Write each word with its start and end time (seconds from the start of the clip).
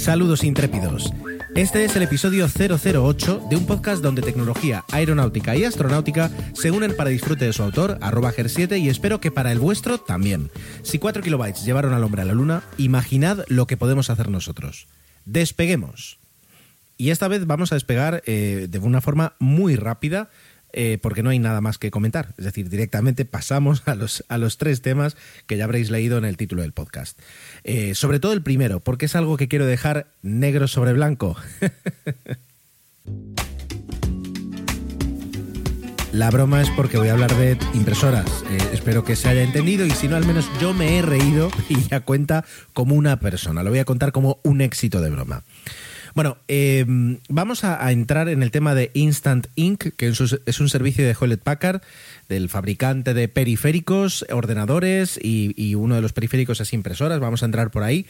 Saludos 0.00 0.44
intrépidos. 0.44 1.12
Este 1.54 1.84
es 1.84 1.94
el 1.94 2.02
episodio 2.02 2.46
008 2.48 3.48
de 3.50 3.56
un 3.56 3.66
podcast 3.66 4.02
donde 4.02 4.22
tecnología 4.22 4.82
aeronáutica 4.90 5.54
y 5.56 5.64
astronáutica 5.64 6.30
se 6.54 6.70
unen 6.70 6.96
para 6.96 7.10
disfrute 7.10 7.44
de 7.44 7.52
su 7.52 7.62
autor, 7.62 7.98
arroba 8.00 8.32
GER7, 8.32 8.80
y 8.80 8.88
espero 8.88 9.20
que 9.20 9.30
para 9.30 9.52
el 9.52 9.58
vuestro 9.58 9.98
también. 9.98 10.50
Si 10.82 10.98
4 10.98 11.22
kilobytes 11.22 11.66
llevaron 11.66 11.92
al 11.92 12.02
hombre 12.02 12.22
a 12.22 12.24
la 12.24 12.32
luna, 12.32 12.62
imaginad 12.78 13.44
lo 13.48 13.66
que 13.66 13.76
podemos 13.76 14.08
hacer 14.08 14.30
nosotros. 14.30 14.88
Despeguemos. 15.26 16.18
Y 16.96 17.10
esta 17.10 17.28
vez 17.28 17.46
vamos 17.46 17.70
a 17.70 17.76
despegar 17.76 18.22
eh, 18.24 18.68
de 18.70 18.78
una 18.78 19.02
forma 19.02 19.34
muy 19.38 19.76
rápida, 19.76 20.30
eh, 20.72 20.98
porque 21.00 21.22
no 21.22 21.30
hay 21.30 21.38
nada 21.38 21.60
más 21.60 21.78
que 21.78 21.90
comentar. 21.90 22.34
Es 22.38 22.44
decir, 22.44 22.68
directamente 22.68 23.24
pasamos 23.24 23.82
a 23.86 23.94
los, 23.94 24.24
a 24.28 24.38
los 24.38 24.58
tres 24.58 24.82
temas 24.82 25.16
que 25.46 25.56
ya 25.56 25.64
habréis 25.64 25.90
leído 25.90 26.18
en 26.18 26.24
el 26.24 26.36
título 26.36 26.62
del 26.62 26.72
podcast. 26.72 27.18
Eh, 27.64 27.94
sobre 27.94 28.20
todo 28.20 28.32
el 28.32 28.42
primero, 28.42 28.80
porque 28.80 29.06
es 29.06 29.16
algo 29.16 29.36
que 29.36 29.48
quiero 29.48 29.66
dejar 29.66 30.08
negro 30.22 30.68
sobre 30.68 30.92
blanco. 30.92 31.36
La 36.12 36.28
broma 36.28 36.60
es 36.60 36.68
porque 36.70 36.98
voy 36.98 37.08
a 37.08 37.12
hablar 37.12 37.32
de 37.36 37.56
impresoras. 37.72 38.26
Eh, 38.50 38.58
espero 38.72 39.04
que 39.04 39.14
se 39.14 39.28
haya 39.28 39.42
entendido 39.42 39.86
y 39.86 39.90
si 39.92 40.08
no, 40.08 40.16
al 40.16 40.26
menos 40.26 40.50
yo 40.60 40.74
me 40.74 40.98
he 40.98 41.02
reído 41.02 41.50
y 41.68 41.80
ya 41.88 42.00
cuenta 42.00 42.44
como 42.72 42.96
una 42.96 43.20
persona. 43.20 43.62
Lo 43.62 43.70
voy 43.70 43.78
a 43.78 43.84
contar 43.84 44.10
como 44.10 44.40
un 44.42 44.60
éxito 44.60 45.00
de 45.00 45.10
broma. 45.10 45.44
Bueno, 46.14 46.38
eh, 46.48 46.84
vamos 47.28 47.64
a, 47.64 47.90
entrar 47.92 48.28
en 48.28 48.42
el 48.42 48.50
tema 48.50 48.74
de 48.74 48.90
Instant 48.94 49.46
Ink, 49.54 49.94
que 49.96 50.08
es 50.08 50.20
un- 50.60 50.68
servicio 50.68 51.04
de 51.04 51.14
Hewlett 51.18 51.42
Packard, 51.42 51.82
del 52.28 52.48
fabricante 52.48 53.14
de 53.14 53.28
periféricos, 53.28 54.24
ordenadores 54.30 55.18
y, 55.22 55.74
uno 55.74 55.94
de 55.94 56.02
los 56.02 56.12
periféricos 56.12 56.60
es 56.60 56.72
impresoras. 56.72 57.20
Vamos 57.20 57.42
a 57.42 57.46
entrar 57.46 57.70
por 57.70 57.82
ahí. 57.82 58.06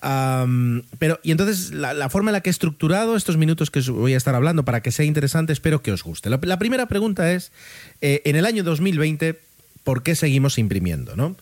Pero, 0.00 1.20
y 1.22 1.30
entonces, 1.30 1.72
la, 1.72 2.08
forma 2.08 2.30
en 2.30 2.34
la 2.34 2.40
que 2.40 2.50
he 2.50 2.52
estructurado 2.52 3.16
estos 3.16 3.36
minutos 3.36 3.70
que 3.70 3.80
os 3.80 3.90
voy 3.90 4.14
a 4.14 4.16
estar 4.16 4.34
hablando 4.34 4.64
para 4.64 4.80
que 4.80 4.90
sea 4.90 5.04
interesante, 5.04 5.52
espero 5.52 5.82
que 5.82 5.92
os 5.92 6.02
guste. 6.02 6.30
La, 6.30 6.40
la 6.42 6.58
primera 6.58 6.86
pregunta 6.86 7.32
es: 7.32 7.52
eh, 8.00 8.22
en 8.24 8.36
el 8.36 8.46
año 8.46 8.64
2020, 8.64 9.38
¿por 9.84 10.02
qué 10.02 10.14
seguimos 10.14 10.58
imprimiendo? 10.58 11.16
¿no? 11.16 11.36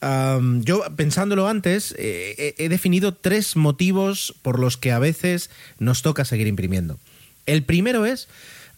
Yo, 0.00 0.82
pensándolo 0.96 1.48
antes, 1.48 1.94
eh, 1.98 2.54
he, 2.58 2.64
he 2.64 2.68
definido 2.68 3.14
tres 3.14 3.56
motivos 3.56 4.34
por 4.42 4.58
los 4.58 4.76
que 4.76 4.92
a 4.92 4.98
veces 4.98 5.50
nos 5.78 6.02
toca 6.02 6.24
seguir 6.24 6.46
imprimiendo. 6.46 6.98
El 7.48 7.62
primero 7.62 8.04
es 8.04 8.28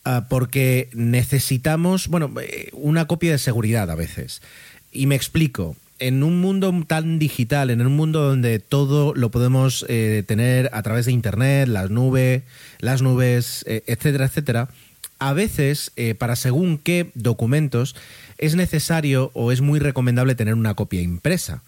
ah, 0.04 0.26
porque 0.30 0.88
necesitamos, 0.94 2.06
bueno, 2.08 2.32
eh, 2.40 2.70
una 2.72 3.06
copia 3.06 3.32
de 3.32 3.38
seguridad 3.38 3.90
a 3.90 3.96
veces. 3.96 4.40
Y 4.92 5.06
me 5.06 5.16
explico. 5.16 5.76
En 5.98 6.22
un 6.22 6.40
mundo 6.40 6.72
tan 6.86 7.18
digital, 7.18 7.68
en 7.68 7.84
un 7.84 7.94
mundo 7.94 8.22
donde 8.22 8.58
todo 8.58 9.12
lo 9.14 9.30
podemos 9.30 9.84
eh, 9.88 10.24
tener 10.26 10.70
a 10.72 10.82
través 10.82 11.04
de 11.04 11.12
Internet, 11.12 11.68
las 11.68 11.90
nubes, 11.90 12.42
las 12.78 13.02
nubes, 13.02 13.64
eh, 13.68 13.82
etcétera, 13.86 14.24
etcétera, 14.24 14.70
a 15.20 15.32
veces, 15.34 15.92
eh, 15.96 16.14
para 16.14 16.34
según 16.34 16.78
qué 16.78 17.10
documentos, 17.14 17.94
es 18.38 18.56
necesario 18.56 19.30
o 19.34 19.52
es 19.52 19.60
muy 19.60 19.78
recomendable 19.78 20.34
tener 20.34 20.54
una 20.54 20.74
copia 20.74 21.02
impresa. 21.02 21.62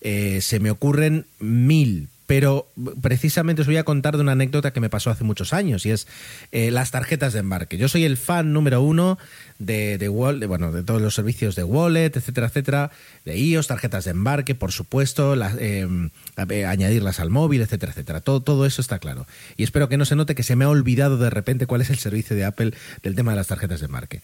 Eh, 0.00 0.40
se 0.42 0.60
me 0.60 0.70
ocurren 0.70 1.24
mil, 1.38 2.08
pero 2.28 2.70
precisamente 3.00 3.62
os 3.62 3.66
voy 3.66 3.78
a 3.78 3.84
contar 3.84 4.16
de 4.16 4.22
una 4.22 4.32
anécdota 4.32 4.70
que 4.70 4.80
me 4.80 4.90
pasó 4.90 5.08
hace 5.08 5.24
muchos 5.24 5.54
años 5.54 5.86
y 5.86 5.92
es 5.92 6.06
eh, 6.52 6.70
las 6.70 6.90
tarjetas 6.90 7.32
de 7.32 7.38
embarque. 7.38 7.78
Yo 7.78 7.88
soy 7.88 8.04
el 8.04 8.18
fan 8.18 8.52
número 8.52 8.82
uno 8.82 9.18
de, 9.58 9.96
de, 9.96 10.10
de, 10.10 10.46
bueno, 10.46 10.70
de 10.70 10.82
todos 10.82 11.00
los 11.00 11.14
servicios 11.14 11.56
de 11.56 11.64
wallet, 11.64 12.14
etcétera, 12.14 12.48
etcétera, 12.48 12.90
de 13.24 13.38
iOS, 13.38 13.68
tarjetas 13.68 14.04
de 14.04 14.10
embarque, 14.10 14.54
por 14.54 14.72
supuesto, 14.72 15.36
las, 15.36 15.56
eh, 15.58 15.88
añadirlas 16.36 17.18
al 17.18 17.30
móvil, 17.30 17.62
etcétera, 17.62 17.92
etcétera. 17.92 18.20
Todo, 18.20 18.42
todo 18.42 18.66
eso 18.66 18.82
está 18.82 18.98
claro. 18.98 19.26
Y 19.56 19.62
espero 19.62 19.88
que 19.88 19.96
no 19.96 20.04
se 20.04 20.14
note 20.14 20.34
que 20.34 20.42
se 20.42 20.54
me 20.54 20.66
ha 20.66 20.68
olvidado 20.68 21.16
de 21.16 21.30
repente 21.30 21.64
cuál 21.64 21.80
es 21.80 21.88
el 21.88 21.96
servicio 21.96 22.36
de 22.36 22.44
Apple 22.44 22.74
del 23.02 23.14
tema 23.14 23.32
de 23.32 23.38
las 23.38 23.46
tarjetas 23.46 23.80
de 23.80 23.86
embarque. 23.86 24.20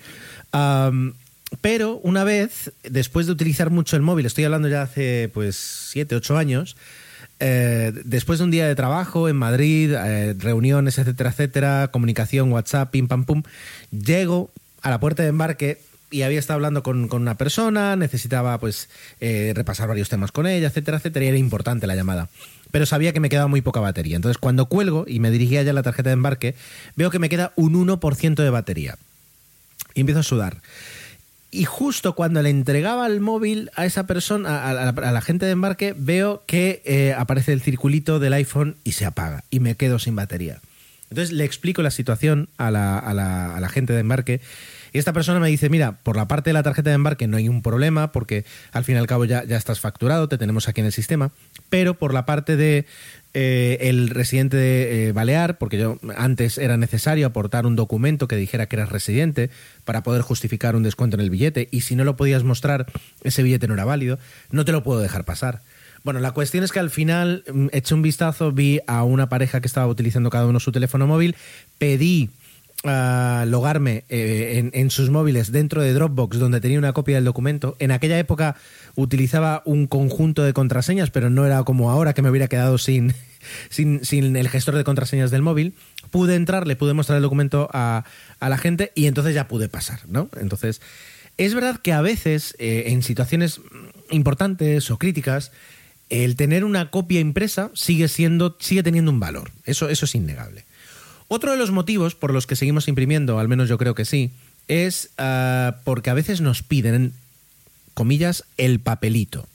Pero 1.62 1.96
una 2.02 2.24
vez, 2.24 2.72
después 2.82 3.24
de 3.24 3.32
utilizar 3.32 3.70
mucho 3.70 3.96
el 3.96 4.02
móvil, 4.02 4.26
estoy 4.26 4.44
hablando 4.44 4.68
ya 4.68 4.82
hace 4.82 5.30
pues 5.32 5.56
7, 5.90 6.16
8 6.16 6.36
años, 6.36 6.76
eh, 7.46 7.92
después 8.06 8.38
de 8.38 8.46
un 8.46 8.50
día 8.50 8.66
de 8.66 8.74
trabajo 8.74 9.28
en 9.28 9.36
Madrid, 9.36 9.92
eh, 9.92 10.34
reuniones, 10.38 10.96
etcétera, 10.96 11.28
etcétera, 11.28 11.88
comunicación, 11.92 12.50
WhatsApp, 12.50 12.90
pim 12.90 13.06
pam 13.06 13.26
pum, 13.26 13.42
llego 13.90 14.50
a 14.80 14.88
la 14.88 14.98
puerta 14.98 15.22
de 15.22 15.28
embarque 15.28 15.82
y 16.10 16.22
había 16.22 16.38
estado 16.38 16.54
hablando 16.54 16.82
con, 16.82 17.12
una 17.12 17.36
persona, 17.36 17.96
necesitaba 17.96 18.56
pues 18.58 18.88
eh, 19.20 19.52
repasar 19.54 19.88
varios 19.88 20.08
temas 20.08 20.32
con 20.32 20.46
ella, 20.46 20.68
etcétera, 20.68 20.96
etcétera, 20.96 21.26
y 21.26 21.28
era 21.28 21.36
importante 21.36 21.86
la 21.86 21.94
llamada. 21.94 22.30
Pero 22.70 22.86
sabía 22.86 23.12
que 23.12 23.20
me 23.20 23.28
quedaba 23.28 23.48
muy 23.48 23.60
poca 23.60 23.80
batería. 23.80 24.16
Entonces, 24.16 24.38
cuando 24.38 24.64
cuelgo 24.70 25.04
y 25.06 25.20
me 25.20 25.30
dirigía 25.30 25.62
ya 25.62 25.72
a 25.72 25.74
la 25.74 25.82
tarjeta 25.82 26.08
de 26.08 26.14
embarque, 26.14 26.54
veo 26.96 27.10
que 27.10 27.18
me 27.18 27.28
queda 27.28 27.52
un 27.56 27.74
1% 27.74 28.42
de 28.42 28.50
batería. 28.50 28.96
Y 29.94 30.00
empiezo 30.00 30.20
a 30.20 30.22
sudar. 30.22 30.62
Y 31.54 31.66
justo 31.66 32.16
cuando 32.16 32.42
le 32.42 32.50
entregaba 32.50 33.06
el 33.06 33.20
móvil 33.20 33.70
a 33.76 33.86
esa 33.86 34.08
persona, 34.08 34.68
a, 34.68 34.92
la, 34.92 35.20
gente 35.20 35.46
de 35.46 35.52
embarque, 35.52 35.94
veo 35.96 36.42
que 36.46 36.82
eh, 36.84 37.14
aparece 37.16 37.52
el 37.52 37.60
circulito 37.60 38.18
del 38.18 38.32
iPhone 38.32 38.74
y 38.82 38.92
se 38.92 39.04
apaga. 39.04 39.44
Y 39.50 39.60
me 39.60 39.76
quedo 39.76 40.00
sin 40.00 40.16
batería. 40.16 40.60
Entonces 41.10 41.32
le 41.32 41.44
explico 41.44 41.80
la 41.80 41.92
situación 41.92 42.48
a 42.58 42.72
la, 42.72 43.68
gente 43.72 43.92
de 43.92 44.00
embarque. 44.00 44.40
Y 44.92 44.98
esta 44.98 45.12
persona 45.12 45.38
me 45.38 45.48
dice, 45.48 45.68
mira, 45.68 45.92
por 46.02 46.16
la 46.16 46.26
parte 46.26 46.50
de 46.50 46.54
la 46.54 46.64
tarjeta 46.64 46.90
de 46.90 46.96
embarque 46.96 47.28
no 47.28 47.36
hay 47.36 47.48
un 47.48 47.62
problema 47.62 48.10
porque 48.10 48.44
al 48.72 48.82
fin 48.82 48.96
y 48.96 48.98
al 48.98 49.06
cabo 49.06 49.24
ya 49.24 49.42
estás 49.42 49.78
facturado, 49.78 50.28
te 50.28 50.38
tenemos 50.38 50.68
aquí 50.68 50.80
en 50.80 50.86
el 50.86 50.92
sistema, 50.92 51.30
pero 51.68 51.94
por 51.94 52.12
la 52.12 52.26
parte 52.26 52.56
de 52.56 52.84
eh, 53.34 53.88
el 53.88 54.10
residente 54.10 54.56
de, 54.56 55.08
eh, 55.08 55.12
balear, 55.12 55.58
porque 55.58 55.76
yo 55.76 55.98
antes 56.16 56.56
era 56.56 56.76
necesario 56.76 57.26
aportar 57.26 57.66
un 57.66 57.74
documento 57.74 58.28
que 58.28 58.36
dijera 58.36 58.66
que 58.66 58.76
eras 58.76 58.90
residente 58.90 59.50
para 59.84 60.04
poder 60.04 60.22
justificar 60.22 60.76
un 60.76 60.84
descuento 60.84 61.16
en 61.16 61.20
el 61.20 61.30
billete 61.30 61.68
y 61.72 61.80
si 61.80 61.96
no 61.96 62.04
lo 62.04 62.16
podías 62.16 62.44
mostrar, 62.44 62.86
ese 63.24 63.42
billete 63.42 63.66
no 63.66 63.74
era 63.74 63.84
válido, 63.84 64.20
no 64.52 64.64
te 64.64 64.70
lo 64.70 64.84
puedo 64.84 65.00
dejar 65.00 65.24
pasar. 65.24 65.62
Bueno, 66.04 66.20
la 66.20 66.30
cuestión 66.30 66.62
es 66.62 66.70
que 66.70 66.78
al 66.78 66.90
final 66.90 67.42
mm, 67.52 67.66
eché 67.72 67.94
un 67.94 68.02
vistazo, 68.02 68.52
vi 68.52 68.80
a 68.86 69.02
una 69.02 69.28
pareja 69.28 69.60
que 69.60 69.66
estaba 69.66 69.88
utilizando 69.88 70.30
cada 70.30 70.46
uno 70.46 70.60
su 70.60 70.70
teléfono 70.70 71.08
móvil, 71.08 71.34
pedí 71.78 72.30
a 72.84 73.46
logarme 73.48 74.04
eh, 74.10 74.70
en 74.72 74.90
sus 74.90 75.10
móviles 75.10 75.50
dentro 75.50 75.82
de 75.82 75.92
Dropbox, 75.92 76.38
donde 76.38 76.60
tenía 76.60 76.78
una 76.78 76.92
copia 76.92 77.16
del 77.16 77.24
documento. 77.24 77.76
En 77.78 77.90
aquella 77.90 78.18
época 78.18 78.56
utilizaba 78.96 79.62
un 79.64 79.86
conjunto 79.86 80.42
de 80.42 80.52
contraseñas, 80.52 81.10
pero 81.10 81.30
no 81.30 81.46
era 81.46 81.62
como 81.64 81.90
ahora 81.90 82.12
que 82.12 82.22
me 82.22 82.30
hubiera 82.30 82.48
quedado 82.48 82.78
sin, 82.78 83.14
sin, 83.70 84.04
sin 84.04 84.36
el 84.36 84.48
gestor 84.48 84.74
de 84.76 84.84
contraseñas 84.84 85.30
del 85.30 85.42
móvil. 85.42 85.74
Pude 86.10 86.36
entrar, 86.36 86.66
le 86.66 86.76
pude 86.76 86.94
mostrar 86.94 87.16
el 87.16 87.22
documento 87.22 87.68
a, 87.72 88.04
a 88.40 88.48
la 88.48 88.58
gente 88.58 88.92
y 88.94 89.06
entonces 89.06 89.34
ya 89.34 89.48
pude 89.48 89.68
pasar, 89.68 90.00
¿no? 90.06 90.28
Entonces, 90.40 90.80
es 91.36 91.54
verdad 91.54 91.80
que 91.80 91.92
a 91.92 92.00
veces, 92.00 92.54
eh, 92.58 92.84
en 92.88 93.02
situaciones 93.02 93.60
importantes 94.10 94.90
o 94.90 94.98
críticas, 94.98 95.50
el 96.10 96.36
tener 96.36 96.64
una 96.64 96.90
copia 96.90 97.20
impresa 97.20 97.70
sigue 97.74 98.08
siendo, 98.08 98.56
sigue 98.60 98.82
teniendo 98.82 99.10
un 99.10 99.20
valor. 99.20 99.50
Eso, 99.64 99.88
eso 99.88 100.04
es 100.04 100.14
innegable. 100.14 100.64
Otro 101.28 101.50
de 101.50 101.56
los 101.56 101.70
motivos 101.70 102.14
por 102.14 102.32
los 102.32 102.46
que 102.46 102.56
seguimos 102.56 102.86
imprimiendo, 102.86 103.38
al 103.38 103.48
menos 103.48 103.68
yo 103.68 103.78
creo 103.78 103.94
que 103.94 104.04
sí, 104.04 104.30
es 104.68 105.10
ah, 105.18 105.76
porque 105.84 106.10
a 106.10 106.14
veces 106.14 106.40
nos 106.40 106.62
piden, 106.62 107.12
comillas, 107.94 108.44
el 108.56 108.80
papelito. 108.80 109.46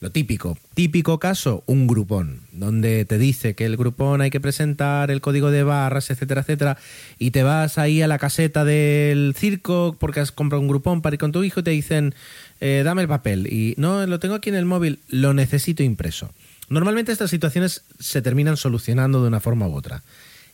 Lo 0.00 0.10
típico, 0.10 0.58
típico 0.74 1.18
caso, 1.18 1.62
un 1.66 1.86
grupón, 1.86 2.40
donde 2.52 3.06
te 3.06 3.16
dice 3.16 3.54
que 3.54 3.64
el 3.64 3.78
grupón 3.78 4.20
hay 4.20 4.30
que 4.30 4.40
presentar 4.40 5.10
el 5.10 5.22
código 5.22 5.50
de 5.50 5.62
barras, 5.62 6.10
etcétera, 6.10 6.42
etcétera, 6.42 6.76
y 7.18 7.30
te 7.30 7.42
vas 7.42 7.78
ahí 7.78 8.02
a 8.02 8.06
la 8.06 8.18
caseta 8.18 8.66
del 8.66 9.34
circo 9.34 9.96
porque 9.98 10.20
has 10.20 10.30
comprado 10.30 10.60
un 10.60 10.68
grupón 10.68 11.00
para 11.00 11.14
ir 11.14 11.20
con 11.20 11.32
tu 11.32 11.42
hijo 11.42 11.60
y 11.60 11.62
te 11.62 11.70
dicen, 11.70 12.14
eh, 12.60 12.82
dame 12.84 13.00
el 13.00 13.08
papel, 13.08 13.46
y 13.46 13.74
no, 13.78 14.06
lo 14.06 14.18
tengo 14.18 14.34
aquí 14.34 14.50
en 14.50 14.56
el 14.56 14.66
móvil, 14.66 14.98
lo 15.08 15.32
necesito 15.32 15.82
impreso. 15.82 16.30
Normalmente 16.68 17.10
estas 17.10 17.30
situaciones 17.30 17.84
se 17.98 18.20
terminan 18.20 18.58
solucionando 18.58 19.22
de 19.22 19.28
una 19.28 19.40
forma 19.40 19.68
u 19.68 19.74
otra. 19.74 20.02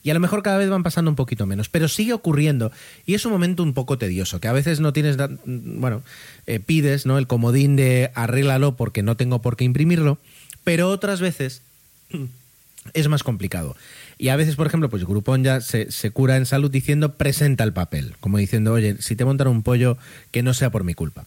Y 0.02 0.10
a 0.10 0.14
lo 0.14 0.20
mejor 0.20 0.42
cada 0.42 0.58
vez 0.58 0.70
van 0.70 0.82
pasando 0.82 1.10
un 1.10 1.16
poquito 1.16 1.46
menos, 1.46 1.68
pero 1.68 1.88
sigue 1.88 2.12
ocurriendo. 2.12 2.72
Y 3.04 3.14
es 3.14 3.24
un 3.26 3.32
momento 3.32 3.62
un 3.62 3.74
poco 3.74 3.98
tedioso, 3.98 4.40
que 4.40 4.48
a 4.48 4.52
veces 4.52 4.80
no 4.80 4.92
tienes, 4.92 5.16
bueno, 5.44 6.02
eh, 6.46 6.58
pides 6.60 7.04
¿no? 7.04 7.18
el 7.18 7.26
comodín 7.26 7.76
de 7.76 8.10
arréglalo 8.14 8.76
porque 8.76 9.02
no 9.02 9.16
tengo 9.16 9.42
por 9.42 9.56
qué 9.56 9.64
imprimirlo, 9.64 10.18
pero 10.64 10.88
otras 10.88 11.20
veces 11.20 11.62
es 12.94 13.08
más 13.08 13.22
complicado. 13.22 13.76
Y 14.16 14.28
a 14.28 14.36
veces, 14.36 14.56
por 14.56 14.66
ejemplo, 14.66 14.90
pues 14.90 15.04
Groupon 15.04 15.44
ya 15.44 15.60
se, 15.60 15.90
se, 15.90 16.10
cura 16.10 16.36
en 16.36 16.44
salud 16.46 16.70
diciendo 16.70 17.14
presenta 17.14 17.64
el 17.64 17.72
papel, 17.72 18.14
como 18.20 18.38
diciendo, 18.38 18.72
oye, 18.72 18.96
si 19.00 19.16
te 19.16 19.24
montan 19.24 19.48
un 19.48 19.62
pollo, 19.62 19.96
que 20.30 20.42
no 20.42 20.54
sea 20.54 20.70
por 20.70 20.84
mi 20.84 20.94
culpa. 20.94 21.26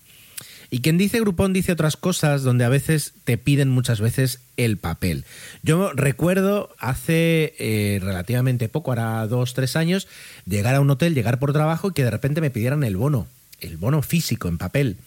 Y 0.74 0.80
quien 0.81 0.98
dice 0.98 1.20
Groupon 1.20 1.54
dice 1.54 1.72
otras 1.72 1.98
cosas 1.98 2.42
donde 2.42 2.66
a 2.66 2.70
veces 2.70 3.14
te 3.25 3.38
piden 3.38 3.70
muchas 3.70 4.02
veces 4.02 4.40
el 4.58 4.78
papel. 4.78 5.24
Yo 5.62 5.92
recuerdo 5.94 6.72
hace 6.80 7.54
eh, 7.60 8.00
relativamente 8.02 8.70
poco, 8.70 8.90
ahora 8.90 9.28
dos, 9.28 9.54
tres 9.54 9.75
años, 9.75 10.08
llegar 10.48 10.74
a 10.74 10.81
un 10.81 10.90
hotel, 10.90 11.14
llegar 11.14 11.38
por 11.38 11.54
trabajo 11.54 11.90
y 11.90 11.94
que 11.94 12.04
de 12.04 12.10
repente 12.10 12.42
me 12.42 12.50
pidieran 12.50 12.84
el 12.84 12.98
bono, 12.98 13.28
el 13.60 13.78
bono 13.78 14.02
físico 14.02 14.48
en 14.48 14.58
papel 14.58 14.98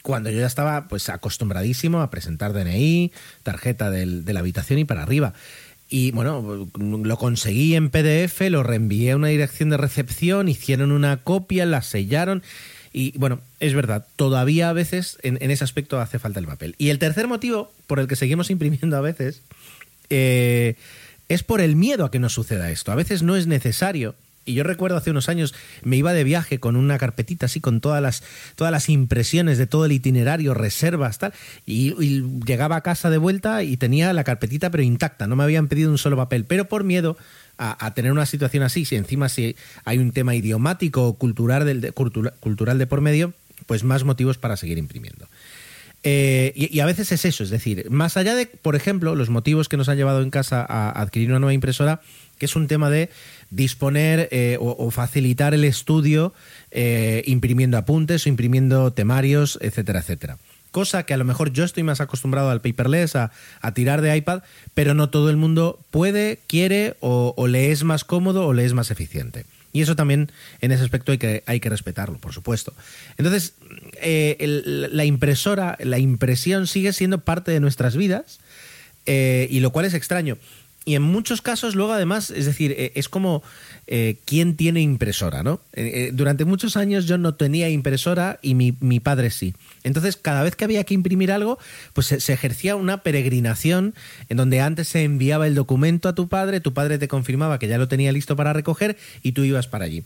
cuando 0.00 0.30
yo 0.30 0.38
ya 0.38 0.46
estaba 0.46 0.86
pues 0.86 1.08
acostumbradísimo 1.08 2.02
a 2.02 2.10
presentar 2.10 2.52
DNI, 2.52 3.10
tarjeta 3.42 3.90
del, 3.90 4.24
de 4.24 4.32
la 4.32 4.38
habitación 4.38 4.78
y 4.78 4.84
para 4.84 5.02
arriba. 5.02 5.34
Y 5.88 6.12
bueno, 6.12 6.68
lo 6.78 7.16
conseguí 7.16 7.74
en 7.74 7.90
PDF, 7.90 8.42
lo 8.48 8.62
reenvié 8.62 9.10
a 9.10 9.16
una 9.16 9.26
dirección 9.26 9.70
de 9.70 9.76
recepción, 9.76 10.48
hicieron 10.48 10.92
una 10.92 11.16
copia, 11.16 11.66
la 11.66 11.82
sellaron 11.82 12.44
y 12.96 13.12
bueno, 13.18 13.40
es 13.60 13.74
verdad, 13.74 14.06
todavía 14.16 14.70
a 14.70 14.72
veces 14.72 15.18
en, 15.22 15.36
ese 15.50 15.62
aspecto 15.62 16.00
hace 16.00 16.18
falta 16.18 16.40
el 16.40 16.46
papel. 16.46 16.74
Y 16.78 16.88
el 16.88 16.98
tercer 16.98 17.28
motivo 17.28 17.70
por 17.86 18.00
el 18.00 18.08
que 18.08 18.16
seguimos 18.16 18.48
imprimiendo 18.50 18.96
a 18.96 19.02
veces 19.02 19.42
eh, 20.08 20.76
es 21.28 21.42
por 21.42 21.60
el 21.60 21.76
miedo 21.76 22.06
a 22.06 22.10
que 22.10 22.18
nos 22.18 22.32
suceda 22.32 22.70
esto. 22.70 22.92
A 22.92 22.94
veces 22.94 23.22
no 23.22 23.36
es 23.36 23.46
necesario. 23.46 24.14
Y 24.46 24.54
yo 24.54 24.62
recuerdo 24.62 24.96
hace 24.96 25.10
unos 25.10 25.28
años 25.28 25.54
me 25.82 25.96
iba 25.96 26.14
de 26.14 26.24
viaje 26.24 26.58
con 26.58 26.74
una 26.74 26.96
carpetita 26.96 27.46
así 27.46 27.60
con 27.60 27.82
todas 27.82 28.00
las, 28.00 28.22
todas 28.54 28.72
las 28.72 28.88
impresiones 28.88 29.58
de 29.58 29.66
todo 29.66 29.84
el 29.84 29.92
itinerario, 29.92 30.54
reservas, 30.54 31.18
tal, 31.18 31.34
y, 31.66 31.92
llegaba 32.46 32.76
a 32.76 32.80
casa 32.80 33.10
de 33.10 33.18
vuelta 33.18 33.62
y 33.62 33.76
tenía 33.76 34.10
la 34.14 34.24
carpetita 34.24 34.70
pero 34.70 34.82
intacta, 34.82 35.26
no 35.26 35.36
me 35.36 35.42
habían 35.42 35.68
pedido 35.68 35.90
un 35.90 35.98
solo 35.98 36.16
papel, 36.16 36.46
pero 36.46 36.66
por 36.66 36.84
miedo 36.84 37.18
a, 37.58 37.94
tener 37.94 38.12
una 38.12 38.26
situación 38.26 38.62
así, 38.62 38.84
si 38.84 38.96
encima 38.96 39.28
si 39.28 39.56
hay 39.84 39.98
un 39.98 40.12
tema 40.12 40.34
idiomático 40.34 41.06
o 41.06 41.14
cultural, 41.14 41.64
del, 41.64 41.92
cultural 41.92 42.78
de 42.78 42.86
por 42.86 43.00
medio, 43.00 43.32
pues 43.66 43.84
más 43.84 44.04
motivos 44.04 44.38
para 44.38 44.56
seguir 44.56 44.78
imprimiendo. 44.78 45.28
Eh, 46.08 46.52
y, 46.54 46.78
a 46.78 46.86
veces 46.86 47.10
es 47.10 47.24
eso, 47.24 47.42
es 47.42 47.50
decir, 47.50 47.90
más 47.90 48.16
allá 48.16 48.36
de, 48.36 48.46
por 48.46 48.76
ejemplo, 48.76 49.16
los 49.16 49.28
motivos 49.28 49.68
que 49.68 49.76
nos 49.76 49.88
han 49.88 49.96
llevado 49.96 50.22
en 50.22 50.30
casa 50.30 50.64
a 50.68 50.90
adquirir 51.00 51.30
una 51.30 51.40
nueva 51.40 51.52
impresora, 51.52 52.00
que 52.38 52.46
es 52.46 52.54
un 52.54 52.68
tema 52.68 52.90
de 52.90 53.10
disponer 53.50 54.28
eh, 54.30 54.56
o, 54.60 54.90
facilitar 54.92 55.52
el 55.52 55.64
estudio 55.64 56.32
eh, 56.70 57.24
imprimiendo 57.26 57.76
apuntes 57.76 58.26
o 58.26 58.28
imprimiendo 58.28 58.92
temarios, 58.92 59.58
etcétera, 59.60 60.00
etcétera 60.00 60.38
cosa 60.76 61.04
que 61.04 61.14
a 61.14 61.16
lo 61.16 61.24
mejor 61.24 61.54
yo 61.54 61.64
estoy 61.64 61.84
más 61.84 62.02
acostumbrado 62.02 62.50
al 62.50 62.60
paperless, 62.60 63.16
a, 63.16 63.30
tirar 63.72 64.02
de 64.02 64.14
iPad, 64.14 64.42
pero 64.74 64.92
no 64.92 65.08
todo 65.08 65.30
el 65.30 65.38
mundo 65.38 65.80
puede, 65.90 66.38
quiere 66.48 66.96
o, 67.00 67.46
le 67.48 67.72
es 67.72 67.82
más 67.82 68.04
cómodo 68.04 68.46
o 68.46 68.52
le 68.52 68.66
es 68.66 68.74
más 68.74 68.90
eficiente. 68.90 69.46
Y 69.72 69.80
eso 69.80 69.96
también, 69.96 70.30
en 70.60 70.72
ese 70.72 70.84
aspecto, 70.84 71.12
hay 71.12 71.18
que, 71.18 71.42
hay 71.46 71.60
que 71.60 71.70
respetarlo, 71.70 72.18
por 72.18 72.34
supuesto. 72.34 72.74
Entonces, 73.16 73.54
eh, 74.02 74.36
la 74.92 75.06
impresora, 75.06 75.78
la 75.80 75.98
impresión 75.98 76.66
sigue 76.66 76.92
siendo 76.92 77.20
parte 77.20 77.52
de 77.52 77.60
nuestras 77.60 77.96
vidas, 77.96 78.40
eh, 79.06 79.48
y 79.50 79.60
lo 79.60 79.70
cual 79.70 79.86
es 79.86 79.94
extraño. 79.94 80.36
Y 80.86 80.94
en 80.94 81.02
muchos 81.02 81.42
casos, 81.42 81.74
luego, 81.74 81.92
además, 81.92 82.30
es 82.30 82.46
decir, 82.46 82.72
eh, 82.72 82.92
es 82.94 83.10
como 83.10 83.42
quién 84.24 84.56
tiene 84.56 84.80
impresora, 84.80 85.44
¿no? 85.44 85.60
durante 86.12 86.44
muchos 86.44 86.76
años 86.76 87.06
yo 87.06 87.18
no 87.18 87.36
tenía 87.36 87.68
impresora 87.68 88.40
y 88.42 88.56
mi, 88.56 88.76
mi 88.80 88.98
padre 88.98 89.30
sí. 89.30 89.54
Entonces, 89.86 90.16
cada 90.16 90.42
vez 90.42 90.56
que 90.56 90.64
había 90.64 90.82
que 90.82 90.94
imprimir 90.94 91.30
algo, 91.30 91.60
pues 91.92 92.06
se, 92.06 92.32
ejercía 92.32 92.74
una 92.74 93.04
peregrinación 93.04 93.94
en 94.28 94.36
donde 94.36 94.60
antes 94.60 94.88
se 94.88 95.04
enviaba 95.04 95.46
el 95.46 95.54
documento 95.54 96.08
a 96.08 96.14
tu 96.14 96.28
padre, 96.28 96.60
tu 96.60 96.74
padre 96.74 96.98
te 96.98 97.06
confirmaba 97.06 97.60
que 97.60 97.68
ya 97.68 97.78
lo 97.78 97.86
tenía 97.86 98.10
listo 98.10 98.34
para 98.34 98.52
recoger 98.52 98.96
y 99.22 99.32
tú 99.32 99.44
ibas 99.44 99.68
para 99.68 99.84
allí. 99.84 100.02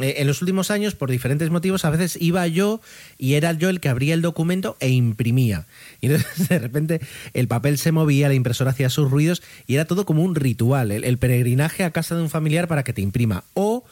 Eh, 0.00 0.14
en 0.18 0.26
los 0.26 0.42
últimos 0.42 0.70
años, 0.70 0.94
por 0.94 1.10
diferentes 1.10 1.50
motivos, 1.50 1.84
a 1.84 1.90
veces 1.90 2.16
iba 2.20 2.46
yo 2.46 2.80
y 3.18 3.34
era 3.34 3.52
yo 3.52 3.68
el 3.68 3.80
que 3.80 3.88
abría 3.88 4.14
el 4.14 4.22
documento 4.22 4.76
e 4.80 4.88
imprimía. 4.88 5.66
Y 6.00 6.06
entonces, 6.06 6.48
de 6.48 6.58
repente, 6.58 7.00
el 7.32 7.48
papel 7.48 7.78
se 7.78 7.92
movía, 7.92 8.28
la 8.28 8.34
impresora 8.34 8.70
hacía 8.70 8.90
sus 8.90 9.10
ruidos 9.10 9.42
y 9.66 9.74
era 9.74 9.84
todo 9.84 10.06
como 10.06 10.22
un 10.22 10.34
ritual, 10.34 10.90
el, 10.90 11.18
peregrinaje 11.18 11.84
a 11.84 11.90
casa 11.90 12.14
de 12.14 12.22
un 12.22 12.30
familiar 12.30 12.68
para 12.68 12.82
que 12.82 12.92
te 12.92 13.02
imprima. 13.02 13.44
O 13.54 13.84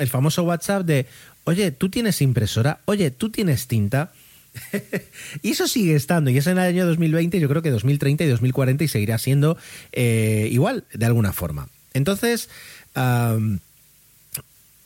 el 0.00 0.08
famoso 0.08 0.42
WhatsApp 0.42 0.84
de, 0.84 1.06
oye, 1.44 1.70
¿tú 1.70 1.88
tienes 1.88 2.20
impresora? 2.22 2.80
Oye, 2.84 3.10
¿tú 3.10 3.30
tienes 3.30 3.66
tinta? 3.66 4.12
y 5.42 5.50
eso 5.50 5.68
sigue 5.68 5.94
estando, 5.94 6.30
y 6.30 6.38
es 6.38 6.46
en 6.46 6.58
el 6.58 6.64
año 6.64 6.86
2020, 6.86 7.38
yo 7.38 7.48
creo 7.48 7.62
que 7.62 7.70
2030 7.70 8.24
y 8.24 8.26
2040 8.26 8.84
y 8.84 8.88
seguirá 8.88 9.18
siendo 9.18 9.56
eh, 9.92 10.48
igual, 10.50 10.84
de 10.92 11.06
alguna 11.06 11.32
forma. 11.32 11.68
Entonces, 11.94 12.48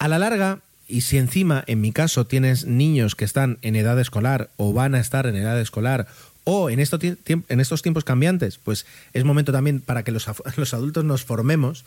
a 0.05 0.09
la 0.09 0.19
larga, 0.19 0.59
y 0.87 1.01
si 1.01 1.17
encima, 1.17 1.65
en 1.67 1.81
mi 1.81 1.91
caso, 1.91 2.27
tienes 2.27 2.67
niños 2.67 3.15
que 3.15 3.25
están 3.25 3.57
en 3.63 3.75
edad 3.75 3.99
escolar 3.99 4.51
o 4.59 4.75
van 4.75 4.95
a 4.95 5.01
estar 5.01 5.27
en 5.27 5.35
edad 5.35 5.59
escolar 5.59 6.07
o 6.45 6.69
en, 6.69 6.79
estos 6.79 7.01
en 7.03 7.61
estos 7.61 7.81
tiempos 7.81 8.05
cambiantes, 8.05 8.59
pues 8.59 8.85
es 9.15 9.25
momento 9.25 9.51
también 9.51 9.81
para 9.81 10.03
que 10.03 10.13
los, 10.13 10.27
los 10.57 10.75
adultos 10.75 11.07
nos 11.07 11.25
formemos. 11.25 11.87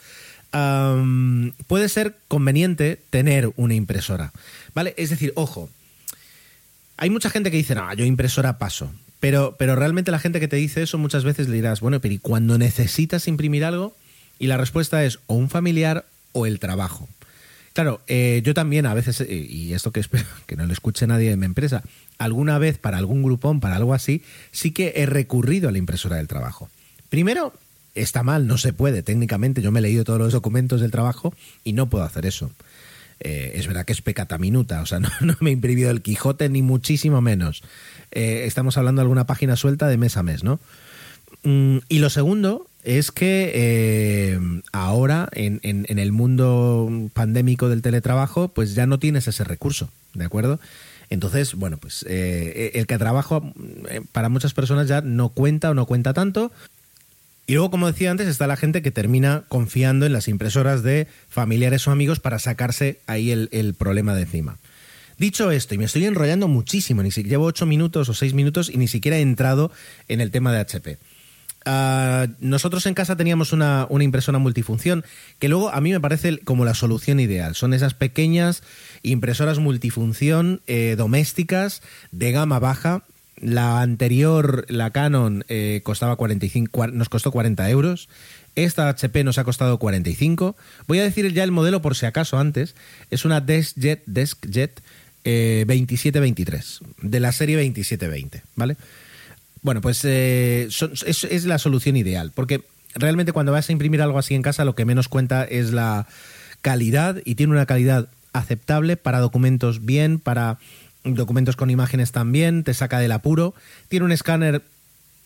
puede 1.68 1.90
ser 1.90 2.16
conveniente 2.28 3.00
tener 3.12 3.52
una 3.56 3.76
impresora, 3.76 4.34
¿vale? 4.74 4.96
Es 4.98 5.12
decir, 5.12 5.32
ojo, 5.36 5.70
hay 6.98 7.12
mucha 7.12 7.30
gente 7.30 7.52
que 7.52 7.58
dice, 7.58 7.76
no, 7.76 7.94
yo 7.94 8.04
impresora 8.04 8.58
paso. 8.58 8.92
Pero, 9.20 9.56
pero 9.60 9.76
realmente 9.76 10.10
la 10.10 10.20
gente 10.20 10.40
que 10.40 10.48
te 10.48 10.56
dice 10.56 10.82
eso 10.82 10.98
muchas 10.98 11.24
veces 11.24 11.50
le 11.50 11.56
dirás, 11.56 11.82
bueno, 11.82 12.00
pero 12.02 12.16
¿y 12.16 12.18
cuando 12.18 12.58
necesitas 12.58 13.28
imprimir 13.28 13.64
algo? 13.64 13.96
Y 14.40 14.48
la 14.48 14.58
respuesta 14.58 15.06
es 15.06 15.20
o 15.28 15.36
un 15.36 15.52
familiar 15.52 16.06
o 16.32 16.48
el 16.48 16.60
trabajo. 16.60 17.08
Claro, 17.78 18.02
eh, 18.08 18.42
yo 18.44 18.56
también 18.56 18.88
a 18.88 18.96
veces, 18.96 19.22
eh, 19.22 19.28
y 19.32 19.74
esto 19.74 19.92
que 19.92 20.00
espero 20.00 20.26
que 20.48 20.56
no 20.56 20.66
lo 20.66 20.74
escuche 20.74 21.06
nadie 21.06 21.30
de 21.30 21.38
mi 21.38 21.46
empresa, 21.46 21.84
alguna 22.18 22.58
vez 22.58 22.80
para 22.80 22.98
algún 22.98 23.22
grupón, 23.22 23.60
para 23.60 23.76
algo 23.76 23.94
así, 23.94 24.24
sí 24.50 24.72
que 24.72 24.94
he 24.96 25.06
recurrido 25.06 25.70
a 25.70 25.72
la 25.72 25.78
impresora 25.78 26.16
del 26.16 26.28
trabajo. 26.28 26.72
Primero, 27.12 27.54
está 27.94 28.24
mal, 28.24 28.48
no 28.48 28.58
se 28.58 28.74
puede 28.74 29.04
técnicamente. 29.04 29.62
Yo 29.62 29.72
me 29.72 29.78
he 29.78 29.84
leído 29.84 30.06
todos 30.06 30.18
los 30.18 30.34
documentos 30.34 30.82
del 30.82 30.90
trabajo 30.90 31.36
y 31.64 31.74
no 31.74 31.88
puedo 31.88 32.04
hacer 32.04 32.26
eso. 32.26 32.50
Eh, 33.20 33.52
es 33.54 33.68
verdad 33.68 33.86
que 33.86 33.94
es 33.94 34.02
pecata 34.02 34.40
minuta, 34.40 34.82
o 34.82 34.88
sea, 34.88 35.00
no, 35.22 35.38
me 35.40 35.52
he 35.52 35.54
imprimido 35.54 35.92
el 35.92 36.02
Quijote 36.02 36.50
ni 36.50 36.64
muchísimo 36.64 37.22
menos. 37.22 37.62
Eh, 38.10 38.46
estamos 38.46 38.78
hablando 38.78 39.02
de 39.02 39.04
alguna 39.04 39.28
página 39.28 39.56
suelta 39.56 39.88
de 39.88 39.98
mes 39.98 40.18
a 40.18 40.24
mes, 40.24 40.44
¿no? 40.44 40.60
Mm, 41.44 41.78
y 41.90 42.00
lo 42.00 42.10
segundo 42.10 42.66
es 42.88 43.12
que 43.12 43.52
eh, 43.54 44.40
ahora 44.72 45.30
en, 45.34 45.60
el 45.64 46.12
mundo 46.12 46.90
pandémico 47.14 47.70
del 47.70 47.82
teletrabajo, 47.82 48.48
pues 48.48 48.76
ya 48.76 48.88
no 48.88 48.98
tienes 48.98 49.28
ese 49.28 49.44
recurso, 49.44 49.90
¿de 50.14 50.26
acuerdo? 50.26 50.60
Entonces, 51.10 51.54
bueno, 51.54 51.78
pues 51.78 52.04
el 52.08 52.86
que 52.88 52.98
trabajo 52.98 53.54
para 54.12 54.30
muchas 54.30 54.54
personas 54.54 54.88
ya 54.88 55.02
no 55.02 55.30
cuenta 55.30 55.70
o 55.70 55.74
no 55.74 55.86
cuenta 55.86 56.14
tanto, 56.14 56.52
y 57.50 57.54
luego, 57.54 57.72
como 57.72 57.88
decía 57.88 58.12
antes, 58.12 58.28
está 58.28 58.46
la 58.46 58.58
gente 58.58 58.82
que 58.82 58.92
termina 58.92 59.46
confiando 59.48 60.06
en 60.06 60.12
las 60.12 60.28
impresoras 60.28 60.84
de 60.84 61.08
familiares 61.30 61.88
o 61.88 61.92
amigos 61.92 62.20
para 62.20 62.40
sacarse 62.40 63.00
ahí 63.08 63.32
el, 63.32 63.74
problema 63.74 64.14
de 64.14 64.24
encima. 64.24 64.58
Dicho 65.18 65.50
esto, 65.50 65.74
y 65.74 65.78
me 65.78 65.86
estoy 65.86 66.06
enrollando 66.06 66.50
muchísimo, 66.50 67.04
ni 67.04 67.10
siquiera 67.10 67.36
llevo 67.36 67.46
ocho 67.46 67.66
minutos 67.66 68.10
o 68.10 68.14
seis 68.14 68.34
minutos 68.34 68.70
y 68.70 68.78
ni 68.78 68.90
siquiera 68.90 69.18
he 69.18 69.22
entrado 69.22 69.72
en 70.10 70.20
el 70.20 70.30
tema 70.30 70.52
de 70.52 70.60
HP. 70.60 70.98
Ah, 71.70 72.28
nosotros 72.40 72.86
en 72.86 72.94
casa 72.94 73.18
teníamos 73.18 73.52
una, 73.52 73.90
impresora 74.00 74.40
multifunción 74.40 75.04
que 75.38 75.50
luego 75.50 75.70
a 75.70 75.82
mí 75.82 75.92
me 75.92 76.00
parece 76.00 76.38
como 76.40 76.64
la 76.64 76.74
solución 76.74 77.20
ideal. 77.20 77.56
Son 77.56 77.74
esas 77.74 77.94
pequeñas 77.94 78.64
impresoras 79.04 79.60
multifunción 79.60 80.62
eh, 80.68 80.96
domésticas 80.98 81.82
de 82.14 82.32
gama 82.32 82.60
baja 82.60 83.04
la 83.42 83.82
anterior, 83.82 84.66
la 84.70 84.92
Canon, 84.92 85.44
eh, 85.50 85.82
costaba 85.84 86.16
45, 86.16 86.88
nos 86.88 87.10
costó 87.10 87.32
40 87.32 87.70
euros. 87.70 88.08
Esta 88.56 88.88
HP 88.88 89.26
nos 89.26 89.38
ha 89.38 89.44
costado 89.44 89.78
45. 89.78 90.56
Voy 90.88 91.00
a 91.00 91.04
decir 91.04 91.32
ya 91.34 91.44
el 91.44 91.52
modelo 91.52 91.82
por 91.82 91.96
si 91.96 92.06
acaso 92.06 92.40
antes. 92.40 92.76
Es 93.12 93.26
una 93.26 93.42
DeskJet, 93.42 94.04
DeskJet 94.06 94.82
eh, 95.26 95.66
2723, 95.68 96.80
de 97.02 97.20
la 97.20 97.32
serie 97.34 97.58
2720, 97.58 98.42
¿vale? 98.56 98.78
Bueno, 99.68 99.82
pues 99.82 100.06
eh, 100.06 100.70
es, 100.70 101.46
la 101.46 101.58
solución 101.58 101.98
ideal, 101.98 102.32
porque 102.34 102.62
realmente 102.96 103.34
cuando 103.34 103.52
vas 103.52 103.68
a 103.68 103.74
imprimir 103.74 104.02
algo 104.02 104.18
así 104.18 104.34
en 104.34 104.42
casa 104.42 104.64
lo 104.64 104.76
que 104.76 104.86
menos 104.86 105.10
cuenta 105.10 105.44
es 105.44 105.74
la 105.74 106.08
calidad 106.62 107.18
y 107.26 107.36
tiene 107.36 107.52
una 107.52 107.66
calidad 107.66 108.08
aceptable 108.32 108.96
para 108.96 109.20
documentos 109.20 109.84
bien, 109.84 110.20
para 110.20 110.58
documentos 111.04 111.58
con 111.58 111.70
imágenes 111.70 112.14
también, 112.14 112.64
te 112.64 112.74
saca 112.74 113.00
del 113.00 113.12
apuro. 113.12 113.56
Tiene 113.90 114.06
un 114.06 114.14
escáner 114.14 114.62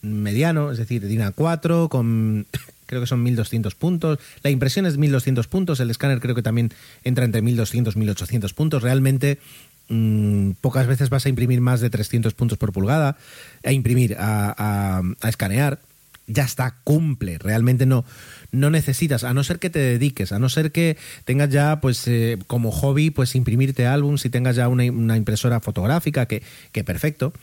mediano, 0.02 0.72
es 0.72 0.80
decir, 0.80 1.08
tiene 1.08 1.24
A4 1.24 1.88
con 1.88 2.48
creo 2.88 3.00
que 3.00 3.08
son 3.08 3.22
1200 3.22 3.76
puntos. 3.76 4.18
La 4.42 4.50
impresión 4.50 4.88
es 4.88 4.98
1200 4.98 5.48
puntos, 5.50 5.80
el 5.82 5.92
escáner 5.92 6.20
creo 6.20 6.34
que 6.34 6.42
también 6.42 6.74
entra 7.04 7.26
entre 7.26 7.44
1200 7.44 7.96
y 7.96 8.00
1800 8.00 8.54
puntos. 8.56 8.82
Realmente 8.82 9.38
mm, 9.92 10.52
pocas 10.62 10.88
veces 10.88 11.10
vas 11.10 11.26
a 11.26 11.30
imprimir 11.30 11.62
más 11.62 11.82
de 11.82 11.90
300 11.90 12.34
puntos 12.34 12.58
por 12.58 12.72
pulgada, 12.72 13.18
a 13.64 13.72
imprimir, 13.72 14.16
a, 14.18 15.04
a 15.22 15.30
escanear. 15.30 15.80
Ya 16.28 16.44
está, 16.44 16.76
cumple. 16.84 17.38
Realmente 17.38 17.86
no, 17.86 18.06
no 18.52 18.70
necesitas, 18.70 19.24
a 19.24 19.34
no 19.34 19.44
ser 19.44 19.60
que 19.60 19.70
te 19.70 19.80
dediques, 19.80 20.32
a 20.32 20.40
no 20.40 20.50
ser 20.50 20.72
que 20.72 20.98
tengas 21.26 21.50
ya, 21.50 21.80
pues, 21.82 22.08
eh, 22.08 22.38
como 22.48 22.72
hobby, 22.72 23.10
pues 23.10 23.36
imprimirte 23.36 23.88
álbums 23.88 24.26
y 24.26 24.30
tengas 24.30 24.56
ya 24.56 24.68
una, 24.68 24.86
impresora 24.86 25.60
fotográfica, 25.60 26.26
que, 26.26 26.44
que 26.72 26.84
perfecto. 26.84 27.34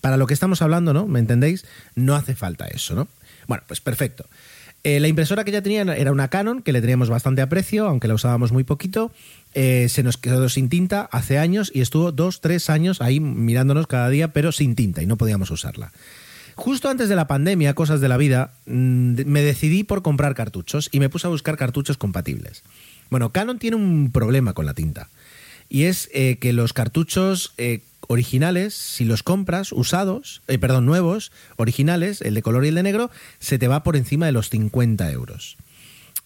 Para 0.00 0.16
lo 0.16 0.26
que 0.26 0.34
estamos 0.34 0.60
hablando, 0.60 0.92
¿no? 0.92 1.06
¿Me 1.06 1.18
entendéis? 1.18 1.64
No 1.94 2.14
hace 2.14 2.34
falta 2.34 2.66
eso, 2.66 2.94
¿no? 2.94 3.08
Bueno, 3.46 3.64
pues 3.66 3.80
perfecto. 3.80 4.26
Eh, 4.84 5.00
la 5.00 5.08
impresora 5.08 5.44
que 5.44 5.50
ya 5.50 5.62
tenía 5.62 5.82
era 5.82 6.12
una 6.12 6.28
Canon, 6.28 6.62
que 6.62 6.72
le 6.72 6.80
teníamos 6.80 7.08
bastante 7.08 7.42
aprecio, 7.42 7.86
aunque 7.88 8.06
la 8.06 8.14
usábamos 8.14 8.52
muy 8.52 8.64
poquito. 8.64 9.10
Eh, 9.60 9.88
se 9.88 10.04
nos 10.04 10.16
quedó 10.16 10.48
sin 10.48 10.68
tinta 10.68 11.08
hace 11.10 11.36
años 11.36 11.72
y 11.74 11.80
estuvo 11.80 12.12
dos, 12.12 12.40
tres 12.40 12.70
años 12.70 13.00
ahí 13.00 13.18
mirándonos 13.18 13.88
cada 13.88 14.08
día, 14.08 14.32
pero 14.32 14.52
sin 14.52 14.76
tinta 14.76 15.02
y 15.02 15.06
no 15.06 15.16
podíamos 15.16 15.50
usarla. 15.50 15.90
Justo 16.54 16.88
antes 16.88 17.08
de 17.08 17.16
la 17.16 17.26
pandemia, 17.26 17.74
cosas 17.74 18.00
de 18.00 18.08
la 18.08 18.16
vida, 18.16 18.52
mm, 18.66 19.22
me 19.26 19.42
decidí 19.42 19.82
por 19.82 20.02
comprar 20.02 20.36
cartuchos 20.36 20.88
y 20.92 21.00
me 21.00 21.08
puse 21.08 21.26
a 21.26 21.30
buscar 21.30 21.56
cartuchos 21.56 21.96
compatibles. 21.96 22.62
Bueno, 23.10 23.32
Canon 23.32 23.58
tiene 23.58 23.74
un 23.74 24.12
problema 24.12 24.52
con 24.52 24.64
la 24.64 24.74
tinta. 24.74 25.08
Y 25.68 25.84
es 25.84 26.08
eh, 26.14 26.38
que 26.40 26.52
los 26.52 26.72
cartuchos 26.72 27.52
eh, 27.58 27.80
originales, 28.06 28.74
si 28.74 29.04
los 29.04 29.24
compras 29.24 29.72
usados, 29.72 30.40
eh, 30.46 30.58
perdón, 30.58 30.86
nuevos, 30.86 31.32
originales, 31.56 32.22
el 32.22 32.34
de 32.34 32.42
color 32.42 32.64
y 32.64 32.68
el 32.68 32.76
de 32.76 32.84
negro, 32.84 33.10
se 33.40 33.58
te 33.58 33.66
va 33.66 33.82
por 33.82 33.96
encima 33.96 34.26
de 34.26 34.32
los 34.32 34.50
50 34.50 35.10
euros. 35.10 35.56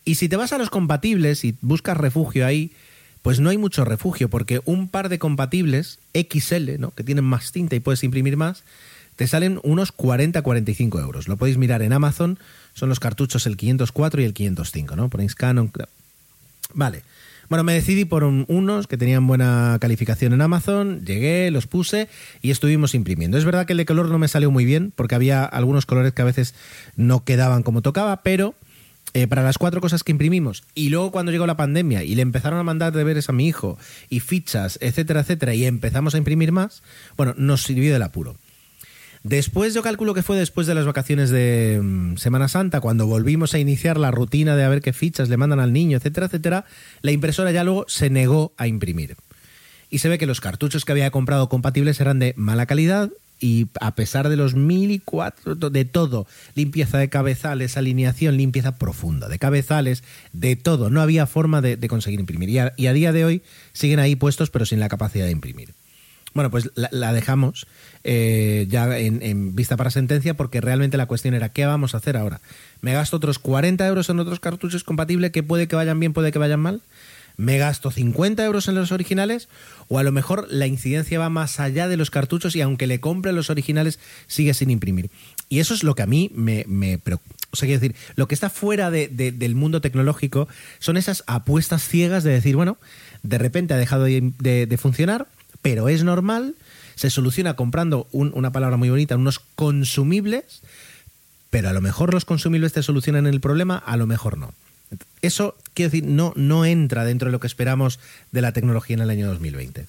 Y 0.05 0.17
si 0.17 0.29
te 0.29 0.37
vas 0.37 0.53
a 0.53 0.59
los 0.59 0.69
compatibles 0.69 1.45
y 1.45 1.57
buscas 1.63 1.97
refugio 1.97 2.45
ahí, 2.45 2.73
pues 3.23 3.41
no 3.41 3.51
hay 3.51 3.59
mucho 3.59 3.85
refugio, 3.85 4.29
porque 4.29 4.61
un 4.65 4.89
par 4.89 5.09
de 5.09 5.19
compatibles 5.19 5.99
XL, 6.13 6.79
¿no? 6.79 6.91
que 6.91 7.05
tienen 7.05 7.25
más 7.25 7.53
tinta 7.53 7.77
y 7.77 7.81
puedes 7.81 8.05
imprimir 8.05 8.37
más, 8.37 8.65
te 9.17 9.27
salen 9.27 9.61
unos 9.63 9.97
40-45 9.97 11.01
euros. 11.01 11.29
Lo 11.29 11.37
podéis 11.37 11.57
mirar 11.57 11.83
en 11.83 11.93
Amazon, 11.93 12.39
son 12.75 12.89
los 12.89 13.01
cartuchos 13.01 13.47
el 13.47 13.57
504 13.57 14.23
y 14.23 14.25
el 14.25 14.35
505, 14.35 14.97
¿no? 14.97 15.09
Ponéis 15.09 15.35
Canon. 15.35 15.71
Vale. 16.75 17.03
Bueno, 17.49 17.65
me 17.65 17.75
decidí 17.75 18.07
por 18.07 18.25
unos 18.25 18.87
que 18.87 18.97
tenían 18.97 19.27
buena 19.27 19.77
calificación 19.79 20.33
en 20.33 20.41
Amazon, 20.41 21.05
llegué, 21.05 21.51
los 21.51 21.67
puse 21.67 22.09
y 22.41 22.51
estuvimos 22.51 22.95
imprimiendo. 22.95 23.37
Es 23.37 23.45
verdad 23.45 23.67
que 23.67 23.75
el 23.75 23.77
de 23.77 23.85
color 23.85 24.09
no 24.09 24.19
me 24.19 24.29
salió 24.29 24.51
muy 24.51 24.65
bien 24.65 24.91
porque 24.97 25.15
había 25.15 25.45
algunos 25.45 25.85
colores 25.85 26.15
que 26.15 26.23
a 26.23 26.25
veces 26.25 26.55
no 26.97 27.25
quedaban 27.25 27.63
como 27.63 27.83
tocaba, 27.83 28.23
pero 28.23 28.55
eh, 29.15 29.27
para 29.27 29.43
las 29.43 29.59
cuatro 29.59 29.81
cosas 29.81 30.05
que 30.05 30.13
imprimimos 30.13 30.65
y 30.75 30.89
luego 30.89 31.11
cuando 31.11 31.33
llegó 31.33 31.47
la 31.47 31.57
pandemia 31.57 32.03
y 32.03 32.15
le 32.15 32.23
empezaron 32.23 32.59
a 32.59 32.63
mandar 32.63 32.93
deberes 32.93 33.29
a 33.29 33.33
mi 33.33 33.47
hijo 33.47 33.79
y 34.09 34.21
fichas, 34.21 34.79
etcétera, 34.81 35.21
etcétera, 35.21 35.55
y 35.55 35.65
empezamos 35.67 36.15
a 36.15 36.19
imprimir 36.19 36.53
más, 36.53 36.83
bueno, 37.17 37.35
nos 37.37 37.63
sirvió 37.63 37.93
del 37.93 38.03
apuro. 38.03 38.37
Después, 39.23 39.73
yo 39.73 39.83
calculo 39.83 40.15
que 40.15 40.23
fue 40.23 40.37
después 40.37 40.67
de 40.67 40.75
las 40.75 40.85
vacaciones 40.85 41.31
de 41.31 41.79
mm, 41.81 42.17
Semana 42.17 42.49
Santa, 42.49 42.81
cuando 42.81 43.07
volvimos 43.07 43.55
a 43.55 43.59
iniciar 43.59 43.97
la 43.97 44.11
rutina 44.11 44.57
de 44.57 44.65
a 44.65 44.69
ver 44.69 44.81
qué 44.81 44.93
fichas 44.93 45.29
le 45.29 45.37
mandan 45.37 45.61
al 45.61 45.73
niño, 45.73 45.97
etcétera, 45.99 46.27
etcétera, 46.27 46.65
la 47.03 47.13
impresora 47.13 47.53
ya 47.53 47.63
luego 47.63 47.85
se 47.89 48.11
negó 48.11 48.53
a 48.57 48.67
imprimir. 48.67 49.17
Y 49.91 49.99
se 49.99 50.09
ve 50.09 50.19
que 50.19 50.27
los 50.27 50.41
cartuchos 50.41 50.85
que 50.85 50.93
había 50.93 51.11
comprado 51.11 51.49
compatibles 51.49 52.01
eran 52.01 52.19
de 52.19 52.35
mala 52.37 52.67
calidad 52.67 53.11
y 53.43 53.67
a 53.81 53.95
pesar 53.97 54.29
de 54.29 54.37
los 54.37 54.55
mil 54.55 54.93
y 54.93 55.01
cuatro, 55.01 55.57
de 55.57 55.85
todo, 55.85 56.27
limpieza 56.55 56.97
de 56.99 57.09
cabezales, 57.09 57.77
alineación, 57.77 58.37
limpieza 58.37 58.79
profunda 58.79 59.29
de 59.29 59.39
cabezales, 59.39 60.05
de 60.33 60.55
todo, 60.57 60.91
no 60.91 61.03
había 61.03 61.27
forma 61.27 61.61
de, 61.61 61.77
conseguir 61.89 62.21
imprimir. 62.21 62.49
y 62.77 62.87
a 62.87 62.93
día 62.93 63.13
de 63.13 63.25
hoy 63.25 63.43
siguen 63.73 63.99
ahí 63.99 64.15
puestos 64.15 64.51
pero 64.51 64.65
sin 64.65 64.79
la 64.79 64.89
capacidad 64.89 65.27
de 65.27 65.33
imprimir. 65.33 65.75
Bueno, 66.35 66.51
pues 66.51 66.71
la, 66.75 67.13
dejamos 67.13 67.67
eh, 68.05 68.67
ya 68.71 68.97
en, 68.97 69.55
vista 69.55 69.77
para 69.77 69.91
sentencia 69.91 70.35
porque 70.35 70.61
realmente 70.61 70.97
la 70.97 71.07
cuestión 71.07 71.35
era 71.35 71.51
¿qué 71.51 71.67
vamos 71.67 71.95
a 71.95 71.99
hacer 71.99 72.17
ahora? 72.17 72.41
¿Me 72.81 72.95
gasto 72.95 73.17
otros 73.17 73.39
40 73.39 73.87
euros 73.87 74.09
en 74.09 74.19
otros 74.19 74.41
cartuchos 74.41 74.83
compatibles 74.83 75.31
que 75.33 75.43
puede 75.43 75.69
que 75.69 75.77
vayan 75.77 76.01
bien, 76.01 76.13
puede 76.13 76.33
que 76.33 76.39
vayan 76.39 76.61
mal? 76.61 76.81
¿Me 77.43 77.59
gasto 77.59 77.91
50 77.91 78.45
euros 78.45 78.69
en 78.69 78.77
los 78.77 78.93
originales? 78.93 79.49
¿O 79.89 79.99
a 79.99 80.05
lo 80.05 80.13
mejor 80.13 80.47
la 80.49 80.69
incidencia 80.69 81.19
va 81.19 81.29
más 81.29 81.59
allá 81.59 81.89
de 81.89 81.97
los 81.97 82.09
cartuchos 82.09 82.55
y 82.55 82.61
aunque 82.61 82.87
le 82.87 83.01
compre 83.01 83.33
los 83.33 83.51
originales 83.51 83.99
sigue 84.29 84.55
sin 84.55 84.71
imprimir? 84.71 85.11
Y 85.49 85.59
eso 85.59 85.75
es 85.75 85.83
lo 85.83 85.97
que 85.97 86.03
a 86.03 86.07
mí 86.07 86.31
me, 86.37 86.65
preocupa. 86.99 87.35
O 87.51 87.57
sea, 87.57 87.67
quiero 87.67 87.81
decir, 87.81 87.97
lo 88.15 88.29
que 88.29 88.37
está 88.37 88.49
fuera 88.49 88.93
del 88.93 89.55
mundo 89.57 89.81
tecnológico 89.81 90.47
son 90.79 90.97
esas 90.97 91.25
apuestas 91.27 91.83
ciegas 91.83 92.23
de 92.23 92.31
decir, 92.31 92.55
bueno, 92.55 92.79
de 93.25 93.39
repente 93.39 93.75
ha 93.75 93.77
dejado 93.77 94.05
de 94.05 94.79
funcionar, 94.81 95.27
pero 95.63 95.89
es 95.89 96.05
normal, 96.05 96.55
se 96.95 97.11
soluciona 97.11 97.55
comprando 97.55 98.07
una 98.13 98.53
palabra 98.53 98.77
muy 98.77 98.89
bonita, 98.89 99.17
unos 99.17 99.41
consumibles, 99.57 100.63
pero 101.51 101.69
a 101.69 101.73
lo 101.73 101.81
mejor 101.81 102.15
los 102.15 102.25
consumibles 102.25 102.73
te 102.73 102.85
solucionan 102.85 103.27
el 103.27 103.41
problema, 103.41 103.79
a 103.79 103.97
lo 103.97 104.07
mejor 104.07 104.39
no. 104.39 104.55
Eso, 105.21 105.57
quiero 105.75 105.91
decir, 105.91 106.09
no, 106.09 106.33
no 106.37 106.65
entra 106.65 107.05
dentro 107.05 107.27
de 107.27 107.33
lo 107.33 107.41
que 107.41 107.47
esperamos 107.47 108.01
de 108.31 108.43
la 108.43 108.53
tecnología 108.53 108.95
en 108.95 109.03
el 109.03 109.11
año 109.11 109.29
2020. 109.29 109.87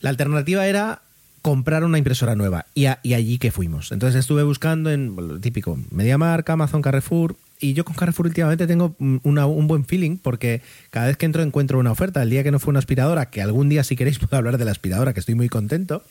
La 0.00 0.10
alternativa 0.10 0.66
era 0.66 1.02
comprar 1.42 1.84
una 1.84 1.98
impresora 1.98 2.34
nueva 2.34 2.66
y, 2.74 2.86
allí 2.86 3.38
que 3.38 3.50
fuimos. 3.50 3.92
Entonces 3.92 4.20
estuve 4.20 4.42
buscando 4.42 4.90
en 4.90 5.14
lo 5.16 5.40
típico, 5.40 5.78
MediaMark, 5.90 6.48
Amazon, 6.50 6.82
Carrefour, 6.82 7.36
y 7.60 7.72
yo 7.72 7.84
con 7.84 7.96
Carrefour 7.96 8.26
últimamente 8.26 8.66
tengo 8.66 8.94
un 8.98 9.66
buen 9.66 9.84
feeling 9.84 10.16
porque 10.18 10.62
cada 10.90 11.06
vez 11.06 11.16
que 11.16 11.26
entro 11.26 11.42
encuentro 11.42 11.78
una 11.78 11.90
oferta. 11.90 12.22
El 12.22 12.30
día 12.30 12.44
que 12.44 12.50
no 12.50 12.58
fue 12.58 12.70
una 12.70 12.78
aspiradora, 12.78 13.30
que 13.30 13.42
algún 13.42 13.68
día 13.68 13.82
si 13.82 13.96
queréis 13.96 14.18
puedo 14.20 14.36
hablar 14.36 14.58
de 14.58 14.64
la 14.64 14.70
aspiradora, 14.70 15.12
que 15.12 15.20
estoy 15.20 15.34
muy 15.34 15.48
contento. 15.48 16.04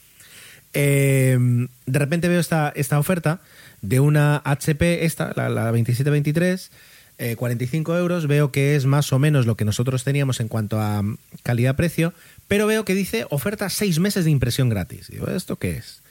Eh, 0.73 1.37
de 1.85 1.99
repente 1.99 2.27
veo 2.27 2.39
esta, 2.39 2.73
esta 2.75 2.99
oferta 2.99 3.39
de 3.81 3.99
una 3.99 4.41
HP, 4.43 5.05
esta, 5.05 5.33
la, 5.35 5.49
la 5.49 5.65
2723, 5.67 6.71
45 7.35 7.95
eh, 7.95 7.99
euros. 7.99 8.27
Veo 8.27 8.51
que 8.51 8.75
es 8.75 8.85
más 8.85 9.11
o 9.13 9.19
menos 9.19 9.45
lo 9.45 9.55
que 9.55 9.65
nosotros 9.65 10.03
teníamos 10.03 10.39
en 10.39 10.47
cuanto 10.47 10.79
a 10.79 11.03
calidad-precio, 11.43 12.13
pero 12.47 12.67
veo 12.67 12.85
que 12.85 12.95
dice 12.95 13.25
oferta 13.29 13.69
6 13.69 13.99
meses 13.99 14.25
de 14.25 14.31
impresión 14.31 14.69
gratis. 14.69 15.07
Digo, 15.09 15.27
¿esto 15.27 15.57
qué 15.57 15.77
es? 15.77 16.01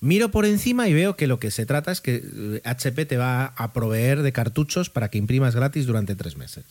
Miro 0.00 0.30
por 0.30 0.44
encima 0.44 0.88
y 0.88 0.92
veo 0.92 1.16
que 1.16 1.26
lo 1.26 1.38
que 1.38 1.50
se 1.50 1.66
trata 1.66 1.90
es 1.90 2.00
que 2.00 2.60
HP 2.64 3.02
eh, 3.02 3.06
te 3.06 3.16
va 3.16 3.46
a 3.56 3.72
proveer 3.72 4.22
de 4.22 4.32
cartuchos 4.32 4.90
para 4.90 5.08
que 5.08 5.18
imprimas 5.18 5.56
gratis 5.56 5.86
durante 5.86 6.14
tres 6.14 6.36
meses, 6.36 6.64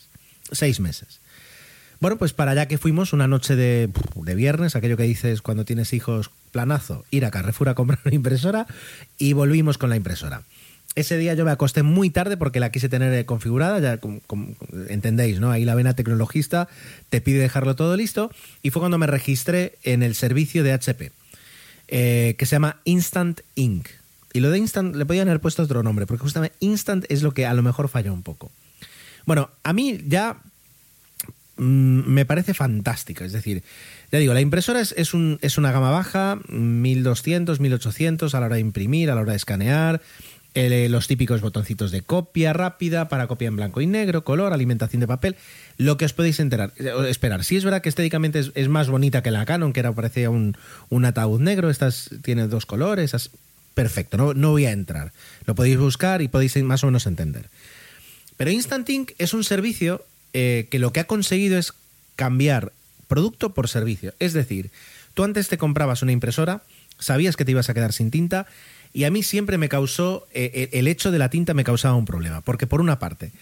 seis 0.52 0.78
meses. 0.78 1.20
Bueno, 2.00 2.18
pues 2.18 2.32
para 2.32 2.52
allá 2.52 2.68
que 2.68 2.78
fuimos 2.78 3.12
una 3.12 3.26
noche 3.26 3.56
de, 3.56 3.90
viernes, 4.36 4.76
aquello 4.76 4.96
que 4.96 5.04
dices 5.04 5.42
cuando 5.42 5.64
tienes 5.64 5.92
hijos 5.92 6.30
planazo, 6.52 7.04
ir 7.10 7.24
a 7.24 7.30
Carrefour 7.30 7.70
a 7.70 7.74
comprar 7.74 7.98
una 8.04 8.14
impresora 8.14 8.66
y 9.18 9.32
volvimos 9.32 9.78
con 9.78 9.90
la 9.90 9.96
impresora. 9.96 10.42
Ese 10.96 11.18
día 11.18 11.34
yo 11.34 11.44
me 11.44 11.50
acosté 11.50 11.82
muy 11.82 12.10
tarde 12.10 12.36
porque 12.36 12.60
la 12.60 12.70
quise 12.70 12.88
tener 12.88 13.12
eh, 13.12 13.24
configurada, 13.24 13.80
ya 13.80 13.98
entendéis, 14.88 15.40
¿no? 15.40 15.50
Ahí 15.50 15.64
la 15.64 15.74
vena 15.74 15.94
tecnologista 15.94 16.68
te 17.10 17.20
pide 17.20 17.40
dejarlo 17.40 17.74
todo 17.74 17.96
listo 17.96 18.30
y 18.62 18.70
fue 18.70 18.80
cuando 18.80 18.98
me 18.98 19.06
registré 19.08 19.74
en 19.82 20.02
el 20.02 20.14
servicio 20.14 20.62
de 20.62 20.72
HP. 20.72 21.10
Eh, 21.88 22.34
que 22.38 22.46
se 22.46 22.56
llama 22.56 22.80
Instant 22.84 23.42
Ink. 23.56 23.88
Y 24.32 24.40
lo 24.40 24.50
de 24.50 24.58
Instant 24.58 24.96
le 24.96 25.04
podían 25.04 25.28
haber 25.28 25.40
puesto 25.40 25.62
otro 25.62 25.82
nombre, 25.82 26.06
porque 26.06 26.22
justamente 26.22 26.56
Instant 26.60 27.04
es 27.08 27.22
lo 27.22 27.32
que 27.32 27.46
a 27.46 27.54
lo 27.54 27.62
mejor 27.62 27.88
falló 27.88 28.12
un 28.12 28.22
poco. 28.22 28.50
Bueno, 29.26 29.50
a 29.62 29.72
mí 29.72 30.00
ya 30.06 30.38
mm, 31.56 31.62
me 32.10 32.24
parece 32.24 32.54
fantástica. 32.54 33.24
Es 33.24 33.32
decir, 33.32 33.62
ya 34.10 34.18
digo, 34.18 34.32
la 34.32 34.40
impresora 34.40 34.80
es, 34.80 34.94
es, 34.96 35.12
un, 35.12 35.38
es 35.42 35.58
una 35.58 35.72
gama 35.72 35.90
baja, 35.90 36.38
1200, 36.48 37.60
1800 37.60 38.34
a 38.34 38.40
la 38.40 38.46
hora 38.46 38.54
de 38.56 38.62
imprimir, 38.62 39.10
a 39.10 39.14
la 39.14 39.20
hora 39.20 39.32
de 39.32 39.36
escanear. 39.36 40.00
Eh, 40.56 40.88
los 40.88 41.08
típicos 41.08 41.40
botoncitos 41.40 41.90
de 41.90 42.02
copia 42.02 42.52
rápida 42.52 43.08
para 43.08 43.26
copia 43.26 43.48
en 43.48 43.56
blanco 43.56 43.80
y 43.80 43.88
negro, 43.88 44.22
color, 44.22 44.52
alimentación 44.52 45.00
de 45.00 45.08
papel, 45.08 45.34
lo 45.78 45.96
que 45.96 46.04
os 46.04 46.12
podéis 46.12 46.38
enterar, 46.38 46.72
eh, 46.76 46.92
esperar. 47.08 47.42
Si 47.42 47.56
es 47.56 47.64
verdad 47.64 47.82
que 47.82 47.88
estéticamente 47.88 48.38
es, 48.54 48.68
más 48.68 48.88
bonita 48.88 49.20
que 49.20 49.32
la 49.32 49.46
Canon, 49.46 49.72
que 49.72 49.80
era 49.80 49.92
parecía 49.92 50.30
un, 50.30 50.56
un 50.90 51.04
ataúd 51.06 51.40
negro, 51.40 51.70
esta 51.70 51.88
tiene 52.22 52.46
dos 52.46 52.66
colores, 52.66 53.14
es, 53.14 53.30
perfecto, 53.74 54.16
no, 54.16 54.32
no 54.32 54.52
voy 54.52 54.66
a 54.66 54.70
entrar. 54.70 55.12
Lo 55.44 55.56
podéis 55.56 55.76
buscar 55.76 56.22
y 56.22 56.28
podéis 56.28 56.56
más 56.62 56.84
o 56.84 56.86
menos 56.86 57.06
entender. 57.06 57.50
Pero 58.36 58.50
Instant 58.50 58.88
Ink 58.88 59.12
es 59.18 59.34
un 59.34 59.42
servicio 59.42 60.04
eh, 60.32 60.68
que 60.70 60.78
lo 60.78 60.92
que 60.92 61.00
ha 61.00 61.06
conseguido 61.06 61.58
es 61.58 61.72
cambiar 62.16 62.72
producto 63.08 63.54
por 63.54 63.68
servicio. 63.68 64.14
Es 64.20 64.32
decir, 64.32 64.70
tú 65.14 65.24
antes 65.24 65.48
te 65.48 65.58
comprabas 65.58 66.02
una 66.02 66.12
impresora, 66.12 66.62
sabías 66.98 67.36
que 67.36 67.44
te 67.44 67.50
ibas 67.50 67.68
a 67.68 67.74
quedar 67.74 67.92
sin 67.92 68.10
tinta 68.10 68.46
y 68.94 69.04
a 69.04 69.10
mí 69.10 69.24
siempre 69.24 69.58
me 69.58 69.68
causó, 69.68 70.28
eh, 70.32 70.52
eh, 70.54 70.68
el 70.78 70.86
hecho 70.86 71.10
de 71.10 71.18
la 71.18 71.28
tinta 71.28 71.52
me 71.52 71.64
causaba 71.64 71.96
un 71.96 72.04
problema, 72.04 72.42
porque 72.42 72.68
por 72.68 72.80
una 72.80 73.00
parte, 73.00 73.32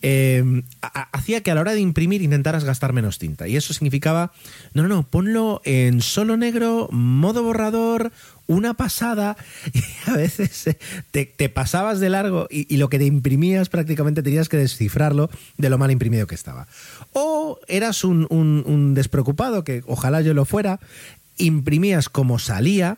eh, 0.00 0.62
hacía 0.80 1.42
que 1.42 1.50
a 1.50 1.54
la 1.54 1.60
hora 1.60 1.74
de 1.74 1.80
imprimir 1.80 2.22
intentaras 2.22 2.64
gastar 2.64 2.94
menos 2.94 3.18
tinta. 3.18 3.46
Y 3.46 3.56
eso 3.56 3.74
significaba, 3.74 4.32
no, 4.72 4.82
no, 4.82 4.88
no, 4.88 5.02
ponlo 5.02 5.60
en 5.66 6.00
solo 6.00 6.38
negro, 6.38 6.88
modo 6.90 7.42
borrador, 7.42 8.10
una 8.46 8.72
pasada, 8.72 9.36
y 9.74 9.82
a 10.10 10.16
veces 10.16 10.76
te, 11.10 11.48
pasabas 11.50 12.00
de 12.00 12.08
largo 12.08 12.48
y, 12.50 12.74
lo 12.78 12.88
que 12.88 12.98
te 12.98 13.04
imprimías 13.04 13.68
prácticamente 13.68 14.22
tenías 14.22 14.48
que 14.48 14.56
descifrarlo 14.56 15.28
de 15.58 15.68
lo 15.68 15.76
mal 15.76 15.90
imprimido 15.90 16.26
que 16.26 16.34
estaba. 16.34 16.68
O 17.12 17.60
eras 17.68 18.02
un, 18.02 18.26
un 18.30 18.94
despreocupado, 18.94 19.62
que 19.62 19.82
ojalá 19.86 20.22
yo 20.22 20.32
lo 20.32 20.46
fuera, 20.46 20.80
imprimías 21.36 22.08
como 22.08 22.38
salía 22.38 22.96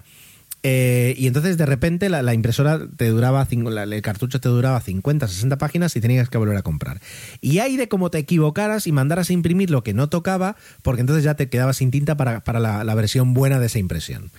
eh, 0.66 1.14
y 1.18 1.26
entonces 1.26 1.59
de 1.59 1.66
repente 1.66 2.09
la, 2.09 2.33
impresora 2.33 2.80
te 2.97 3.11
duraba, 3.11 3.47
el 3.50 4.02
cartucho 4.02 4.40
te 4.40 4.49
duraba 4.49 4.80
50, 4.80 5.28
60 5.28 5.59
páginas 5.59 5.94
y 5.94 6.00
tenías 6.00 6.30
que 6.30 6.38
volver 6.38 6.56
a 6.56 6.62
comprar. 6.62 7.02
Y 7.42 7.59
hay 7.59 7.76
de 7.76 7.87
cómo 7.87 8.11
te 8.11 8.16
equivocaras 8.16 8.87
y 8.87 8.92
mandaras 8.92 9.28
a 9.28 9.35
imprimir 9.35 9.71
lo 9.71 9.85
que 9.85 9.92
no 9.92 10.09
tocaba, 10.09 10.56
porque 10.80 11.02
entonces 11.02 11.23
ya 11.23 11.35
te 11.35 11.50
quedabas 11.50 11.76
sin 11.76 11.90
tinta 11.90 12.16
para, 12.16 12.42
la, 12.59 12.94
versión 12.94 13.35
buena 13.35 13.61
de 13.61 13.66
esa 13.66 13.78
impresión. 13.78 14.30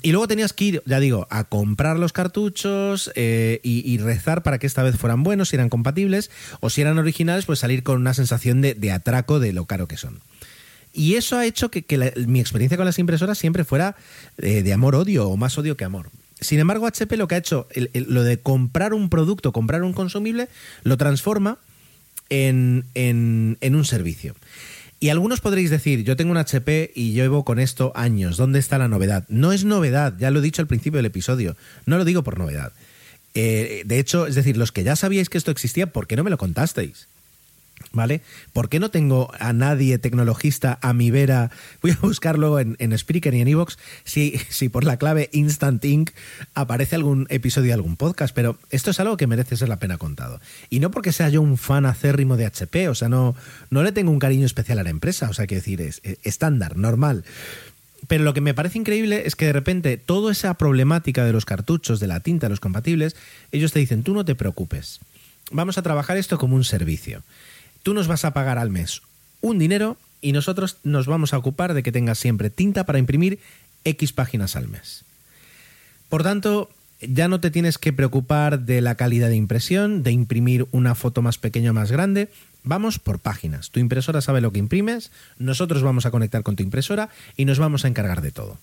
y 0.00 0.12
luego 0.12 0.28
tenías 0.28 0.54
que 0.54 0.64
ir, 0.64 0.82
ya 0.86 0.98
digo, 0.98 1.26
a 1.28 1.44
comprar 1.44 1.98
los 1.98 2.14
cartuchos 2.14 3.12
eh, 3.16 3.60
y, 3.62 3.98
rezar 3.98 4.42
para 4.42 4.58
que 4.58 4.66
esta 4.66 4.82
vez 4.82 4.96
fueran 4.96 5.22
buenos, 5.22 5.50
si 5.50 5.56
eran 5.56 5.68
compatibles, 5.68 6.30
o 6.60 6.70
si 6.70 6.80
eran 6.80 6.96
originales, 6.96 7.44
pues 7.44 7.58
salir 7.58 7.82
con 7.82 8.00
una 8.00 8.14
sensación 8.14 8.62
de 8.62 8.92
atraco 8.92 9.40
de 9.40 9.52
lo 9.52 9.66
caro 9.66 9.88
que 9.88 9.98
son. 9.98 10.20
Y 10.96 11.16
eso 11.16 11.36
ha 11.36 11.44
hecho 11.44 11.70
que, 11.70 11.84
mi 12.26 12.40
experiencia 12.40 12.78
con 12.78 12.86
las 12.86 12.98
impresoras 12.98 13.36
siempre 13.36 13.64
fuera 13.64 13.96
eh, 14.38 14.62
de 14.62 14.72
amor-odio 14.72 15.28
o 15.28 15.36
más 15.36 15.58
odio 15.58 15.76
que 15.76 15.84
amor. 15.84 16.08
Sin 16.40 16.58
embargo, 16.58 16.86
HP 16.86 17.18
lo 17.18 17.28
que 17.28 17.34
ha 17.34 17.38
hecho, 17.38 17.68
lo 17.92 18.24
de 18.24 18.38
comprar 18.40 18.94
un 18.94 19.10
producto, 19.10 19.52
comprar 19.52 19.82
un 19.82 19.92
consumible, 19.92 20.48
lo 20.84 20.96
transforma 20.96 21.58
en, 22.30 22.86
un 22.94 23.84
servicio. 23.84 24.34
Y 24.98 25.10
algunos 25.10 25.42
podréis 25.42 25.68
decir, 25.68 26.02
yo 26.02 26.16
tengo 26.16 26.30
un 26.30 26.38
HP 26.38 26.92
y 26.94 27.12
llevo 27.12 27.44
con 27.44 27.58
esto 27.58 27.92
años, 27.94 28.38
¿dónde 28.38 28.58
está 28.58 28.78
la 28.78 28.88
novedad? 28.88 29.26
No 29.28 29.52
es 29.52 29.64
novedad, 29.64 30.14
ya 30.18 30.30
lo 30.30 30.38
he 30.38 30.42
dicho 30.42 30.62
al 30.62 30.68
principio 30.68 30.96
del 30.96 31.06
episodio, 31.06 31.56
no 31.84 31.98
lo 31.98 32.06
digo 32.06 32.22
por 32.22 32.38
novedad. 32.38 32.72
Eh, 33.34 33.82
de 33.84 33.98
hecho, 33.98 34.26
es 34.26 34.34
decir, 34.34 34.56
los 34.56 34.72
que 34.72 34.82
ya 34.82 34.96
sabíais 34.96 35.28
que 35.28 35.36
esto 35.36 35.50
existía, 35.50 35.92
¿por 35.92 36.06
qué 36.06 36.16
no 36.16 36.24
me 36.24 36.30
lo 36.30 36.38
contasteis? 36.38 37.06
¿Vale? 37.92 38.20
¿Por 38.52 38.68
qué 38.68 38.78
no 38.80 38.90
tengo 38.90 39.30
a 39.38 39.52
nadie 39.52 39.98
tecnologista 39.98 40.78
a 40.82 40.92
mi 40.92 41.10
vera? 41.10 41.50
Voy 41.82 41.92
a 41.92 41.98
buscar 42.00 42.38
luego 42.38 42.58
en, 42.58 42.76
en 42.78 42.96
Spreaker 42.96 43.34
y 43.34 43.40
en 43.40 43.48
Evox 43.48 43.78
si, 44.04 44.38
si 44.50 44.68
por 44.68 44.84
la 44.84 44.98
clave 44.98 45.30
Instant 45.32 45.84
Ink 45.84 46.10
aparece 46.54 46.96
algún 46.96 47.26
episodio 47.30 47.68
de 47.68 47.74
algún 47.74 47.96
podcast, 47.96 48.34
pero 48.34 48.58
esto 48.70 48.90
es 48.90 49.00
algo 49.00 49.16
que 49.16 49.26
merece 49.26 49.56
ser 49.56 49.68
la 49.68 49.78
pena 49.78 49.98
contado. 49.98 50.40
Y 50.68 50.80
no 50.80 50.90
porque 50.90 51.12
sea 51.12 51.28
yo 51.28 51.40
un 51.40 51.56
fan 51.56 51.86
acérrimo 51.86 52.36
de 52.36 52.46
HP, 52.46 52.88
o 52.88 52.94
sea, 52.94 53.08
no, 53.08 53.34
no 53.70 53.82
le 53.82 53.92
tengo 53.92 54.10
un 54.10 54.18
cariño 54.18 54.46
especial 54.46 54.78
a 54.78 54.82
la 54.82 54.90
empresa, 54.90 55.30
o 55.30 55.32
sea, 55.32 55.46
quiero 55.46 55.60
decir, 55.60 55.80
es 55.80 56.02
estándar, 56.22 56.76
normal. 56.76 57.24
Pero 58.08 58.24
lo 58.24 58.34
que 58.34 58.40
me 58.40 58.54
parece 58.54 58.78
increíble 58.78 59.22
es 59.26 59.36
que 59.36 59.46
de 59.46 59.52
repente 59.52 59.96
toda 59.96 60.32
esa 60.32 60.54
problemática 60.54 61.24
de 61.24 61.32
los 61.32 61.44
cartuchos, 61.44 61.98
de 61.98 62.06
la 62.06 62.20
tinta, 62.20 62.48
los 62.48 62.60
compatibles, 62.60 63.16
ellos 63.52 63.72
te 63.72 63.78
dicen, 63.78 64.02
tú 64.02 64.14
no 64.14 64.24
te 64.24 64.34
preocupes, 64.34 65.00
vamos 65.50 65.78
a 65.78 65.82
trabajar 65.82 66.16
esto 66.16 66.38
como 66.38 66.56
un 66.56 66.64
servicio 66.64 67.22
tú 67.86 67.94
nos 67.94 68.08
vas 68.08 68.24
a 68.24 68.32
pagar 68.32 68.58
al 68.58 68.70
mes 68.70 69.00
un 69.40 69.60
dinero 69.60 69.96
y 70.20 70.32
nosotros 70.32 70.78
nos 70.82 71.06
vamos 71.06 71.32
a 71.32 71.38
ocupar 71.38 71.72
de 71.72 71.84
que 71.84 71.92
tengas 71.92 72.18
siempre 72.18 72.50
tinta 72.50 72.82
para 72.82 72.98
imprimir 72.98 73.38
X 73.84 74.12
páginas 74.12 74.56
al 74.56 74.66
mes. 74.66 75.04
Por 76.08 76.24
tanto, 76.24 76.68
ya 77.00 77.28
no 77.28 77.38
te 77.38 77.52
tienes 77.52 77.78
que 77.78 77.92
preocupar 77.92 78.58
de 78.58 78.80
la 78.80 78.96
calidad 78.96 79.28
de 79.28 79.36
impresión, 79.36 80.02
de 80.02 80.10
imprimir 80.10 80.66
una 80.72 80.96
foto 80.96 81.22
más 81.22 81.38
pequeña 81.38 81.70
o 81.70 81.74
más 81.74 81.92
grande. 81.92 82.28
Vamos 82.64 82.98
por 82.98 83.20
páginas. 83.20 83.70
Tu 83.70 83.78
impresora 83.78 84.20
sabe 84.20 84.40
lo 84.40 84.50
que 84.50 84.58
imprimes, 84.58 85.12
nosotros 85.38 85.84
vamos 85.84 86.06
a 86.06 86.10
conectar 86.10 86.42
con 86.42 86.56
tu 86.56 86.64
impresora 86.64 87.10
y 87.36 87.44
nos 87.44 87.60
vamos 87.60 87.84
a 87.84 87.88
encargar 87.88 88.20
de 88.20 88.32
todo. 88.32 88.58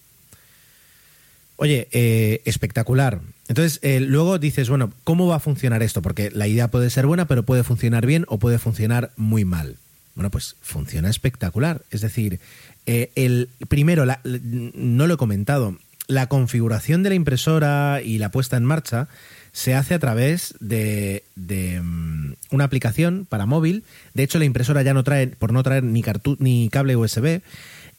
Oye, 1.55 1.87
eh, 1.91 2.41
espectacular. 2.45 3.21
Entonces, 3.47 3.79
eh, 3.83 3.99
luego 3.99 4.39
dices, 4.39 4.69
bueno, 4.69 4.91
¿cómo 5.03 5.27
va 5.27 5.35
a 5.35 5.39
funcionar 5.39 5.83
esto? 5.83 6.01
Porque 6.01 6.31
la 6.31 6.47
idea 6.47 6.69
puede 6.69 6.89
ser 6.89 7.05
buena, 7.05 7.25
pero 7.27 7.43
puede 7.43 7.63
funcionar 7.63 8.05
bien 8.05 8.25
o 8.27 8.39
puede 8.39 8.57
funcionar 8.57 9.11
muy 9.17 9.45
mal. 9.45 9.77
Bueno, 10.15 10.29
pues 10.29 10.55
funciona 10.61 11.09
espectacular. 11.09 11.81
Es 11.91 12.01
decir, 12.01 12.39
eh, 12.85 13.11
el 13.15 13.49
primero, 13.67 14.05
no 14.25 15.07
lo 15.07 15.13
he 15.13 15.17
comentado, 15.17 15.77
la 16.07 16.27
configuración 16.27 17.03
de 17.03 17.09
la 17.09 17.15
impresora 17.15 18.01
y 18.03 18.17
la 18.17 18.29
puesta 18.29 18.57
en 18.57 18.65
marcha 18.65 19.07
se 19.51 19.75
hace 19.75 19.93
a 19.93 19.99
través 19.99 20.55
de, 20.59 21.23
mm, 21.35 22.33
una 22.51 22.63
aplicación 22.63 23.25
para 23.29 23.45
móvil. 23.45 23.83
De 24.13 24.23
hecho, 24.23 24.39
la 24.39 24.45
impresora 24.45 24.81
ya 24.81 24.93
no 24.93 25.03
trae, 25.03 25.27
por 25.27 25.53
no 25.53 25.63
traer 25.63 25.83
ni, 25.83 26.03
ni 26.39 26.69
cable 26.69 26.95
USB, 26.95 27.41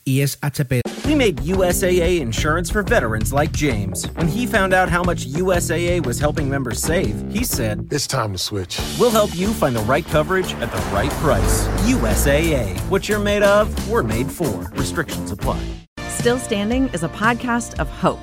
y 0.07 0.21
es 0.21 0.37
HP. 0.37 0.81
We 1.07 1.15
made 1.15 1.37
USAA 1.39 2.21
insurance 2.21 2.71
for 2.71 2.83
veterans 2.83 3.33
like 3.33 3.53
James. 3.53 4.07
When 4.15 4.29
he 4.29 4.47
found 4.47 4.73
out 4.73 4.89
how 4.89 5.03
much 5.03 5.27
USAA 5.27 6.05
was 6.05 6.19
helping 6.19 6.49
members 6.49 6.81
save, 6.81 7.31
he 7.31 7.45
said, 7.45 7.89
It's 7.91 8.07
time 8.07 8.33
to 8.33 8.39
switch. 8.39 8.81
We'll 8.99 9.11
help 9.11 9.35
you 9.37 9.53
find 9.53 9.77
the 9.77 9.83
right 9.83 10.05
coverage 10.07 10.55
at 10.55 10.73
the 10.73 10.95
right 10.95 11.11
price. 11.21 11.67
USAA. 11.89 12.79
What 12.91 13.09
you're 13.09 13.19
made 13.19 13.43
of, 13.43 13.91
we're 13.91 14.03
made 14.03 14.31
for. 14.31 14.71
Restrictions 14.73 15.31
apply. 15.31 15.63
Still 16.09 16.39
Standing 16.39 16.89
is 16.89 17.03
a 17.03 17.09
podcast 17.09 17.79
of 17.79 17.89
hope. 17.89 18.21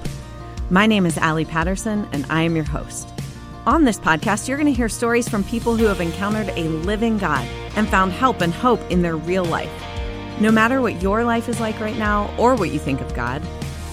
My 0.70 0.88
name 0.88 1.06
is 1.06 1.18
Allie 1.18 1.46
Patterson, 1.46 2.08
and 2.14 2.26
I 2.30 2.42
am 2.44 2.56
your 2.56 2.66
host. 2.66 3.10
On 3.68 3.84
this 3.84 4.00
podcast, 4.00 4.48
you're 4.48 4.58
going 4.58 4.66
to 4.66 4.74
hear 4.74 4.90
stories 4.90 5.30
from 5.30 5.44
people 5.44 5.76
who 5.76 5.86
have 5.86 6.02
encountered 6.02 6.50
a 6.56 6.64
living 6.64 7.20
God 7.20 7.48
and 7.76 7.88
found 7.88 8.12
help 8.12 8.42
and 8.42 8.52
hope 8.52 8.82
in 8.90 9.04
their 9.04 9.18
real 9.18 9.46
life. 9.46 9.70
No 10.42 10.52
matter 10.52 10.82
what 10.82 11.00
your 11.04 11.24
life 11.24 11.48
is 11.48 11.60
like 11.60 11.80
right 11.80 11.96
now 11.96 12.28
or 12.36 12.56
what 12.56 12.72
you 12.72 12.80
think 12.80 13.00
of 13.00 13.14
God, 13.14 13.44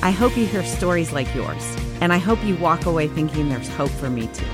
I 0.01 0.11
hope 0.11 0.35
you 0.35 0.47
hear 0.47 0.65
stories 0.65 1.13
like 1.13 1.29
yours, 1.35 1.77
and 2.01 2.11
I 2.11 2.17
hope 2.17 2.43
you 2.43 2.57
walk 2.57 2.87
away 2.87 3.07
thinking 3.07 3.51
there's 3.51 3.69
hope 3.69 3.91
for 3.91 4.09
me 4.09 4.29
too. 4.29 4.47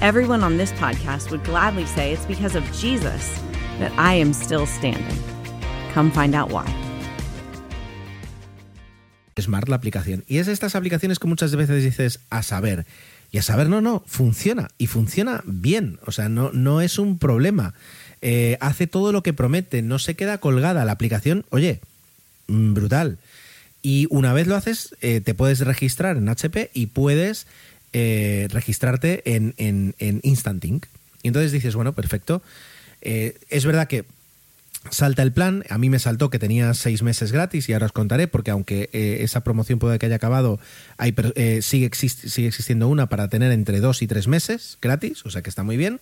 Everyone 0.00 0.42
on 0.42 0.56
this 0.56 0.72
podcast 0.72 1.30
would 1.30 1.44
gladly 1.44 1.86
say 1.86 2.12
it's 2.12 2.26
because 2.26 2.56
of 2.56 2.64
Jesus 2.72 3.40
that 3.78 3.92
I 3.96 4.14
am 4.14 4.32
still 4.32 4.66
standing. 4.66 5.16
Come 5.92 6.10
find 6.10 6.34
out 6.34 6.50
why. 6.50 6.66
Smart 9.38 9.68
la 9.68 9.76
aplicación. 9.76 10.24
Y 10.26 10.38
es 10.38 10.48
estas 10.48 10.74
aplicaciones 10.74 11.20
que 11.20 11.28
muchas 11.28 11.54
veces 11.54 11.84
dices 11.84 12.18
a 12.28 12.42
saber. 12.42 12.86
Y 13.30 13.38
a 13.38 13.42
saber, 13.42 13.68
no, 13.68 13.80
no, 13.80 14.02
funciona. 14.06 14.66
Y 14.78 14.88
funciona 14.88 15.44
bien. 15.46 16.00
O 16.06 16.10
sea, 16.10 16.28
no, 16.28 16.50
no 16.52 16.80
es 16.80 16.98
un 16.98 17.18
problema. 17.18 17.74
Eh, 18.28 18.58
hace 18.60 18.88
todo 18.88 19.12
lo 19.12 19.22
que 19.22 19.32
promete, 19.32 19.82
no 19.82 20.00
se 20.00 20.16
queda 20.16 20.38
colgada 20.38 20.84
la 20.84 20.90
aplicación, 20.90 21.44
oye, 21.50 21.78
mm, 22.48 22.74
brutal. 22.74 23.18
Y 23.82 24.08
una 24.10 24.32
vez 24.32 24.48
lo 24.48 24.56
haces, 24.56 24.96
eh, 25.00 25.20
te 25.20 25.32
puedes 25.32 25.60
registrar 25.60 26.16
en 26.16 26.28
HP 26.28 26.72
y 26.74 26.86
puedes 26.86 27.46
eh, 27.92 28.48
registrarte 28.50 29.22
en, 29.36 29.54
en, 29.58 29.94
Instant 30.24 30.64
Ink. 30.64 30.86
Y 31.22 31.28
entonces 31.28 31.52
dices, 31.52 31.76
bueno, 31.76 31.92
perfecto. 31.92 32.42
es 33.00 33.64
verdad 33.64 33.86
que 33.86 34.04
salta 34.90 35.22
el 35.22 35.30
plan, 35.30 35.62
a 35.70 35.78
mí 35.78 35.88
me 35.88 36.00
saltó 36.00 36.28
que 36.28 36.40
tenía 36.40 36.74
seis 36.74 37.04
meses 37.04 37.30
gratis 37.30 37.68
y 37.68 37.74
ahora 37.74 37.86
os 37.86 37.92
contaré, 37.92 38.26
porque 38.26 38.50
aunque 38.50 38.90
esa 39.22 39.44
promoción 39.44 39.78
puede 39.78 40.00
que 40.00 40.06
haya 40.06 40.16
acabado, 40.16 40.58
hay, 40.96 41.14
sigue, 41.62 41.90
sigue 41.94 42.48
existiendo 42.48 42.88
una 42.88 43.08
para 43.08 43.28
tener 43.28 43.52
entre 43.52 43.78
dos 43.78 44.02
y 44.02 44.08
tres 44.08 44.26
meses 44.26 44.78
gratis, 44.82 45.24
o 45.24 45.30
sea 45.30 45.42
que 45.42 45.50
está 45.50 45.62
muy 45.62 45.76
bien. 45.76 46.00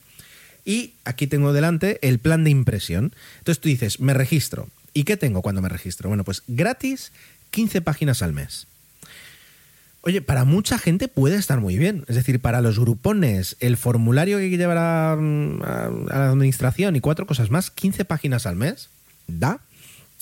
Y 0.64 0.94
aquí 1.04 1.26
tengo 1.26 1.52
delante 1.52 1.98
el 2.06 2.18
plan 2.18 2.44
de 2.44 2.50
impresión. 2.50 3.12
Entonces 3.38 3.60
tú 3.60 3.68
dices, 3.68 4.00
me 4.00 4.14
registro. 4.14 4.68
¿Y 4.92 5.04
qué 5.04 5.16
tengo 5.16 5.42
cuando 5.42 5.60
me 5.60 5.68
registro? 5.68 6.08
Bueno, 6.08 6.24
pues 6.24 6.42
gratis 6.46 7.12
15 7.50 7.82
páginas 7.82 8.22
al 8.22 8.32
mes. 8.32 8.66
Oye, 10.00 10.20
para 10.20 10.44
mucha 10.44 10.78
gente 10.78 11.08
puede 11.08 11.36
estar 11.36 11.60
muy 11.60 11.78
bien. 11.78 12.04
Es 12.08 12.16
decir, 12.16 12.40
para 12.40 12.60
los 12.60 12.78
grupones, 12.78 13.56
el 13.60 13.76
formulario 13.76 14.36
que 14.36 14.44
hay 14.44 14.50
que 14.50 14.58
llevar 14.58 14.76
a, 14.76 15.16
la 15.16 16.30
administración 16.30 16.94
y 16.94 17.00
cuatro 17.00 17.26
cosas 17.26 17.50
más, 17.50 17.70
15 17.70 18.04
páginas 18.04 18.46
al 18.46 18.56
mes, 18.56 18.90
da. 19.26 19.60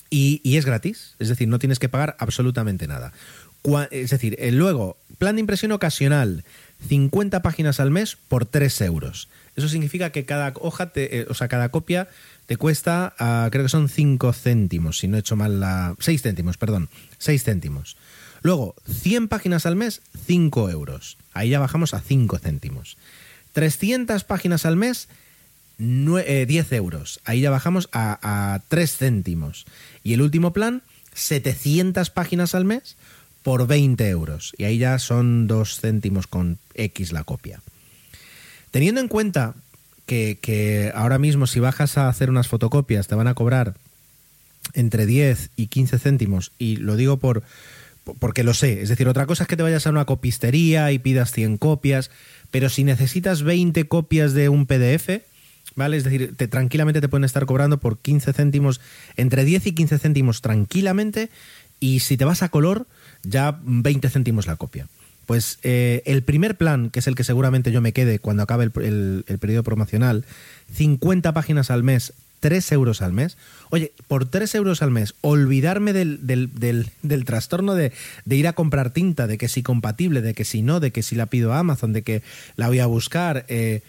Y, 0.08 0.40
y, 0.44 0.56
es 0.56 0.66
gratis. 0.66 1.14
Es 1.18 1.28
decir, 1.28 1.48
no 1.48 1.58
tienes 1.58 1.78
que 1.78 1.88
pagar 1.88 2.16
absolutamente 2.20 2.86
nada. 2.86 3.12
Es 3.90 4.10
decir, 4.10 4.36
eh, 4.38 4.52
luego, 4.52 4.98
plan 5.18 5.36
de 5.36 5.40
impresión 5.40 5.72
ocasional, 5.72 6.44
50 6.88 7.42
páginas 7.42 7.80
al 7.80 7.90
mes 7.90 8.16
por 8.28 8.44
3 8.44 8.82
euros. 8.82 9.28
Eso 9.56 9.68
significa 9.68 10.10
que 10.10 10.24
cada 10.24 10.52
hoja, 10.56 10.92
eh, 10.94 11.26
o 11.28 11.34
sea, 11.34 11.48
cada 11.48 11.70
copia 11.70 12.08
te 12.46 12.56
cuesta, 12.56 13.14
ah, 13.18 13.48
creo 13.50 13.64
que 13.64 13.68
son 13.68 13.88
5 13.88 14.32
céntimos, 14.32 14.98
si 14.98 15.08
no 15.08 15.16
he 15.16 15.20
hecho 15.20 15.36
mal 15.36 15.60
la... 15.60 15.94
6 15.98 16.22
céntimos, 16.22 16.56
perdón, 16.56 16.88
6 17.18 17.44
céntimos. 17.44 17.96
Luego, 18.42 18.74
100 18.90 19.28
páginas 19.28 19.66
al 19.66 19.76
mes, 19.76 20.02
5 20.26 20.70
euros. 20.70 21.16
Ahí 21.32 21.50
ya 21.50 21.60
bajamos 21.60 21.94
a 21.94 22.00
5 22.00 22.38
céntimos. 22.38 22.96
300 23.52 24.24
páginas 24.24 24.66
al 24.66 24.76
mes, 24.76 25.08
10 25.78 26.26
eh, 26.26 26.76
euros. 26.76 27.20
Ahí 27.24 27.40
ya 27.42 27.50
bajamos 27.50 27.88
a, 27.92 28.18
a 28.22 28.60
3 28.68 28.96
céntimos. 28.96 29.66
Y 30.02 30.14
el 30.14 30.22
último 30.22 30.52
plan, 30.52 30.82
700 31.14 32.10
páginas 32.10 32.54
al 32.54 32.64
mes 32.64 32.96
por 33.42 33.66
20 33.66 34.08
euros. 34.08 34.54
Y 34.56 34.64
ahí 34.64 34.78
ya 34.78 34.98
son 34.98 35.46
2 35.46 35.80
céntimos 35.80 36.26
con 36.26 36.58
X 36.74 37.12
la 37.12 37.24
copia. 37.24 37.60
Teniendo 38.72 39.02
en 39.02 39.08
cuenta 39.08 39.54
que, 40.06 40.90
ahora 40.94 41.18
mismo 41.18 41.46
si 41.46 41.60
bajas 41.60 41.96
a 41.96 42.08
hacer 42.08 42.30
unas 42.30 42.48
fotocopias 42.48 43.06
te 43.06 43.14
van 43.14 43.28
a 43.28 43.34
cobrar 43.34 43.74
entre 44.74 45.06
10 45.06 45.50
y 45.56 45.66
15 45.68 45.98
céntimos, 45.98 46.52
y 46.58 46.76
lo 46.76 46.96
digo 46.96 47.18
por 47.18 47.44
porque 48.18 48.42
lo 48.42 48.52
sé, 48.52 48.82
es 48.82 48.88
decir, 48.88 49.06
otra 49.06 49.26
cosa 49.26 49.44
es 49.44 49.48
que 49.48 49.56
te 49.56 49.62
vayas 49.62 49.86
a 49.86 49.90
una 49.90 50.06
copistería 50.06 50.90
y 50.90 50.98
pidas 50.98 51.30
100 51.30 51.56
copias, 51.56 52.10
pero 52.50 52.68
si 52.68 52.82
necesitas 52.82 53.44
20 53.44 53.86
copias 53.86 54.32
de 54.32 54.48
un 54.48 54.66
PDF, 54.66 55.22
¿vale? 55.76 55.98
Es 55.98 56.02
decir, 56.02 56.34
te, 56.36 56.48
tranquilamente 56.48 57.00
te 57.00 57.08
pueden 57.08 57.22
estar 57.22 57.46
cobrando 57.46 57.78
por 57.78 57.98
15 57.98 58.32
céntimos, 58.32 58.80
entre 59.16 59.44
10 59.44 59.68
y 59.68 59.72
15 59.74 59.98
céntimos 60.00 60.40
tranquilamente, 60.40 61.30
y 61.78 62.00
si 62.00 62.16
te 62.16 62.24
vas 62.24 62.42
a 62.42 62.48
color, 62.48 62.88
ya 63.22 63.60
20 63.62 64.10
céntimos 64.10 64.48
la 64.48 64.56
copia. 64.56 64.88
Pues 65.26 65.58
eh, 65.62 66.02
el 66.04 66.22
primer 66.22 66.56
plan, 66.56 66.90
que 66.90 66.98
es 66.98 67.06
el 67.06 67.14
que 67.14 67.24
seguramente 67.24 67.72
yo 67.72 67.80
me 67.80 67.92
quede 67.92 68.18
cuando 68.18 68.42
acabe 68.42 68.64
el, 68.64 69.24
el 69.26 69.38
periodo 69.38 69.62
promocional, 69.62 70.24
50 70.72 71.32
páginas 71.32 71.70
al 71.70 71.82
mes, 71.82 72.12
3 72.42 72.72
euros 72.72 73.02
al 73.02 73.12
mes. 73.12 73.38
Oye, 73.70 73.92
por 74.08 74.26
3 74.26 74.56
euros 74.56 74.82
al 74.82 74.90
mes, 74.90 75.14
olvidarme 75.20 75.92
del, 75.92 76.26
del, 76.26 77.24
trastorno 77.24 77.74
de, 77.74 77.92
ir 78.26 78.48
a 78.48 78.52
comprar 78.52 78.90
tinta, 78.90 79.28
de 79.28 79.38
que 79.38 79.48
si 79.48 79.62
compatible, 79.62 80.20
de 80.22 80.34
que 80.34 80.44
si 80.44 80.60
no, 80.60 80.80
de 80.80 80.90
que 80.90 81.04
si 81.04 81.14
la 81.14 81.26
pido 81.26 81.52
a 81.52 81.60
Amazon, 81.60 81.92
de 81.92 82.02
que 82.02 82.22
la 82.56 82.66
voy 82.66 82.80
a 82.80 82.86
buscar. 82.86 83.46
Eh, 83.48 83.80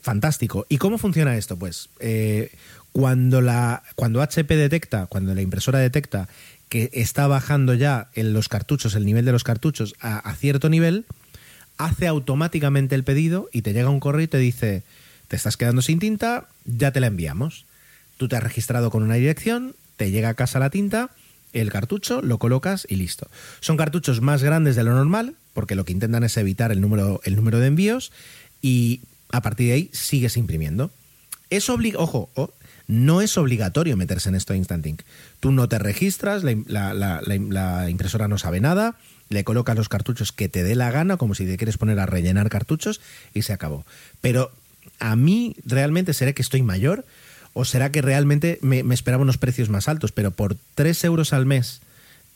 fantástico. 0.00 0.64
¿Y 0.70 0.78
cómo 0.78 0.96
funciona 0.96 1.36
esto? 1.36 1.58
Pues 1.58 1.90
eh, 2.00 2.50
cuando, 2.92 3.42
la, 3.42 3.82
cuando 3.96 4.22
HP 4.22 4.56
detecta, 4.56 5.06
cuando 5.06 5.34
la 5.34 5.42
impresora 5.42 5.78
detecta 5.78 6.28
que 6.68 6.90
está 6.92 7.26
bajando 7.26 7.74
ya 7.74 8.08
en 8.14 8.32
los 8.32 8.48
cartuchos, 8.48 8.94
el 8.94 9.06
nivel 9.06 9.24
de 9.24 9.32
los 9.32 9.44
cartuchos 9.44 9.94
a, 10.00 10.34
cierto 10.34 10.68
nivel, 10.68 11.04
hace 11.78 12.06
automáticamente 12.06 12.94
el 12.94 13.04
pedido 13.04 13.48
y 13.52 13.62
te 13.62 13.72
llega 13.72 13.90
un 13.90 14.00
correo 14.00 14.24
y 14.24 14.28
te 14.28 14.38
dice 14.38 14.82
te 15.28 15.36
estás 15.36 15.56
quedando 15.56 15.82
sin 15.82 15.98
tinta, 15.98 16.48
ya 16.64 16.92
te 16.92 17.00
la 17.00 17.08
enviamos. 17.08 17.66
Tú 18.16 18.28
te 18.28 18.36
has 18.36 18.42
registrado 18.42 18.90
con 18.90 19.02
una 19.02 19.16
dirección, 19.16 19.74
te 19.96 20.10
llega 20.10 20.28
a 20.28 20.34
casa 20.34 20.60
la 20.60 20.70
tinta, 20.70 21.10
el 21.52 21.70
cartucho, 21.70 22.22
lo 22.22 22.38
colocas 22.38 22.86
y 22.88 22.96
listo. 22.96 23.28
Son 23.60 23.76
cartuchos 23.76 24.20
más 24.20 24.42
grandes 24.42 24.76
de 24.76 24.84
lo 24.84 24.94
normal, 24.94 25.34
porque 25.52 25.74
lo 25.74 25.84
que 25.84 25.92
intentan 25.92 26.22
es 26.22 26.36
evitar 26.36 26.70
el 26.70 26.80
número, 26.80 27.20
el 27.24 27.34
número 27.34 27.58
de 27.58 27.66
envíos, 27.66 28.12
y 28.62 29.00
a 29.32 29.42
partir 29.42 29.68
de 29.68 29.72
ahí 29.72 29.90
sigues 29.92 30.36
imprimiendo. 30.36 30.90
Es 31.50 31.68
ojo, 31.68 32.30
no 32.88 33.20
es 33.20 33.36
obligatorio 33.36 33.96
meterse 33.96 34.28
en 34.28 34.34
esto 34.34 34.52
de 34.52 34.58
Instant 34.58 34.86
Ink. 34.86 35.02
Tú 35.40 35.52
no 35.52 35.68
te 35.68 35.78
registras, 35.78 36.44
la, 36.44 37.88
impresora 37.88 38.28
no 38.28 38.38
sabe 38.38 38.60
nada, 38.60 38.96
le 39.28 39.44
colocas 39.44 39.76
los 39.76 39.88
cartuchos 39.88 40.32
que 40.32 40.48
te 40.48 40.62
dé 40.62 40.74
la 40.74 40.90
gana, 40.90 41.16
como 41.16 41.34
si 41.34 41.46
te 41.46 41.56
quieres 41.56 41.78
poner 41.78 41.98
a 41.98 42.06
rellenar 42.06 42.48
cartuchos, 42.48 43.00
y 43.34 43.42
se 43.42 43.52
acabó. 43.52 43.84
Pero 44.20 44.52
a 44.98 45.16
mí 45.16 45.56
realmente 45.64 46.14
será 46.14 46.32
que 46.32 46.42
estoy 46.42 46.62
mayor 46.62 47.04
o 47.54 47.64
será 47.64 47.90
que 47.90 48.02
realmente 48.02 48.58
me, 48.60 48.82
esperaba 48.92 49.22
unos 49.22 49.38
precios 49.38 49.68
más 49.68 49.88
altos, 49.88 50.12
pero 50.12 50.30
por 50.30 50.56
3 50.74 51.04
euros 51.04 51.32
al 51.32 51.46
mes, 51.46 51.80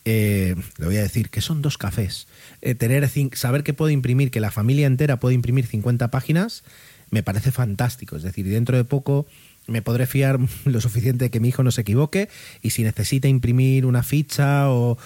eh, 0.06 0.56
le 0.78 0.86
voy 0.86 0.96
a 0.96 1.02
decir 1.02 1.28
que 1.28 1.42
son 1.42 1.60
dos 1.60 1.76
cafés, 1.76 2.26
eh, 2.62 2.74
tener 2.74 3.08
saber 3.34 3.62
que 3.62 3.74
puedo 3.74 3.90
imprimir, 3.90 4.30
que 4.30 4.40
la 4.40 4.50
familia 4.50 4.86
entera 4.86 5.20
puede 5.20 5.34
imprimir 5.34 5.66
50 5.66 6.08
páginas, 6.08 6.64
me 7.10 7.22
parece 7.22 7.52
fantástico. 7.52 8.16
Es 8.16 8.22
decir, 8.22 8.48
dentro 8.48 8.76
de 8.76 8.84
poco 8.84 9.26
me 9.70 9.82
podré 9.82 10.06
fiar 10.06 10.38
lo 10.64 10.80
suficiente 10.80 11.26
de 11.26 11.30
que 11.30 11.40
mi 11.40 11.48
hijo 11.48 11.62
no 11.62 11.70
se 11.70 11.80
equivoque 11.80 12.28
y 12.60 12.70
si 12.70 12.82
necesita 12.82 13.28
imprimir 13.28 13.86
una 13.86 14.02
ficha 14.02 14.70
o, 14.70 14.98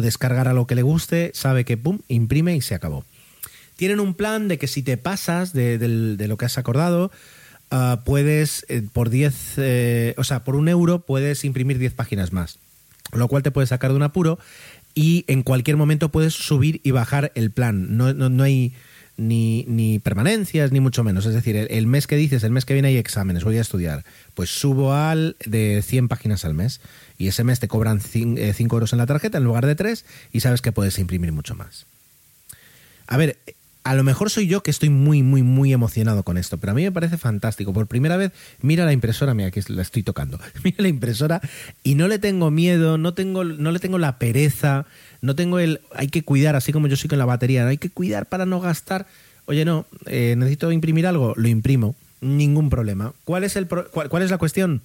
descargar 0.00 0.48
a 0.48 0.52
lo 0.52 0.66
que 0.66 0.74
le 0.74 0.82
guste, 0.82 1.32
sabe 1.34 1.64
que 1.64 1.76
pum, 1.76 1.98
imprime 2.08 2.54
y 2.54 2.60
se 2.60 2.74
acabó 2.74 3.04
tienen 3.76 3.98
un 3.98 4.12
plan 4.12 4.46
de 4.46 4.58
que 4.58 4.66
si 4.66 4.82
te 4.82 4.98
pasas 4.98 5.54
de, 5.54 5.78
lo 6.28 6.36
que 6.36 6.44
has 6.44 6.58
acordado, 6.58 7.10
ah, 7.70 8.02
puedes 8.04 8.66
eh, 8.68 8.82
por 8.92 9.08
10, 9.08 9.54
eh, 9.56 10.14
o 10.18 10.24
sea, 10.24 10.44
por 10.44 10.54
un 10.54 10.68
euro 10.68 11.06
puedes 11.06 11.46
imprimir 11.46 11.78
10 11.78 11.94
páginas 11.94 12.30
más, 12.30 12.58
lo 13.14 13.26
cual 13.26 13.42
te 13.42 13.50
puede 13.50 13.66
sacar 13.66 13.92
de 13.92 13.96
un 13.96 14.02
apuro 14.02 14.38
y 14.94 15.24
en 15.28 15.42
cualquier 15.42 15.76
momento 15.76 16.10
puedes 16.10 16.34
subir 16.34 16.80
y 16.84 16.90
bajar 16.90 17.32
el 17.34 17.50
plan. 17.50 17.96
No, 17.96 18.12
no, 18.12 18.42
hay 18.42 18.74
ni, 19.20 20.00
permanencias, 20.02 20.72
ni 20.72 20.80
mucho 20.80 21.04
menos. 21.04 21.26
Es 21.26 21.34
decir, 21.34 21.56
el, 21.56 21.86
mes 21.86 22.06
que 22.06 22.16
dices, 22.16 22.42
el 22.42 22.50
mes 22.50 22.64
que 22.64 22.72
viene 22.72 22.88
hay 22.88 22.96
exámenes, 22.96 23.44
voy 23.44 23.58
a 23.58 23.60
estudiar, 23.60 24.04
pues 24.34 24.50
subo 24.50 24.94
al 24.94 25.36
de 25.44 25.82
100 25.82 26.08
páginas 26.08 26.44
al 26.44 26.54
mes 26.54 26.80
y 27.18 27.28
ese 27.28 27.44
mes 27.44 27.60
te 27.60 27.68
cobran 27.68 28.00
5 28.00 28.38
eh, 28.38 28.54
euros 28.58 28.92
en 28.92 28.98
la 28.98 29.06
tarjeta 29.06 29.38
en 29.38 29.44
lugar 29.44 29.66
de 29.66 29.74
3 29.74 30.04
y 30.32 30.40
sabes 30.40 30.62
que 30.62 30.72
puedes 30.72 30.98
imprimir 30.98 31.32
mucho 31.32 31.54
más. 31.54 31.86
A 33.06 33.16
ver, 33.16 33.38
a 33.82 33.94
lo 33.94 34.04
mejor 34.04 34.30
soy 34.30 34.46
yo 34.46 34.62
que 34.62 34.70
estoy 34.70 34.90
muy, 34.90 35.22
muy, 35.22 35.42
muy 35.42 35.72
emocionado 35.72 36.22
con 36.22 36.36
esto, 36.36 36.58
pero 36.58 36.72
a 36.72 36.74
mí 36.74 36.82
me 36.82 36.92
parece 36.92 37.16
fantástico. 37.16 37.72
Por 37.72 37.86
primera 37.86 38.16
vez, 38.16 38.32
mira 38.60 38.84
la 38.84 38.92
impresora, 38.92 39.34
mira 39.34 39.50
que 39.50 39.62
la 39.68 39.82
estoy 39.82 40.02
tocando. 40.02 40.38
Mira 40.64 40.76
la 40.78 40.88
impresora 40.88 41.40
y 41.82 41.94
no 41.94 42.06
le 42.06 42.18
tengo 42.18 42.50
miedo, 42.50 42.98
no, 42.98 43.14
tengo, 43.14 43.44
no 43.44 43.72
le 43.72 43.78
tengo 43.78 43.98
la 43.98 44.18
pereza, 44.18 44.86
no 45.20 45.34
tengo 45.34 45.58
el. 45.58 45.80
Hay 45.94 46.08
que 46.08 46.22
cuidar, 46.22 46.56
así 46.56 46.72
como 46.72 46.86
yo 46.86 46.96
soy 46.96 47.08
con 47.08 47.18
la 47.18 47.24
batería, 47.26 47.66
hay 47.66 47.78
que 47.78 47.90
cuidar 47.90 48.26
para 48.26 48.46
no 48.46 48.60
gastar. 48.60 49.06
Oye, 49.46 49.64
no, 49.64 49.86
eh, 50.06 50.34
necesito 50.36 50.70
imprimir 50.72 51.06
algo, 51.06 51.34
lo 51.36 51.48
imprimo, 51.48 51.94
ningún 52.20 52.70
problema. 52.70 53.12
¿Cuál 53.24 53.44
es, 53.44 53.56
el 53.56 53.66
cuál 53.66 54.22
es 54.22 54.30
la 54.30 54.38
cuestión? 54.38 54.82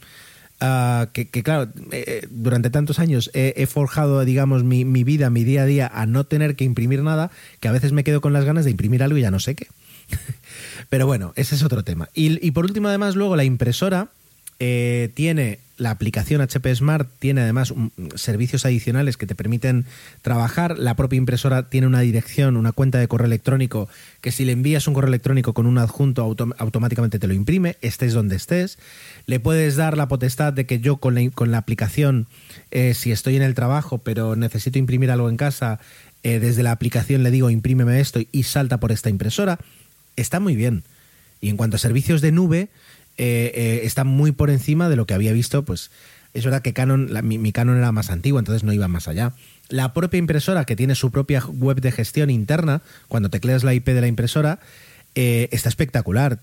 Ah, 0.61 1.09
que, 1.11 1.27
claro, 1.27 1.69
eh, 1.91 2.03
eh, 2.07 2.27
durante 2.29 2.69
tantos 2.69 2.99
años 2.99 3.29
he, 3.33 3.65
forjado, 3.65 4.23
digamos, 4.23 4.63
mi, 4.63 4.83
vida, 5.03 5.29
mi 5.29 5.43
día 5.43 5.63
a 5.63 5.65
día 5.65 5.91
a 5.93 6.05
no 6.05 6.23
tener 6.23 6.55
que 6.55 6.63
imprimir 6.63 7.03
nada, 7.03 7.29
que 7.59 7.67
a 7.67 7.71
veces 7.71 7.91
me 7.91 8.03
quedo 8.03 8.21
con 8.21 8.33
las 8.33 8.45
ganas 8.45 8.63
de 8.65 8.71
imprimir 8.71 9.03
algo 9.03 9.17
y 9.17 9.21
ya 9.21 9.31
no 9.31 9.39
sé 9.39 9.55
qué. 9.55 9.67
Pero 10.89 11.07
bueno, 11.07 11.33
ese 11.35 11.55
es 11.55 11.63
otro 11.63 11.83
tema. 11.83 12.09
Y, 12.13 12.51
por 12.51 12.65
último, 12.65 12.87
además, 12.87 13.15
luego 13.15 13.35
la 13.35 13.43
impresora 13.43 14.09
eh, 14.59 15.09
tiene 15.13 15.59
la 15.77 15.91
aplicación 15.91 16.41
HP 16.41 16.73
Smart 16.73 17.09
tiene 17.19 17.41
además 17.41 17.73
servicios 18.15 18.65
adicionales 18.65 19.17
que 19.17 19.27
te 19.27 19.35
permiten 19.35 19.85
trabajar. 20.21 20.79
La 20.79 20.95
propia 20.95 21.17
impresora 21.17 21.69
tiene 21.69 21.87
una 21.87 21.99
dirección, 21.99 22.55
una 22.55 22.71
cuenta 22.71 22.97
de 22.97 23.07
correo 23.07 23.27
electrónico 23.27 23.89
que 24.21 24.31
si 24.31 24.45
le 24.45 24.53
envías 24.53 24.87
un 24.87 24.93
correo 24.93 25.09
electrónico 25.09 25.53
con 25.53 25.65
un 25.65 25.77
adjunto 25.77 26.21
automáticamente 26.57 27.19
te 27.19 27.27
lo 27.27 27.33
imprime, 27.33 27.75
estés 27.81 28.13
donde 28.13 28.37
estés. 28.37 28.77
Le 29.25 29.39
puedes 29.39 29.75
dar 29.75 29.97
la 29.97 30.07
potestad 30.07 30.53
de 30.53 30.65
que 30.65 30.79
yo 30.79 30.97
con 30.97 31.15
la, 31.15 31.29
con 31.31 31.51
la 31.51 31.57
aplicación, 31.57 32.27
eh, 32.71 32.93
si 32.93 33.11
estoy 33.11 33.35
en 33.35 33.43
el 33.43 33.53
trabajo 33.53 33.97
pero 33.97 34.35
necesito 34.37 34.79
imprimir 34.79 35.11
algo 35.11 35.29
en 35.29 35.37
casa, 35.37 35.79
eh, 36.23 36.39
desde 36.39 36.63
la 36.63 36.71
aplicación 36.71 37.23
le 37.23 37.31
digo 37.31 37.49
imprímeme 37.49 37.99
esto 37.99 38.21
y 38.31 38.43
salta 38.43 38.79
por 38.79 38.93
esta 38.93 39.09
impresora. 39.09 39.59
Está 40.15 40.39
muy 40.39 40.55
bien. 40.55 40.83
Y 41.41 41.49
en 41.49 41.57
cuanto 41.57 41.75
a 41.75 41.79
servicios 41.79 42.21
de 42.21 42.31
nube, 42.31 42.69
eh, 43.17 43.51
eh, 43.55 43.81
está 43.83 44.03
muy 44.03 44.31
por 44.31 44.49
encima 44.49 44.89
de 44.89 44.95
lo 44.95 45.05
que 45.05 45.13
había 45.13 45.31
visto, 45.31 45.63
pues 45.63 45.91
es 46.33 46.43
verdad 46.43 46.61
que 46.61 46.73
Canon, 46.73 47.09
mi, 47.23 47.51
Canon 47.53 47.77
era 47.77 47.93
más 47.93 48.09
antiguo, 48.09 48.39
entonces 48.39 48.63
no 48.65 48.73
iba 48.73 48.89
más 48.89 49.07
allá. 49.07 49.33
La 49.69 49.93
propia 49.93 50.17
impresora, 50.17 50.65
que 50.65 50.75
tiene 50.75 50.93
su 50.93 51.09
propia 51.09 51.43
web 51.45 51.79
de 51.79 51.93
gestión 51.93 52.29
interna, 52.29 52.81
cuando 53.07 53.29
tecleas 53.29 53.63
la 53.63 53.73
IP 53.73 53.87
de 53.87 54.01
la 54.01 54.07
impresora, 54.07 54.59
eh, 55.15 55.47
está 55.53 55.69
espectacular. 55.69 56.39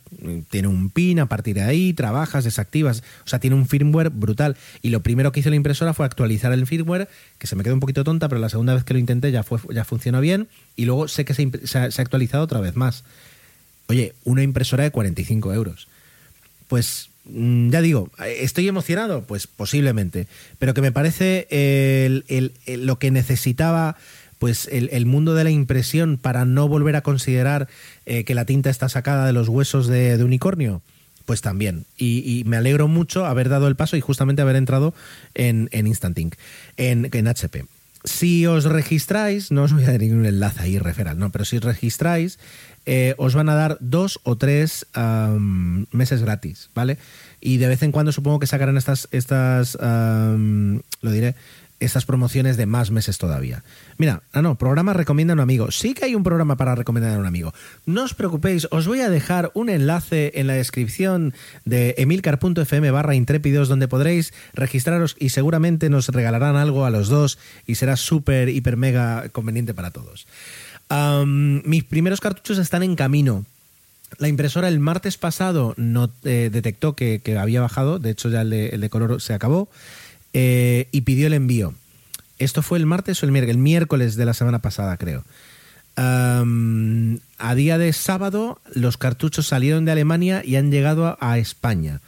Tiene 0.48 0.68
un 0.68 0.88
pin, 0.88 1.20
a 1.20 1.26
partir 1.26 1.56
de 1.56 1.62
ahí 1.62 1.92
trabajas, 1.92 2.44
desactivas, 2.44 3.02
o 3.26 3.28
sea, 3.28 3.38
tiene 3.38 3.54
un 3.54 3.68
firmware 3.68 4.08
brutal. 4.08 4.56
Y 4.80 4.88
lo 4.88 5.02
primero 5.02 5.30
que 5.30 5.40
hizo 5.40 5.50
la 5.50 5.56
impresora 5.56 5.92
fue 5.92 6.06
actualizar 6.06 6.54
el 6.54 6.66
firmware, 6.66 7.06
que 7.36 7.46
se 7.46 7.54
me 7.54 7.62
quedó 7.62 7.74
un 7.74 7.80
poquito 7.80 8.02
tonta, 8.02 8.30
pero 8.30 8.40
la 8.40 8.48
segunda 8.48 8.72
vez 8.72 8.84
que 8.84 8.94
lo 8.94 8.98
intenté 8.98 9.30
ya, 9.30 9.42
fue, 9.42 9.58
ya 9.74 9.84
funcionó 9.84 10.22
bien. 10.22 10.48
Y 10.74 10.86
luego 10.86 11.06
sé 11.06 11.26
que 11.26 11.34
se, 11.34 11.66
se 11.66 11.78
ha 11.78 11.84
actualizado 11.84 12.44
otra 12.44 12.60
vez 12.60 12.76
más. 12.76 13.04
Oye, 13.88 14.14
una 14.24 14.42
impresora 14.42 14.84
de 14.84 14.90
45 14.90 15.52
euros 15.52 15.86
pues 16.72 17.10
mm, 17.26 17.68
ya 17.68 17.82
digo, 17.82 18.08
¿estoy 18.26 18.66
emocionado? 18.66 19.24
Pues 19.24 19.46
posiblemente, 19.46 20.26
pero 20.58 20.72
que 20.72 20.80
me 20.80 20.90
parece 20.90 21.46
lo 22.66 22.98
que 22.98 23.10
necesitaba 23.10 23.98
pues 24.38 24.70
el, 24.72 25.04
mundo 25.04 25.34
de 25.34 25.44
la 25.44 25.50
impresión 25.50 26.16
para 26.16 26.46
no 26.46 26.68
volver 26.68 26.96
a 26.96 27.02
considerar 27.02 27.68
eh, 28.06 28.24
que 28.24 28.34
la 28.34 28.46
tinta 28.46 28.70
está 28.70 28.88
sacada 28.88 29.26
de 29.26 29.34
los 29.34 29.48
huesos 29.48 29.86
de, 29.86 30.16
unicornio. 30.24 30.80
Pues 31.26 31.42
también. 31.42 31.84
Y, 31.98 32.42
me 32.46 32.56
alegro 32.56 32.88
mucho 32.88 33.26
haber 33.26 33.50
dado 33.50 33.68
el 33.68 33.76
paso 33.76 33.98
y 33.98 34.00
justamente 34.00 34.40
haber 34.40 34.56
entrado 34.56 34.94
en, 35.34 35.68
en 35.72 35.86
Instant 35.86 36.18
Ink, 36.18 36.36
en, 36.78 37.10
en 37.12 37.28
HP. 37.28 37.66
Si 38.04 38.46
os 38.46 38.64
registráis, 38.64 39.52
no 39.52 39.64
os 39.64 39.74
voy 39.74 39.84
a 39.84 39.92
dar 39.92 40.00
ningún 40.00 40.24
enlace 40.24 40.62
ahí 40.62 40.78
referal, 40.78 41.18
no, 41.18 41.30
pero 41.30 41.44
si 41.44 41.58
os 41.58 41.64
registráis, 41.64 42.38
eh, 42.86 43.14
os 43.18 43.34
van 43.34 43.48
a 43.48 43.54
dar 43.54 43.78
dos 43.80 44.20
o 44.24 44.36
tres 44.36 44.86
meses 45.92 46.22
gratis, 46.22 46.70
¿vale? 46.74 46.98
Y 47.40 47.56
de 47.58 47.68
vez 47.68 47.82
en 47.82 47.92
cuando 47.92 48.12
supongo 48.12 48.38
que 48.38 48.46
sacarán 48.46 48.76
estas, 48.76 49.08
estas 49.10 49.76
lo 49.80 51.10
diré, 51.10 51.34
estas 51.82 52.06
promociones 52.06 52.56
de 52.56 52.66
más 52.66 52.90
meses 52.90 53.18
todavía. 53.18 53.64
Mira, 53.98 54.22
ah 54.32 54.42
no, 54.42 54.56
programa 54.56 54.92
recomienda 54.92 55.32
a 55.32 55.36
un 55.36 55.40
amigo. 55.40 55.70
Sí 55.70 55.94
que 55.94 56.06
hay 56.06 56.14
un 56.14 56.22
programa 56.22 56.56
para 56.56 56.74
recomendar 56.74 57.14
a 57.14 57.18
un 57.18 57.26
amigo. 57.26 57.52
No 57.86 58.04
os 58.04 58.14
preocupéis, 58.14 58.68
os 58.70 58.86
voy 58.86 59.00
a 59.00 59.10
dejar 59.10 59.50
un 59.54 59.68
enlace 59.68 60.32
en 60.36 60.46
la 60.46 60.54
descripción 60.54 61.34
de 61.64 61.94
emilcar.fm 61.98 62.90
barra 62.90 63.14
intrépidos 63.14 63.68
donde 63.68 63.88
podréis 63.88 64.32
registraros 64.54 65.16
y 65.18 65.30
seguramente 65.30 65.90
nos 65.90 66.08
regalarán 66.08 66.56
algo 66.56 66.84
a 66.84 66.90
los 66.90 67.08
dos 67.08 67.38
y 67.66 67.74
será 67.74 67.96
súper, 67.96 68.48
hiper, 68.48 68.76
mega 68.76 69.28
conveniente 69.30 69.74
para 69.74 69.90
todos. 69.90 70.26
Mis 71.24 71.84
primeros 71.84 72.20
cartuchos 72.20 72.58
están 72.58 72.82
en 72.82 72.96
camino. 72.96 73.44
La 74.18 74.28
impresora 74.28 74.68
el 74.68 74.78
martes 74.78 75.16
pasado 75.16 75.74
no 75.76 76.10
eh, 76.24 76.50
detectó 76.52 76.94
que, 76.94 77.20
había 77.38 77.62
bajado, 77.62 77.98
de 77.98 78.10
hecho 78.10 78.28
ya 78.28 78.42
el 78.42 78.50
de, 78.50 78.90
color 78.90 79.20
se 79.20 79.32
acabó, 79.32 79.68
eh, 80.32 80.88
y 80.92 81.02
pidió 81.02 81.26
el 81.26 81.32
envío. 81.32 81.74
Esto 82.38 82.62
fue 82.62 82.78
el 82.78 82.86
martes 82.86 83.22
o 83.22 83.26
el 83.26 83.32
miércoles, 83.32 83.56
el 83.56 83.62
miércoles 83.62 84.16
de 84.16 84.24
la 84.24 84.34
semana 84.34 84.58
pasada, 84.58 84.96
creo. 84.96 85.24
a 85.96 87.54
día 87.54 87.78
de 87.78 87.92
sábado, 87.92 88.60
los 88.74 88.96
cartuchos 88.96 89.46
salieron 89.46 89.84
de 89.84 89.92
Alemania 89.92 90.42
y 90.44 90.56
han 90.56 90.70
llegado 90.70 91.16
a 91.20 91.38
España. 91.38 92.00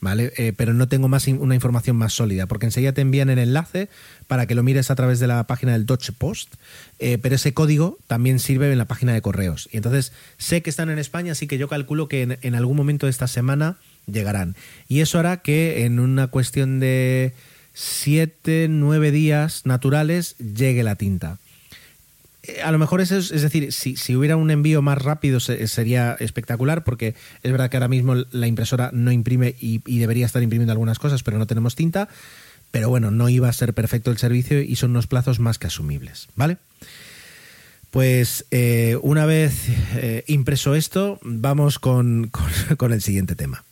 ¿Vale? 0.00 0.32
Eh, 0.36 0.52
pero 0.56 0.74
no 0.74 0.88
tengo 0.88 1.08
más 1.08 1.26
una 1.26 1.54
información 1.54 1.96
más 1.96 2.12
sólida, 2.12 2.46
porque 2.46 2.66
enseguida 2.66 2.92
te 2.92 3.00
envían 3.00 3.30
el 3.30 3.38
enlace 3.38 3.88
para 4.26 4.46
que 4.46 4.54
lo 4.54 4.62
mires 4.62 4.90
a 4.90 4.94
través 4.94 5.18
de 5.18 5.26
la 5.26 5.46
página 5.46 5.72
del 5.72 5.86
Deutsche 5.86 6.12
Post, 6.12 6.54
eh, 6.98 7.18
pero 7.18 7.34
ese 7.34 7.54
código 7.54 7.98
también 8.06 8.38
sirve 8.38 8.70
en 8.70 8.78
la 8.78 8.86
página 8.86 9.12
de 9.12 9.22
correos. 9.22 9.68
Y 9.72 9.76
entonces 9.76 10.12
sé 10.36 10.62
que 10.62 10.70
están 10.70 10.90
en 10.90 10.98
España, 10.98 11.32
así 11.32 11.46
que 11.46 11.58
yo 11.58 11.68
calculo 11.68 12.08
que 12.08 12.38
en, 12.40 12.54
algún 12.54 12.76
momento 12.76 13.06
de 13.06 13.10
esta 13.10 13.26
semana 13.26 13.76
llegarán. 14.06 14.56
Y 14.88 15.00
eso 15.00 15.18
hará 15.18 15.38
que 15.38 15.84
en 15.84 16.00
una 16.00 16.28
cuestión 16.28 16.80
de 16.80 17.34
7, 17.74 18.68
9 18.70 19.10
días 19.10 19.66
naturales 19.66 20.36
llegue 20.38 20.82
la 20.82 20.96
tinta. 20.96 21.38
Eh, 22.48 22.62
a 22.62 22.72
lo 22.72 22.78
mejor 22.78 23.00
es, 23.00 23.12
es 23.12 23.42
decir, 23.42 23.72
si, 23.72 23.96
si, 23.96 24.16
hubiera 24.16 24.36
un 24.36 24.50
envío 24.50 24.82
más 24.82 24.98
rápido 24.98 25.38
sería 25.38 26.16
espectacular, 26.18 26.82
porque 26.82 27.14
es 27.42 27.52
verdad 27.52 27.70
que 27.70 27.76
ahora 27.76 27.88
mismo 27.88 28.14
la 28.32 28.46
impresora 28.46 28.90
no 28.92 29.12
imprime 29.12 29.54
y, 29.60 29.78
debería 29.98 30.26
estar 30.26 30.42
imprimiendo 30.42 30.72
algunas 30.72 30.98
cosas, 30.98 31.22
pero 31.22 31.38
no 31.38 31.46
tenemos 31.46 31.74
tinta. 31.74 32.08
Pero 32.70 32.88
bueno, 32.90 33.10
no 33.10 33.28
iba 33.28 33.48
a 33.48 33.52
ser 33.52 33.72
perfecto 33.72 34.10
el 34.10 34.18
servicio 34.18 34.60
y 34.60 34.76
son 34.76 34.90
unos 34.90 35.06
plazos 35.06 35.40
más 35.40 35.58
que 35.58 35.68
asumibles, 35.68 36.28
¿vale? 36.36 36.58
Pues 37.90 38.44
eh, 38.50 38.98
una 39.00 39.24
vez 39.24 39.68
eh, 39.96 40.24
impreso 40.26 40.74
esto, 40.74 41.18
vamos 41.22 41.78
con, 41.78 42.30
con 42.76 42.92
el 42.92 43.00
siguiente 43.00 43.36
tema. 43.36 43.64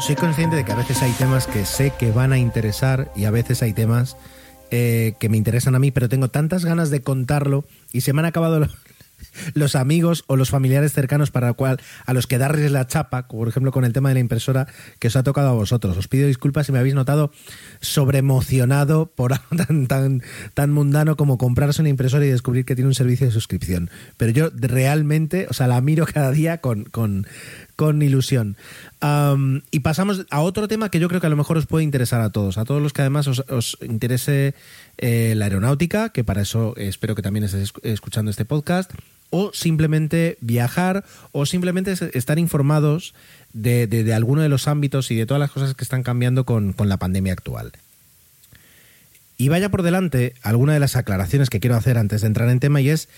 Soy 0.00 0.14
consciente 0.14 0.54
de 0.54 0.64
que 0.64 0.72
a 0.72 0.76
veces 0.76 1.02
hay 1.02 1.10
temas 1.12 1.46
que 1.46 1.64
sé 1.64 1.92
que 1.98 2.12
van 2.12 2.32
a 2.32 2.38
interesar 2.38 3.10
y 3.16 3.24
a 3.24 3.30
veces 3.30 3.62
hay 3.62 3.72
temas 3.72 4.16
eh, 4.70 5.14
que 5.18 5.28
me 5.28 5.36
interesan 5.36 5.74
a 5.74 5.78
mí, 5.78 5.90
pero 5.90 6.08
tengo 6.08 6.28
tantas 6.28 6.64
ganas 6.64 6.90
de 6.90 7.02
contarlo 7.02 7.64
y 7.92 8.02
se 8.02 8.12
me 8.12 8.20
han 8.20 8.26
acabado 8.26 8.68
los 9.54 9.74
amigos 9.74 10.24
o 10.28 10.36
los 10.36 10.50
familiares 10.50 10.92
cercanos 10.92 11.30
para 11.30 11.52
cual, 11.52 11.80
a 12.06 12.12
los 12.12 12.26
que 12.26 12.38
darles 12.38 12.70
la 12.70 12.86
chapa, 12.86 13.26
por 13.26 13.48
ejemplo 13.48 13.72
con 13.72 13.84
el 13.84 13.92
tema 13.92 14.10
de 14.10 14.14
la 14.14 14.20
impresora 14.20 14.68
que 15.00 15.08
os 15.08 15.16
ha 15.16 15.24
tocado 15.24 15.48
a 15.48 15.54
vosotros. 15.54 15.96
Os 15.96 16.06
pido 16.06 16.28
disculpas 16.28 16.66
si 16.66 16.72
me 16.72 16.78
habéis 16.78 16.94
notado 16.94 17.32
sobreemocionado 17.80 19.06
por 19.06 19.32
algo 19.32 19.64
tan, 19.66 19.88
tan, 19.88 20.22
tan 20.54 20.70
mundano 20.70 21.16
como 21.16 21.38
comprarse 21.38 21.82
una 21.82 21.88
impresora 21.88 22.24
y 22.24 22.30
descubrir 22.30 22.64
que 22.64 22.76
tiene 22.76 22.88
un 22.88 22.94
servicio 22.94 23.26
de 23.26 23.32
suscripción. 23.32 23.90
Pero 24.16 24.30
yo 24.30 24.50
realmente, 24.54 25.48
o 25.50 25.54
sea, 25.54 25.66
la 25.66 25.80
miro 25.80 26.06
cada 26.06 26.30
día 26.30 26.58
con, 26.58 26.84
con, 26.84 27.26
con 27.78 28.02
ilusión. 28.02 28.56
y 29.70 29.80
pasamos 29.80 30.26
a 30.30 30.40
otro 30.40 30.66
tema 30.66 30.90
que 30.90 30.98
yo 30.98 31.06
creo 31.06 31.20
que 31.20 31.28
a 31.28 31.30
lo 31.30 31.36
mejor 31.36 31.58
os 31.58 31.66
puede 31.66 31.84
interesar 31.84 32.20
a 32.20 32.30
todos, 32.30 32.58
a 32.58 32.64
todos 32.64 32.82
los 32.82 32.92
que 32.92 33.02
además 33.02 33.28
os, 33.28 33.78
interese 33.82 34.56
eh, 34.96 35.34
la 35.36 35.44
aeronáutica, 35.44 36.08
que 36.08 36.24
para 36.24 36.42
eso 36.42 36.74
espero 36.76 37.14
que 37.14 37.22
también 37.22 37.44
estéis 37.44 37.72
escuchando 37.84 38.32
este 38.32 38.44
podcast, 38.44 38.90
o 39.30 39.52
simplemente 39.54 40.38
viajar, 40.40 41.04
o 41.30 41.46
simplemente 41.46 41.94
estar 42.14 42.40
informados 42.40 43.14
de, 43.52 43.86
de, 43.86 44.12
alguno 44.12 44.42
de 44.42 44.48
los 44.48 44.66
ámbitos 44.66 45.12
y 45.12 45.14
de 45.14 45.26
todas 45.26 45.38
las 45.40 45.52
cosas 45.52 45.76
que 45.76 45.84
están 45.84 46.02
cambiando 46.02 46.44
con, 46.44 46.74
la 46.76 46.96
pandemia 46.96 47.32
actual. 47.32 47.70
Y 49.36 49.50
vaya 49.50 49.68
por 49.68 49.84
delante 49.84 50.34
alguna 50.42 50.72
de 50.72 50.80
las 50.80 50.96
aclaraciones 50.96 51.48
que 51.48 51.60
quiero 51.60 51.76
hacer 51.76 51.96
antes 51.96 52.22
de 52.22 52.26
entrar 52.26 52.48
en 52.48 52.58
tema 52.58 52.80
y 52.80 52.90
es 52.90 53.08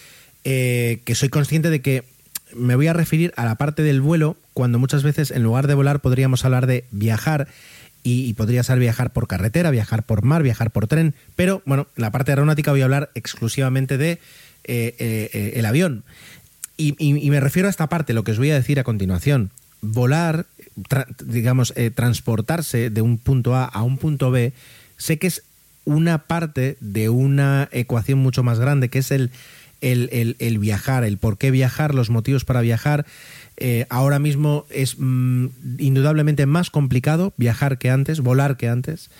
eh, 0.45 1.01
que 1.07 1.15
soy 1.15 1.31
consciente 1.31 1.71
de 1.71 1.81
que 1.81 2.05
me 2.55 2.75
voy 2.75 2.87
a 2.87 2.93
referir 2.93 3.33
a 3.37 3.45
la 3.45 3.57
parte 3.57 3.83
del 3.83 4.01
vuelo, 4.01 4.37
cuando 4.55 4.79
muchas 4.79 5.03
veces 5.03 5.31
en 5.31 5.43
lugar 5.43 5.67
de 5.67 5.75
volar 5.75 6.01
podríamos 6.01 6.45
hablar 6.45 6.67
de 6.67 6.85
viajar 6.91 7.49
y, 8.03 8.33
podría 8.35 8.63
ser 8.63 8.79
viajar 8.79 9.13
por 9.13 9.27
carretera, 9.27 9.71
viajar 9.71 10.03
por 10.03 10.23
mar, 10.23 10.43
viajar 10.43 10.71
por 10.71 10.87
tren, 10.87 11.15
pero 11.37 11.63
bueno, 11.67 11.87
en 11.97 12.03
la 12.03 12.11
parte 12.11 12.33
aeronáutica 12.33 12.71
voy 12.71 12.81
a 12.81 12.85
hablar 12.85 13.11
exclusivamente 13.15 13.99
de 13.99 14.13
eh, 14.13 14.19
eh, 14.65 15.53
el 15.57 15.67
avión. 15.67 16.05
Y, 16.77 17.29
me 17.29 17.41
refiero 17.41 17.69
a 17.69 17.71
esta 17.71 17.89
parte, 17.89 18.15
lo 18.15 18.25
que 18.25 18.31
os 18.31 18.39
voy 18.39 18.51
a 18.51 18.55
decir 18.55 18.81
a 18.81 18.85
continuación. 18.85 19.51
Volar, 19.83 20.47
digamos, 21.23 21.75
eh, 21.77 21.91
transportarse 21.91 22.89
de 22.89 23.03
un 23.03 23.19
punto 23.19 23.55
A 23.55 23.67
a 23.67 23.83
un 23.83 23.99
punto 23.99 24.31
B, 24.31 24.55
sé 24.97 25.19
que 25.19 25.27
es 25.27 25.43
una 25.85 26.19
parte 26.19 26.79
de 26.81 27.11
una 27.11 27.69
ecuación 27.71 28.19
mucho 28.21 28.43
más 28.43 28.59
grande, 28.61 28.89
que 28.89 29.01
es 29.01 29.11
el, 29.11 29.31
el, 29.81 30.59
viajar, 30.59 31.05
el 31.05 31.19
por 31.19 31.39
qué 31.39 31.51
viajar, 31.51 31.95
los 31.95 32.11
motivos 32.11 32.45
para 32.45 32.61
viajar. 32.61 33.07
Eh, 33.57 33.87
ahora 33.91 34.19
mismo 34.19 34.67
es 34.71 34.97
mm, 34.99 35.47
indudablemente 35.79 36.47
más 36.47 36.71
complicado 36.71 37.33
viajar 37.37 37.79
que 37.79 37.91
antes, 37.91 38.21
volar 38.21 38.57
que 38.57 38.69
antes. 38.69 39.11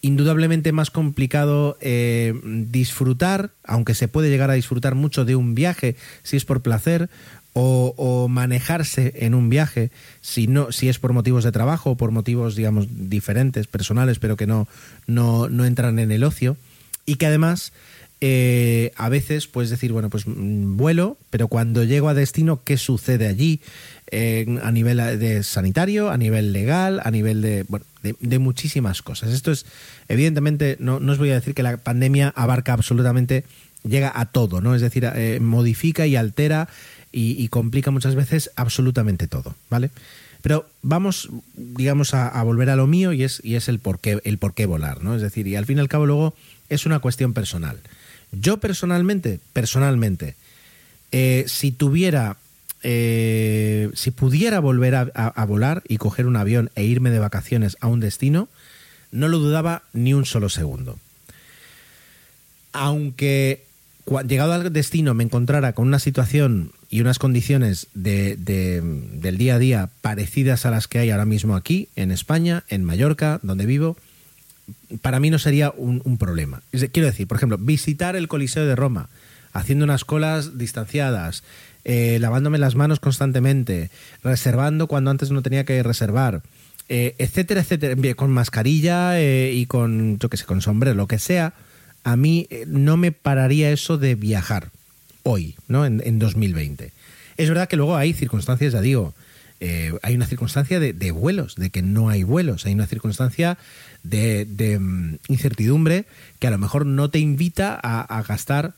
Indudablemente 0.00 0.72
más 0.72 0.90
complicado 0.90 1.76
eh, 1.80 2.34
disfrutar, 2.44 3.50
aunque 3.64 3.94
se 3.94 4.08
puede 4.08 4.30
llegar 4.30 4.50
a 4.50 4.54
disfrutar 4.54 4.94
mucho 4.94 5.24
de 5.24 5.36
un 5.36 5.54
viaje 5.54 5.96
si 6.22 6.36
es 6.36 6.44
por 6.44 6.60
placer, 6.62 7.08
o, 7.54 8.28
manejarse 8.30 9.12
en 9.16 9.34
un 9.34 9.50
viaje 9.50 9.90
si 10.22 10.46
no 10.46 10.72
si 10.72 10.88
es 10.88 10.98
por 10.98 11.12
motivos 11.12 11.44
de 11.44 11.52
trabajo 11.52 11.90
o 11.90 11.96
por 11.96 12.10
motivos 12.10 12.56
digamos 12.56 12.86
diferentes 13.10 13.66
personales 13.66 14.18
pero 14.18 14.36
que 14.36 14.46
no 14.46 14.68
no, 15.06 15.50
no 15.50 15.66
entran 15.66 15.98
en 15.98 16.12
el 16.12 16.24
ocio 16.24 16.56
y 17.04 17.16
que 17.16 17.26
además 17.26 17.72
eh, 18.24 18.92
a 18.96 19.08
veces 19.08 19.48
puedes 19.48 19.68
decir, 19.68 19.90
bueno, 19.90 20.08
pues 20.08 20.28
mm, 20.28 20.76
vuelo, 20.76 21.18
pero 21.30 21.48
cuando 21.48 21.82
llego 21.82 22.08
a 22.08 22.14
destino, 22.14 22.62
¿qué 22.62 22.76
sucede 22.76 23.26
allí? 23.26 23.60
Eh, 24.12 24.60
a 24.62 24.70
nivel 24.70 24.98
de 25.18 25.42
sanitario, 25.42 26.08
a 26.08 26.16
nivel 26.16 26.52
legal, 26.52 27.00
a 27.02 27.10
nivel 27.10 27.42
de, 27.42 27.64
bueno, 27.66 27.84
de, 28.02 28.38
muchísimas 28.38 29.02
cosas. 29.02 29.32
Esto 29.32 29.50
es, 29.50 29.66
evidentemente, 30.06 30.76
no, 30.78 30.98
os 30.98 31.18
voy 31.18 31.30
a 31.30 31.34
decir 31.34 31.52
que 31.52 31.64
la 31.64 31.78
pandemia 31.78 32.32
abarca 32.36 32.74
absolutamente, 32.74 33.44
llega 33.82 34.12
a 34.14 34.26
todo, 34.26 34.60
¿no? 34.60 34.76
Es 34.76 34.82
decir, 34.82 35.04
eh, 35.16 35.40
modifica 35.40 36.06
y 36.06 36.14
altera 36.14 36.68
y, 37.10 37.48
complica 37.48 37.90
muchas 37.90 38.14
veces 38.14 38.52
absolutamente 38.54 39.26
todo, 39.26 39.56
¿vale? 39.68 39.90
Pero 40.42 40.68
vamos, 40.82 41.28
digamos, 41.56 42.14
a, 42.14 42.40
volver 42.44 42.70
a 42.70 42.76
lo 42.76 42.86
mío 42.86 43.12
y 43.12 43.24
es, 43.24 43.40
y 43.42 43.56
es 43.56 43.68
el 43.68 43.80
por 43.80 43.98
qué, 43.98 44.20
el 44.22 44.38
por 44.38 44.54
qué 44.54 44.66
volar, 44.66 45.02
¿no? 45.02 45.16
Es 45.16 45.22
decir, 45.22 45.48
y 45.48 45.56
al 45.56 45.66
fin 45.66 45.78
y 45.78 45.80
al 45.80 45.88
cabo 45.88 46.06
luego 46.06 46.34
es 46.68 46.86
una 46.86 47.00
cuestión 47.00 47.32
personal. 47.32 47.80
Yo 48.32 48.58
personalmente, 48.58 49.40
personalmente, 49.52 50.36
eh, 51.12 51.44
si 51.46 51.70
tuviera, 51.70 52.38
eh, 52.82 53.90
si 53.94 54.10
pudiera 54.10 54.58
volver 54.60 54.94
a, 54.94 55.44
volar 55.46 55.82
y 55.86 55.98
coger 55.98 56.26
un 56.26 56.36
avión 56.36 56.70
e 56.74 56.84
irme 56.84 57.10
de 57.10 57.18
vacaciones 57.18 57.76
a 57.80 57.88
un 57.88 58.00
destino, 58.00 58.48
no 59.10 59.28
lo 59.28 59.38
dudaba 59.38 59.82
ni 59.92 60.14
un 60.14 60.24
solo 60.24 60.48
segundo. 60.48 60.98
Aunque 62.72 63.64
llegado 64.26 64.54
al 64.54 64.72
destino 64.72 65.12
me 65.12 65.24
encontrara 65.24 65.74
con 65.74 65.86
una 65.86 65.98
situación 65.98 66.72
y 66.88 67.02
unas 67.02 67.18
condiciones 67.18 67.88
de, 67.94 68.36
del 68.36 69.38
día 69.38 69.56
a 69.56 69.58
día 69.58 69.90
parecidas 70.00 70.64
a 70.64 70.70
las 70.70 70.88
que 70.88 70.98
hay 70.98 71.10
ahora 71.10 71.26
mismo 71.26 71.54
aquí, 71.54 71.88
en 71.96 72.10
España, 72.10 72.64
en 72.68 72.84
Mallorca, 72.84 73.38
donde 73.42 73.66
vivo, 73.66 73.96
para 75.00 75.20
mí 75.20 75.30
no 75.30 75.38
sería 75.38 75.70
un, 75.70 76.00
problema. 76.18 76.62
Quiero 76.70 77.06
decir, 77.06 77.26
por 77.26 77.36
ejemplo, 77.36 77.58
visitar 77.58 78.16
el 78.16 78.28
Coliseo 78.28 78.66
de 78.66 78.76
Roma, 78.76 79.08
haciendo 79.52 79.84
unas 79.84 80.04
colas 80.04 80.58
distanciadas, 80.58 81.42
eh, 81.84 82.18
lavándome 82.20 82.58
las 82.58 82.74
manos 82.74 83.00
constantemente, 83.00 83.90
reservando 84.22 84.86
cuando 84.86 85.10
antes 85.10 85.30
no 85.30 85.42
tenía 85.42 85.64
que 85.64 85.82
reservar, 85.82 86.42
eh, 86.88 87.14
etcétera, 87.18 87.62
etcétera, 87.62 87.96
con 88.14 88.30
mascarilla 88.30 89.20
eh, 89.20 89.52
y 89.52 89.66
con, 89.66 90.18
yo 90.18 90.28
qué 90.28 90.36
sé, 90.36 90.44
con 90.44 90.60
sombrero, 90.60 90.96
lo 90.96 91.06
que 91.06 91.18
sea, 91.18 91.54
a 92.04 92.16
mí 92.16 92.48
no 92.66 92.96
me 92.96 93.12
pararía 93.12 93.70
eso 93.70 93.96
de 93.96 94.14
viajar 94.14 94.70
hoy, 95.22 95.54
¿no? 95.68 95.86
En, 95.86 96.02
en 96.04 96.18
2020. 96.18 96.92
Es 97.36 97.48
verdad 97.48 97.68
que 97.68 97.76
luego 97.76 97.96
hay 97.96 98.12
circunstancias, 98.12 98.72
ya 98.72 98.80
digo, 98.80 99.14
hay 100.02 100.14
una 100.14 100.26
circunstancia 100.26 100.80
de, 100.80 101.10
vuelos, 101.10 101.54
de 101.56 101.70
que 101.70 101.82
no 101.82 102.08
hay 102.08 102.22
vuelos, 102.22 102.66
hay 102.66 102.74
una 102.74 102.86
circunstancia 102.86 103.58
de, 104.02 104.78
mm, 104.80 105.16
incertidumbre 105.28 106.06
que 106.38 106.48
a 106.48 106.50
lo 106.50 106.58
mejor 106.58 106.86
no 106.86 107.10
te 107.10 107.18
invita 107.18 107.78
a, 107.82 108.22
gastar 108.22 108.74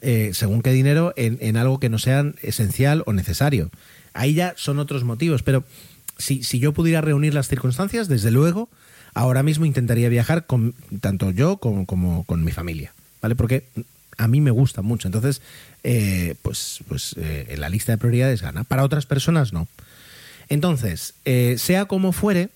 eh, 0.00 0.30
según 0.34 0.62
qué 0.62 0.72
dinero 0.72 1.14
en, 1.16 1.56
algo 1.56 1.80
que 1.80 1.88
no 1.88 1.98
sea 1.98 2.32
esencial 2.42 3.02
o 3.06 3.12
necesario. 3.12 3.70
Ahí 4.12 4.34
ya 4.34 4.54
son 4.56 4.78
otros 4.78 5.04
motivos, 5.04 5.42
pero 5.42 5.64
si, 6.18 6.40
yo 6.42 6.72
pudiera 6.72 7.00
reunir 7.00 7.34
las 7.34 7.48
circunstancias, 7.48 8.08
desde 8.08 8.30
luego, 8.30 8.68
ahora 9.14 9.42
mismo 9.42 9.64
intentaría 9.64 10.08
viajar 10.08 10.46
con 10.46 10.74
tanto 11.00 11.30
yo 11.30 11.56
como, 11.56 11.86
con 11.86 12.44
mi 12.44 12.52
familia, 12.52 12.92
¿vale? 13.22 13.34
Porque 13.34 13.64
a 14.18 14.28
mí 14.28 14.40
me 14.40 14.50
gusta 14.50 14.82
mucho. 14.82 15.08
Entonces, 15.08 15.42
eh, 15.82 16.34
pues, 16.42 16.80
pues 16.88 17.14
eh, 17.18 17.46
en 17.50 17.60
la 17.60 17.68
lista 17.68 17.92
de 17.92 17.98
prioridades 17.98 18.42
gana. 18.42 18.64
Para 18.64 18.84
otras 18.84 19.06
personas 19.06 19.52
no. 19.52 19.68
Entonces, 20.48 21.14
eh, 21.24 21.56
sea 21.58 21.86
como 21.86 22.12
fuere, 22.12 22.50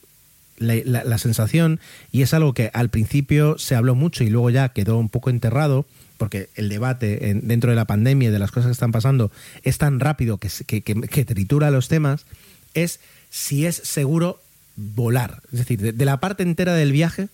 la, 0.58 1.18
sensación, 1.18 1.78
y 2.10 2.22
es 2.22 2.34
algo 2.34 2.52
que 2.52 2.70
al 2.74 2.88
principio 2.88 3.58
se 3.58 3.76
habló 3.76 3.94
mucho 3.94 4.24
y 4.24 4.30
luego 4.30 4.50
ya 4.50 4.70
quedó 4.70 4.98
un 4.98 5.08
poco 5.08 5.30
enterrado, 5.30 5.86
porque 6.16 6.48
el 6.56 6.68
debate 6.68 7.38
dentro 7.42 7.70
de 7.70 7.76
la 7.76 7.84
pandemia 7.84 8.28
y 8.28 8.32
de 8.32 8.40
las 8.40 8.50
cosas 8.50 8.66
que 8.66 8.72
están 8.72 8.90
pasando 8.90 9.30
es 9.62 9.78
tan 9.78 10.00
rápido 10.00 10.38
que, 10.38 10.48
que, 10.82 11.24
tritura 11.24 11.70
los 11.70 11.86
temas, 11.86 12.26
es 12.74 12.98
si 13.30 13.66
es 13.66 13.76
seguro 13.76 14.40
volar. 14.74 15.42
Es 15.52 15.60
decir, 15.60 15.80
de, 15.80 16.04
la 16.04 16.18
parte 16.18 16.42
entera 16.42 16.74
del 16.74 16.90
viaje, 16.90 17.28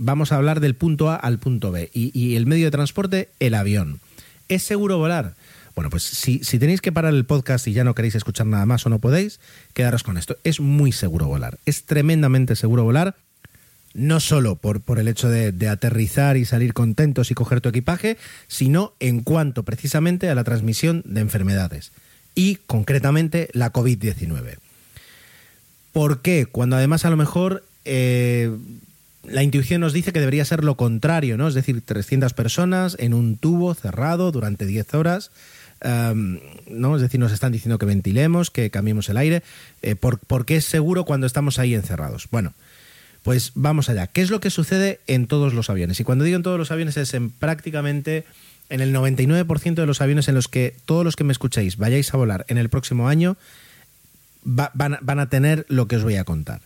vamos 0.00 0.30
a 0.30 0.36
hablar 0.36 0.60
del 0.60 0.76
punto 0.76 1.10
A 1.10 1.16
al 1.16 1.40
punto 1.40 1.72
B. 1.72 1.90
y 1.92 2.36
el 2.36 2.46
medio 2.46 2.66
de 2.66 2.70
transporte, 2.70 3.30
el 3.40 3.54
avión. 3.54 3.98
¿Es 4.48 4.62
seguro 4.62 4.98
volar? 4.98 5.34
Bueno, 5.74 5.90
pues 5.90 6.02
si, 6.02 6.40
tenéis 6.58 6.80
que 6.80 6.92
parar 6.92 7.14
el 7.14 7.24
podcast 7.24 7.66
y 7.66 7.72
ya 7.72 7.84
no 7.84 7.94
queréis 7.94 8.14
escuchar 8.14 8.46
nada 8.46 8.66
más 8.66 8.84
o 8.86 8.90
no 8.90 8.98
podéis, 8.98 9.40
quedaros 9.74 10.02
con 10.02 10.18
esto. 10.18 10.36
Es 10.44 10.60
muy 10.60 10.92
seguro 10.92 11.26
volar. 11.26 11.58
Es 11.66 11.84
tremendamente 11.84 12.56
seguro 12.56 12.84
volar. 12.84 13.16
No 13.94 14.20
solo 14.20 14.56
por, 14.56 14.82
el 14.98 15.08
hecho 15.08 15.28
de, 15.28 15.52
de 15.52 15.68
aterrizar 15.68 16.36
y 16.36 16.44
salir 16.44 16.72
contentos 16.72 17.30
y 17.30 17.34
coger 17.34 17.60
tu 17.60 17.68
equipaje, 17.68 18.16
sino 18.48 18.94
en 19.00 19.22
cuanto 19.22 19.64
precisamente 19.64 20.30
a 20.30 20.34
la 20.34 20.44
transmisión 20.44 21.02
de 21.04 21.20
enfermedades. 21.20 21.92
Y 22.34 22.56
concretamente 22.66 23.48
la 23.52 23.72
COVID-19. 23.72 24.56
¿Por 25.92 26.22
qué? 26.22 26.46
Cuando 26.46 26.76
además 26.76 27.04
a 27.04 27.10
lo 27.10 27.18
mejor 27.18 27.64
eh, 27.84 28.50
la 29.24 29.42
intuición 29.42 29.80
nos 29.80 29.92
dice 29.92 30.12
que 30.12 30.20
debería 30.20 30.44
ser 30.44 30.64
lo 30.64 30.76
contrario, 30.76 31.36
¿no? 31.36 31.48
Es 31.48 31.54
decir, 31.54 31.80
300 31.82 32.32
personas 32.32 32.96
en 32.98 33.14
un 33.14 33.36
tubo 33.36 33.74
cerrado 33.74 34.32
durante 34.32 34.66
10 34.66 34.94
horas. 34.94 35.30
Em, 35.82 36.40
¿no? 36.68 36.96
Es 36.96 37.02
decir, 37.02 37.18
nos 37.18 37.32
están 37.32 37.52
diciendo 37.52 37.78
que 37.78 37.86
ventilemos, 37.86 38.50
que 38.50 38.70
cambiemos 38.70 39.08
el 39.08 39.16
aire. 39.16 39.42
Eh, 39.82 39.96
por, 39.96 40.46
qué 40.46 40.56
es 40.56 40.64
seguro 40.64 41.04
cuando 41.04 41.26
estamos 41.26 41.58
ahí 41.58 41.74
encerrados? 41.74 42.28
Bueno, 42.30 42.54
pues 43.22 43.52
vamos 43.54 43.88
allá. 43.88 44.06
¿Qué 44.06 44.22
es 44.22 44.30
lo 44.30 44.40
que 44.40 44.50
sucede 44.50 45.00
en 45.06 45.26
todos 45.26 45.54
los 45.54 45.70
aviones? 45.70 45.98
Y 46.00 46.04
cuando 46.04 46.24
digo 46.24 46.36
en 46.36 46.42
todos 46.42 46.58
los 46.58 46.70
aviones 46.70 46.96
es 46.96 47.14
en 47.14 47.30
prácticamente 47.30 48.24
en 48.68 48.80
el 48.80 48.94
99% 48.94 49.74
de 49.74 49.86
los 49.86 50.00
aviones 50.00 50.28
en 50.28 50.34
los 50.34 50.48
que 50.48 50.74
todos 50.86 51.04
los 51.04 51.16
que 51.16 51.24
me 51.24 51.32
escuchéis 51.32 51.76
vayáis 51.76 52.14
a 52.14 52.16
volar 52.16 52.46
en 52.48 52.58
el 52.58 52.68
próximo 52.68 53.08
año 53.08 53.36
van 54.44 55.18
a 55.20 55.28
tener 55.28 55.66
lo 55.68 55.86
que 55.86 55.96
os 55.96 56.02
voy 56.02 56.16
a 56.16 56.24
contar. 56.24 56.62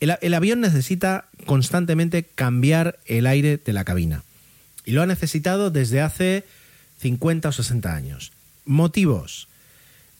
El, 0.00 0.34
avión 0.34 0.60
necesita 0.60 1.26
constantemente 1.46 2.24
cambiar 2.24 2.98
el 3.06 3.26
aire 3.26 3.56
de 3.58 3.72
la 3.72 3.84
cabina. 3.84 4.24
Y 4.84 4.92
lo 4.92 5.02
ha 5.02 5.06
necesitado 5.06 5.70
desde 5.70 6.00
hace 6.00 6.44
50 6.98 7.50
o 7.50 7.52
60 7.52 7.94
años. 7.94 8.32
Motivos. 8.64 9.48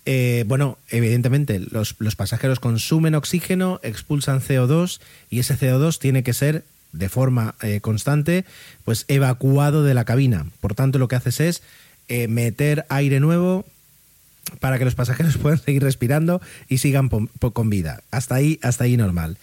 Eh, 0.05 0.45
bueno, 0.49 0.79
evidentemente 0.91 1.61
los, 1.61 1.95
pasajeros 2.17 2.59
consumen 2.61 3.15
oxígeno, 3.15 3.81
expulsan 3.83 4.41
CO2 4.41 5.01
y 5.31 5.39
ese 5.39 5.57
CO2 5.57 5.99
tiene 5.99 6.23
que 6.23 6.33
ser 6.33 6.65
de 6.93 7.09
forma 7.09 7.55
eh, 7.63 7.81
constante 7.81 8.45
pues 8.85 9.05
evacuado 9.09 9.85
de 9.85 9.95
la 9.95 10.05
cabina. 10.05 10.47
Por 10.61 10.75
tanto, 10.75 10.99
lo 10.99 11.09
que 11.09 11.17
haces 11.17 11.41
es 11.41 11.63
eh, 12.09 12.29
meter 12.29 12.85
aire 12.89 13.21
nuevo 13.21 13.65
para 14.61 14.79
que 14.79 14.85
los 14.85 14.95
pasajeros 14.95 15.39
puedan 15.43 15.59
seguir 15.59 15.83
respirando 15.83 16.41
y 16.69 16.79
sigan 16.79 17.09
con 17.09 17.71
vida. 17.71 18.03
Hasta 18.11 18.35
ahí, 18.35 18.59
hasta 18.63 18.85
ahí 18.85 18.97
normal. 18.97 19.39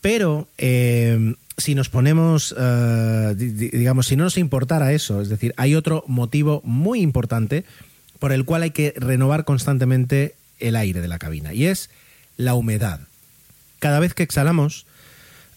Pero 0.00 0.46
eh, 0.58 1.34
si 1.56 1.74
nos 1.74 1.88
ponemos, 1.88 2.54
eh, 2.56 3.34
digamos, 3.36 4.06
si 4.06 4.16
no 4.16 4.24
nos 4.24 4.38
importara 4.38 4.92
eso, 4.92 5.20
es 5.20 5.28
decir, 5.28 5.54
hay 5.56 5.74
otro 5.74 6.04
motivo 6.06 6.62
muy 6.64 7.00
importante 7.00 7.64
por 8.18 8.32
el 8.32 8.44
cual 8.44 8.62
hay 8.62 8.70
que 8.70 8.94
renovar 8.96 9.44
constantemente 9.44 10.34
el 10.58 10.76
aire 10.76 11.00
de 11.00 11.08
la 11.08 11.18
cabina 11.18 11.52
y 11.52 11.66
es 11.66 11.90
la 12.36 12.54
humedad. 12.54 13.00
Cada 13.78 14.00
vez 14.00 14.14
que 14.14 14.22
exhalamos, 14.22 14.86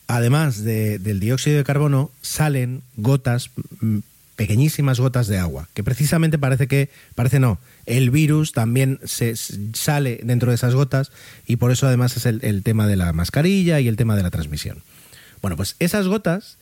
además 0.07 0.63
del 0.63 1.19
dióxido 1.19 1.57
de 1.57 1.63
carbono, 1.63 2.11
salen 2.21 2.81
gotas, 2.97 3.51
mm, 3.81 3.99
pequeñísimas 4.35 5.01
gotas 5.01 5.27
de 5.27 5.37
agua, 5.37 5.67
que 5.73 5.83
precisamente 5.83 6.37
parece 6.37 6.67
que, 6.67 6.89
parece 7.13 7.39
no, 7.39 7.59
el 7.85 8.09
virus 8.09 8.53
también 8.53 8.99
se 9.03 9.35
sale 9.35 10.21
dentro 10.23 10.51
de 10.51 10.55
esas 10.55 10.75
gotas 10.75 11.11
y 11.45 11.57
por 11.57 11.71
eso 11.71 11.87
además 11.87 12.15
es 12.15 12.25
el, 12.25 12.63
tema 12.63 12.87
de 12.87 12.95
la 12.95 13.11
mascarilla 13.11 13.81
y 13.81 13.89
el 13.89 13.97
tema 13.97 14.15
de 14.15 14.23
la 14.23 14.29
transmisión. 14.29 14.81
Bueno, 15.41 15.57
pues 15.57 15.75
esas 15.79 16.07
gotas, 16.07 16.57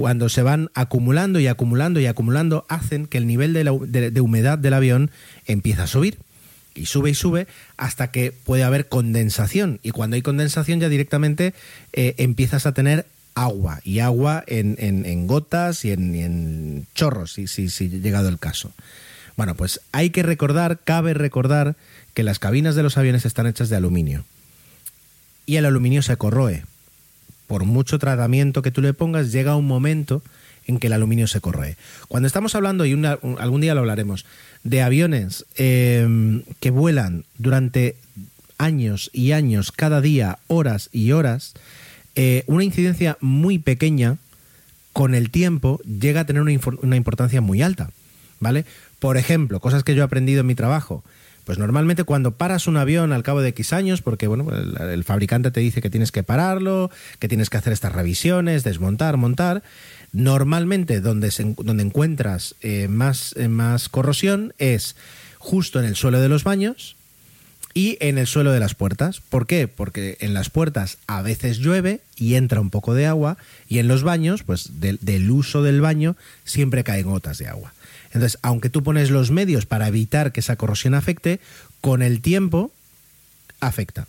cuando 0.00 0.30
se 0.30 0.40
van 0.40 0.70
acumulando 0.72 1.40
y 1.40 1.46
acumulando 1.46 2.00
y 2.00 2.06
acumulando, 2.06 2.64
hacen 2.70 3.06
que 3.06 3.18
el 3.18 3.26
nivel 3.26 3.52
de, 3.52 4.20
humedad 4.22 4.56
del 4.56 4.72
avión 4.72 5.10
empiece 5.44 5.82
a 5.82 5.86
subir. 5.86 6.16
Y 6.74 6.86
sube 6.86 7.10
y 7.10 7.14
sube 7.14 7.46
hasta 7.76 8.10
que 8.10 8.32
puede 8.32 8.64
haber 8.64 8.88
condensación. 8.88 9.78
Y 9.82 9.90
cuando 9.90 10.14
hay 10.14 10.22
condensación 10.22 10.80
ya 10.80 10.88
directamente 10.88 11.52
eh, 11.92 12.14
empiezas 12.16 12.64
a 12.64 12.72
tener 12.72 13.04
agua. 13.34 13.80
Y 13.84 13.98
agua 13.98 14.42
en, 14.46 15.26
gotas 15.26 15.84
y 15.84 15.90
en, 15.92 16.86
chorros, 16.94 17.34
si, 17.34 17.46
si, 17.46 17.68
si 17.68 17.90
llegado 17.90 18.30
el 18.30 18.38
caso. 18.38 18.72
Bueno, 19.36 19.54
pues 19.54 19.82
hay 19.92 20.08
que 20.08 20.22
recordar, 20.22 20.78
cabe 20.82 21.12
recordar 21.12 21.76
que 22.14 22.22
las 22.22 22.38
cabinas 22.38 22.74
de 22.74 22.84
los 22.84 22.96
aviones 22.96 23.26
están 23.26 23.46
hechas 23.46 23.68
de 23.68 23.76
aluminio. 23.76 24.24
Y 25.44 25.56
el 25.56 25.66
aluminio 25.66 26.00
se 26.00 26.16
corroe. 26.16 26.64
Por 27.50 27.64
mucho 27.64 27.98
tratamiento 27.98 28.62
que 28.62 28.70
tú 28.70 28.80
le 28.80 28.94
pongas, 28.94 29.32
llega 29.32 29.56
un 29.56 29.66
momento 29.66 30.22
en 30.68 30.78
que 30.78 30.86
el 30.86 30.92
aluminio 30.92 31.26
se 31.26 31.40
corroe. 31.40 31.76
Cuando 32.06 32.28
estamos 32.28 32.54
hablando, 32.54 32.86
y 32.86 32.92
algún 32.92 33.60
día 33.60 33.74
lo 33.74 33.80
hablaremos, 33.80 34.24
de 34.62 34.82
aviones 34.82 35.46
em, 35.56 36.44
que 36.60 36.70
vuelan 36.70 37.24
durante 37.38 37.96
años 38.56 39.10
y 39.12 39.32
años, 39.32 39.72
cada 39.72 40.00
día, 40.00 40.38
horas 40.46 40.90
y 40.92 41.10
horas, 41.10 41.54
eh, 42.14 42.44
una 42.46 42.62
incidencia 42.62 43.18
muy 43.20 43.58
pequeña, 43.58 44.18
con 44.92 45.16
el 45.16 45.30
tiempo, 45.30 45.80
llega 45.80 46.20
a 46.20 46.26
tener 46.26 46.42
una, 46.42 46.52
una 46.82 46.94
importancia 46.94 47.40
muy 47.40 47.62
alta. 47.62 47.90
¿Vale? 48.38 48.64
Por 49.00 49.16
ejemplo, 49.16 49.58
cosas 49.58 49.82
que 49.82 49.96
yo 49.96 50.02
he 50.02 50.04
aprendido 50.04 50.42
en 50.42 50.46
mi 50.46 50.54
trabajo. 50.54 51.02
Pues 51.44 51.58
normalmente 51.58 52.04
cuando 52.04 52.32
paras 52.32 52.66
un 52.66 52.76
avión 52.76 53.12
al 53.12 53.22
cabo 53.22 53.40
de 53.40 53.48
X 53.50 53.72
años, 53.72 54.02
porque 54.02 54.26
bueno, 54.26 54.46
el, 54.50 55.04
fabricante 55.04 55.50
te 55.50 55.60
dice 55.60 55.80
que 55.80 55.90
tienes 55.90 56.12
que 56.12 56.22
pararlo, 56.22 56.90
que 57.18 57.28
tienes 57.28 57.50
que 57.50 57.56
hacer 57.56 57.72
estas 57.72 57.92
revisiones, 57.92 58.64
desmontar, 58.64 59.16
montar, 59.16 59.62
normalmente 60.12 61.00
donde, 61.00 61.32
donde 61.58 61.82
encuentras 61.82 62.54
eh, 62.60 62.88
más, 62.88 63.34
eh, 63.36 63.48
más 63.48 63.88
corrosión 63.88 64.54
es 64.58 64.96
justo 65.38 65.80
en 65.80 65.86
el 65.86 65.96
suelo 65.96 66.20
de 66.20 66.28
los 66.28 66.44
baños 66.44 66.96
y 67.74 67.96
en 68.00 68.18
el 68.18 68.26
suelo 68.26 68.52
de 68.52 68.60
las 68.60 68.74
puertas. 68.74 69.20
¿Por 69.20 69.46
qué? 69.46 69.68
Porque 69.68 70.16
en 70.20 70.34
las 70.34 70.50
puertas 70.50 70.98
a 71.06 71.22
veces 71.22 71.58
llueve 71.58 72.00
y 72.16 72.34
entra 72.34 72.60
un 72.60 72.70
poco 72.70 72.94
de 72.94 73.06
agua 73.06 73.36
y 73.68 73.78
en 73.78 73.88
los 73.88 74.02
baños, 74.02 74.42
pues 74.42 74.80
del 74.80 75.30
uso 75.30 75.62
del 75.62 75.80
baño 75.80 76.16
siempre 76.44 76.84
caen 76.84 77.06
gotas 77.06 77.38
de 77.38 77.48
agua. 77.48 77.72
Entonces, 78.12 78.38
aunque 78.42 78.70
tú 78.70 78.82
pones 78.82 79.10
los 79.10 79.30
medios 79.30 79.66
para 79.66 79.88
evitar 79.88 80.32
que 80.32 80.40
esa 80.40 80.56
corrosión 80.56 80.94
afecte, 80.94 81.40
con 81.80 82.02
el 82.02 82.20
tiempo 82.20 82.72
afecta. 83.60 84.06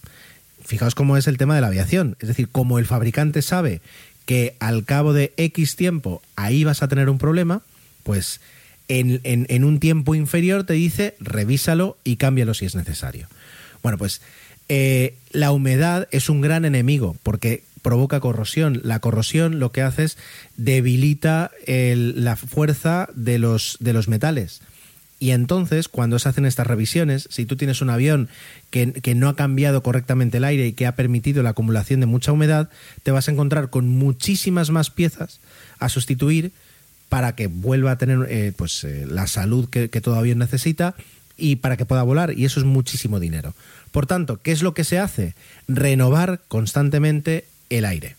Fijaos 0.63 0.95
cómo 0.95 1.17
es 1.17 1.27
el 1.27 1.37
tema 1.37 1.55
de 1.55 1.61
la 1.61 1.67
aviación. 1.67 2.15
Es 2.19 2.27
decir, 2.27 2.49
como 2.49 2.79
el 2.79 2.85
fabricante 2.85 3.41
sabe 3.41 3.81
que 4.25 4.55
al 4.59 4.85
cabo 4.85 5.13
de 5.13 5.33
X 5.37 5.75
tiempo 5.75 6.21
ahí 6.35 6.63
vas 6.63 6.83
a 6.83 6.87
tener 6.87 7.09
un 7.09 7.17
problema, 7.17 7.61
pues 8.03 8.39
en, 8.87 9.63
un 9.63 9.79
tiempo 9.79 10.15
inferior 10.15 10.65
te 10.65 10.73
dice 10.73 11.15
revísalo 11.19 11.97
y 12.03 12.17
cámbialo 12.17 12.53
si 12.53 12.65
es 12.65 12.75
necesario. 12.75 13.27
Bueno, 13.81 13.97
pues 13.97 14.21
eh, 14.69 15.15
la 15.31 15.51
humedad 15.51 16.07
es 16.11 16.29
un 16.29 16.41
gran 16.41 16.65
enemigo 16.65 17.15
porque 17.23 17.63
provoca 17.81 18.19
corrosión. 18.19 18.81
La 18.83 18.99
corrosión 18.99 19.59
lo 19.59 19.71
que 19.71 19.81
hace 19.81 20.05
es 20.05 20.17
debilita 20.57 21.51
la 21.67 22.35
fuerza 22.35 23.09
de 23.15 23.39
los, 23.39 23.77
de 23.79 23.93
los 23.93 24.07
metales. 24.07 24.61
Y 25.19 25.31
entonces, 25.31 25.87
cuando 25.87 26.17
se 26.17 26.29
hacen 26.29 26.47
estas 26.47 26.65
revisiones, 26.65 27.27
si 27.29 27.45
tú 27.45 27.55
tienes 27.55 27.81
un 27.81 27.91
avión 27.91 28.27
que, 28.71 28.91
que, 28.91 29.13
no 29.13 29.29
ha 29.29 29.35
cambiado 29.35 29.83
correctamente 29.83 30.37
el 30.37 30.43
aire 30.43 30.65
y 30.65 30.73
que 30.73 30.87
ha 30.87 30.95
permitido 30.95 31.43
la 31.43 31.51
acumulación 31.51 31.99
de 31.99 32.07
mucha 32.07 32.31
humedad, 32.31 32.69
te 33.03 33.11
vas 33.11 33.27
a 33.27 33.31
encontrar 33.31 33.69
con 33.69 33.87
muchísimas 33.87 34.71
más 34.71 34.89
piezas 34.89 35.39
a 35.77 35.89
sustituir 35.89 36.51
para 37.07 37.35
que 37.35 37.45
vuelva 37.45 37.91
a 37.91 37.97
tener 37.99 38.25
eh, 38.31 38.51
pues, 38.55 38.83
eh, 38.83 39.05
la 39.07 39.27
salud 39.27 39.69
que, 39.69 39.89
que 39.89 40.01
todo 40.01 40.15
avión 40.15 40.39
necesita 40.39 40.95
y 41.37 41.57
para 41.57 41.77
que 41.77 41.85
pueda 41.85 42.01
volar. 42.01 42.33
Y 42.35 42.45
eso 42.45 42.59
es 42.59 42.65
muchísimo 42.65 43.19
dinero. 43.19 43.53
Por 43.91 44.07
tanto, 44.07 44.41
¿qué 44.41 44.51
es 44.51 44.63
lo 44.63 44.73
que 44.73 44.85
se 44.85 44.97
hace? 44.97 45.35
Renovar 45.67 46.41
constantemente 46.47 47.45
el 47.71 47.85
aire. 47.85 48.15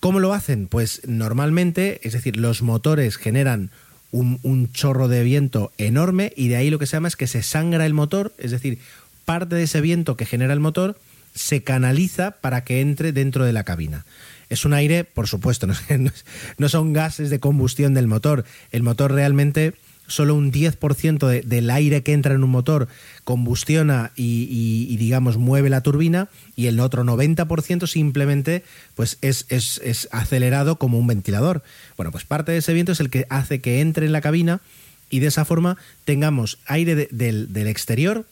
¿Cómo 0.00 0.18
lo 0.18 0.32
hacen? 0.32 0.66
Pues 0.66 1.02
normalmente, 1.06 2.00
es 2.02 2.14
decir, 2.14 2.36
los 2.36 2.62
motores 2.62 3.16
generan 3.16 3.70
un, 4.12 4.70
chorro 4.72 5.08
de 5.08 5.22
viento 5.22 5.72
enorme 5.78 6.32
y 6.36 6.48
de 6.48 6.56
ahí 6.56 6.70
lo 6.70 6.78
que 6.78 6.86
se 6.86 6.96
llama 6.96 7.08
es 7.08 7.16
que 7.16 7.26
se 7.26 7.42
sangra 7.42 7.86
el 7.86 7.94
motor, 7.94 8.32
es 8.38 8.50
decir, 8.50 8.78
parte 9.24 9.54
de 9.54 9.64
ese 9.64 9.80
viento 9.80 10.16
que 10.16 10.26
genera 10.26 10.52
el 10.52 10.60
motor 10.60 10.98
se 11.34 11.62
canaliza 11.62 12.32
para 12.32 12.64
que 12.64 12.80
entre 12.80 13.12
dentro 13.12 13.44
de 13.44 13.52
la 13.52 13.64
cabina. 13.64 14.04
Es 14.48 14.64
un 14.64 14.74
aire, 14.74 15.04
por 15.04 15.28
supuesto, 15.28 15.68
no, 16.58 16.68
son 16.68 16.92
gases 16.92 17.30
de 17.30 17.38
combustión 17.38 17.94
del 17.94 18.08
motor. 18.08 18.44
El 18.72 18.82
motor 18.82 19.12
realmente 19.12 19.74
solo 20.10 20.34
un 20.34 20.52
10% 20.52 21.42
del 21.42 21.70
aire 21.70 22.02
que 22.02 22.12
entra 22.12 22.34
en 22.34 22.44
un 22.44 22.50
motor 22.50 22.88
combustiona 23.24 24.12
y, 24.16 24.96
digamos 24.96 25.38
mueve 25.38 25.70
la 25.70 25.82
turbina 25.82 26.28
y 26.56 26.66
el 26.66 26.80
otro 26.80 27.04
90% 27.04 27.86
simplemente 27.86 28.64
pues 28.96 29.18
es, 29.22 29.46
es, 29.48 30.08
acelerado 30.12 30.76
como 30.76 30.98
un 30.98 31.06
ventilador. 31.06 31.62
Bueno, 31.96 32.12
pues 32.12 32.24
parte 32.24 32.52
de 32.52 32.58
ese 32.58 32.74
viento 32.74 32.92
es 32.92 33.00
el 33.00 33.08
que 33.08 33.26
hace 33.30 33.60
que 33.60 33.80
entre 33.80 34.06
en 34.06 34.12
la 34.12 34.20
cabina 34.20 34.60
y 35.08 35.20
de 35.20 35.28
esa 35.28 35.44
forma 35.44 35.76
tengamos 36.04 36.58
aire 36.66 37.08
del, 37.10 37.52
del 37.52 37.66
exterior 37.68 38.26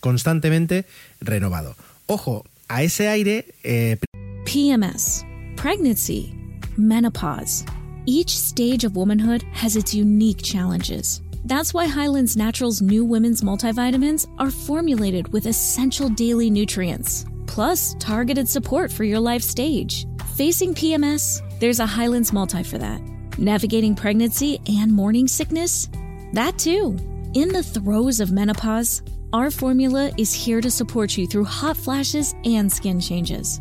constantemente 0.00 0.86
renovado. 1.20 1.76
Ojo, 2.06 2.44
a 2.68 2.82
ese 2.82 3.08
aire... 3.08 3.46
Eh... 3.62 3.98
PMS, 4.44 5.24
pregnancy, 5.56 6.32
menopause. 6.76 7.64
Each 8.06 8.36
stage 8.36 8.84
of 8.84 8.96
womanhood 8.96 9.44
has 9.52 9.76
its 9.76 9.94
unique 9.94 10.42
challenges. 10.42 11.22
That's 11.46 11.72
why 11.72 11.86
Highlands 11.86 12.36
Naturals 12.36 12.82
new 12.82 13.04
women's 13.04 13.40
multivitamins 13.40 14.26
are 14.38 14.50
formulated 14.50 15.32
with 15.32 15.46
essential 15.46 16.10
daily 16.10 16.50
nutrients, 16.50 17.24
plus 17.46 17.94
targeted 17.98 18.46
support 18.46 18.92
for 18.92 19.04
your 19.04 19.20
life 19.20 19.42
stage. 19.42 20.06
Facing 20.36 20.74
PMS, 20.74 21.40
there's 21.60 21.80
a 21.80 21.86
Highlands 21.86 22.32
multi 22.32 22.62
for 22.62 22.76
that. 22.76 23.00
Navigating 23.38 23.94
pregnancy 23.94 24.60
and 24.66 24.92
morning 24.92 25.26
sickness? 25.26 25.88
That 26.34 26.58
too. 26.58 26.96
In 27.32 27.48
the 27.48 27.62
throes 27.62 28.20
of 28.20 28.32
menopause, 28.32 29.02
our 29.32 29.50
formula 29.50 30.12
is 30.18 30.32
here 30.32 30.60
to 30.60 30.70
support 30.70 31.16
you 31.16 31.26
through 31.26 31.44
hot 31.44 31.76
flashes 31.76 32.34
and 32.44 32.70
skin 32.70 33.00
changes. 33.00 33.60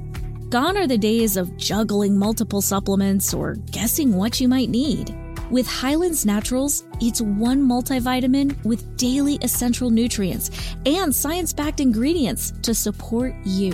Gone 0.53 0.77
are 0.77 0.85
the 0.85 0.99
days 0.99 1.35
of 1.35 1.57
juggling 1.57 2.15
multiple 2.15 2.61
supplements 2.61 3.33
or 3.33 3.55
guessing 3.71 4.13
what 4.13 4.39
you 4.39 4.47
might 4.47 4.69
need. 4.69 5.11
With 5.49 5.65
Highlands 5.65 6.27
Naturals, 6.27 6.83
it's 7.01 7.21
one 7.21 7.67
multivitamin 7.67 8.63
with 8.63 8.95
daily 8.95 9.39
essential 9.41 9.89
nutrients 9.89 10.51
and 10.85 11.15
science 11.15 11.53
backed 11.53 11.79
ingredients 11.79 12.53
to 12.61 12.75
support 12.75 13.33
you. 13.43 13.71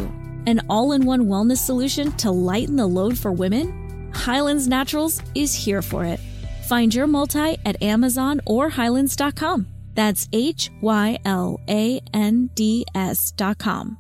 An 0.48 0.62
all 0.70 0.94
in 0.94 1.06
one 1.06 1.26
wellness 1.26 1.58
solution 1.58 2.14
to 2.14 2.32
lighten 2.32 2.78
the 2.78 2.88
load 2.88 3.18
for 3.18 3.34
women? 3.34 4.10
Highlands 4.14 4.70
Naturals 4.70 5.22
is 5.36 5.54
here 5.54 5.82
for 5.82 6.06
it. 6.06 6.22
Find 6.70 6.96
your 6.96 7.08
multi 7.08 7.58
at 7.66 7.84
Amazon 7.84 8.40
or 8.46 8.70
Highlands.com. 8.70 9.68
That's 9.96 10.30
H 10.32 10.72
Y 10.80 11.20
L 11.26 11.60
A 11.68 12.00
N 12.14 12.50
D 12.54 12.86
S 12.96 13.32
dot 13.32 13.58
com. 13.58 13.98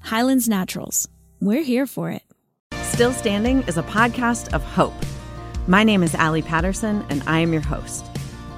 Highlands 0.00 0.48
Naturals. 0.48 1.11
We're 1.42 1.64
here 1.64 1.88
for 1.88 2.08
it. 2.08 2.22
Still 2.84 3.12
Standing 3.12 3.62
is 3.62 3.76
a 3.76 3.82
podcast 3.82 4.54
of 4.54 4.62
hope. 4.62 4.94
My 5.66 5.82
name 5.82 6.04
is 6.04 6.14
Allie 6.14 6.40
Patterson, 6.40 7.04
and 7.08 7.20
I 7.26 7.40
am 7.40 7.52
your 7.52 7.62
host. 7.62 8.06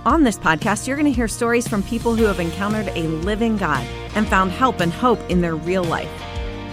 On 0.05 0.23
this 0.23 0.39
podcast, 0.39 0.87
you're 0.87 0.99
going 0.99 1.11
to 1.11 1.17
hear 1.17 1.27
stories 1.27 1.67
from 1.67 1.83
people 1.85 2.15
who 2.15 2.25
have 2.25 2.41
encountered 2.41 2.89
a 2.89 3.09
living 3.09 3.57
God 3.57 3.87
and 4.15 4.29
found 4.29 4.51
help 4.51 4.81
and 4.81 4.93
hope 4.93 5.19
in 5.31 5.41
their 5.41 5.57
real 5.57 5.83
life. 5.83 6.11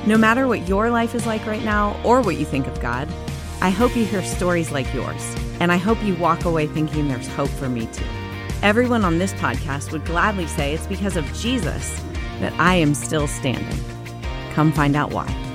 No 0.06 0.18
matter 0.18 0.50
what 0.50 0.68
your 0.68 0.90
life 0.90 1.16
is 1.16 1.26
like 1.26 1.46
right 1.46 1.64
now 1.64 1.98
or 2.04 2.20
what 2.20 2.36
you 2.36 2.44
think 2.44 2.68
of 2.68 2.82
God, 2.82 3.08
I 3.62 3.70
hope 3.70 3.96
you 3.96 4.04
hear 4.04 4.22
stories 4.22 4.70
like 4.70 4.94
yours, 4.94 5.34
and 5.62 5.72
I 5.72 5.78
hope 5.78 6.04
you 6.04 6.16
walk 6.16 6.44
away 6.44 6.68
thinking 6.68 7.08
there's 7.08 7.30
hope 7.30 7.52
for 7.52 7.70
me 7.70 7.86
too. 7.86 8.04
Everyone 8.62 9.06
on 9.06 9.18
this 9.18 9.32
podcast 9.36 9.94
would 9.94 10.04
gladly 10.04 10.48
say 10.48 10.74
it's 10.74 10.88
because 10.88 11.16
of 11.16 11.34
Jesus 11.36 12.04
that 12.42 12.52
I 12.60 12.76
am 12.76 12.96
still 12.96 13.28
standing. 13.28 13.80
Come 14.52 14.74
find 14.74 14.98
out 14.98 15.14
why. 15.14 15.51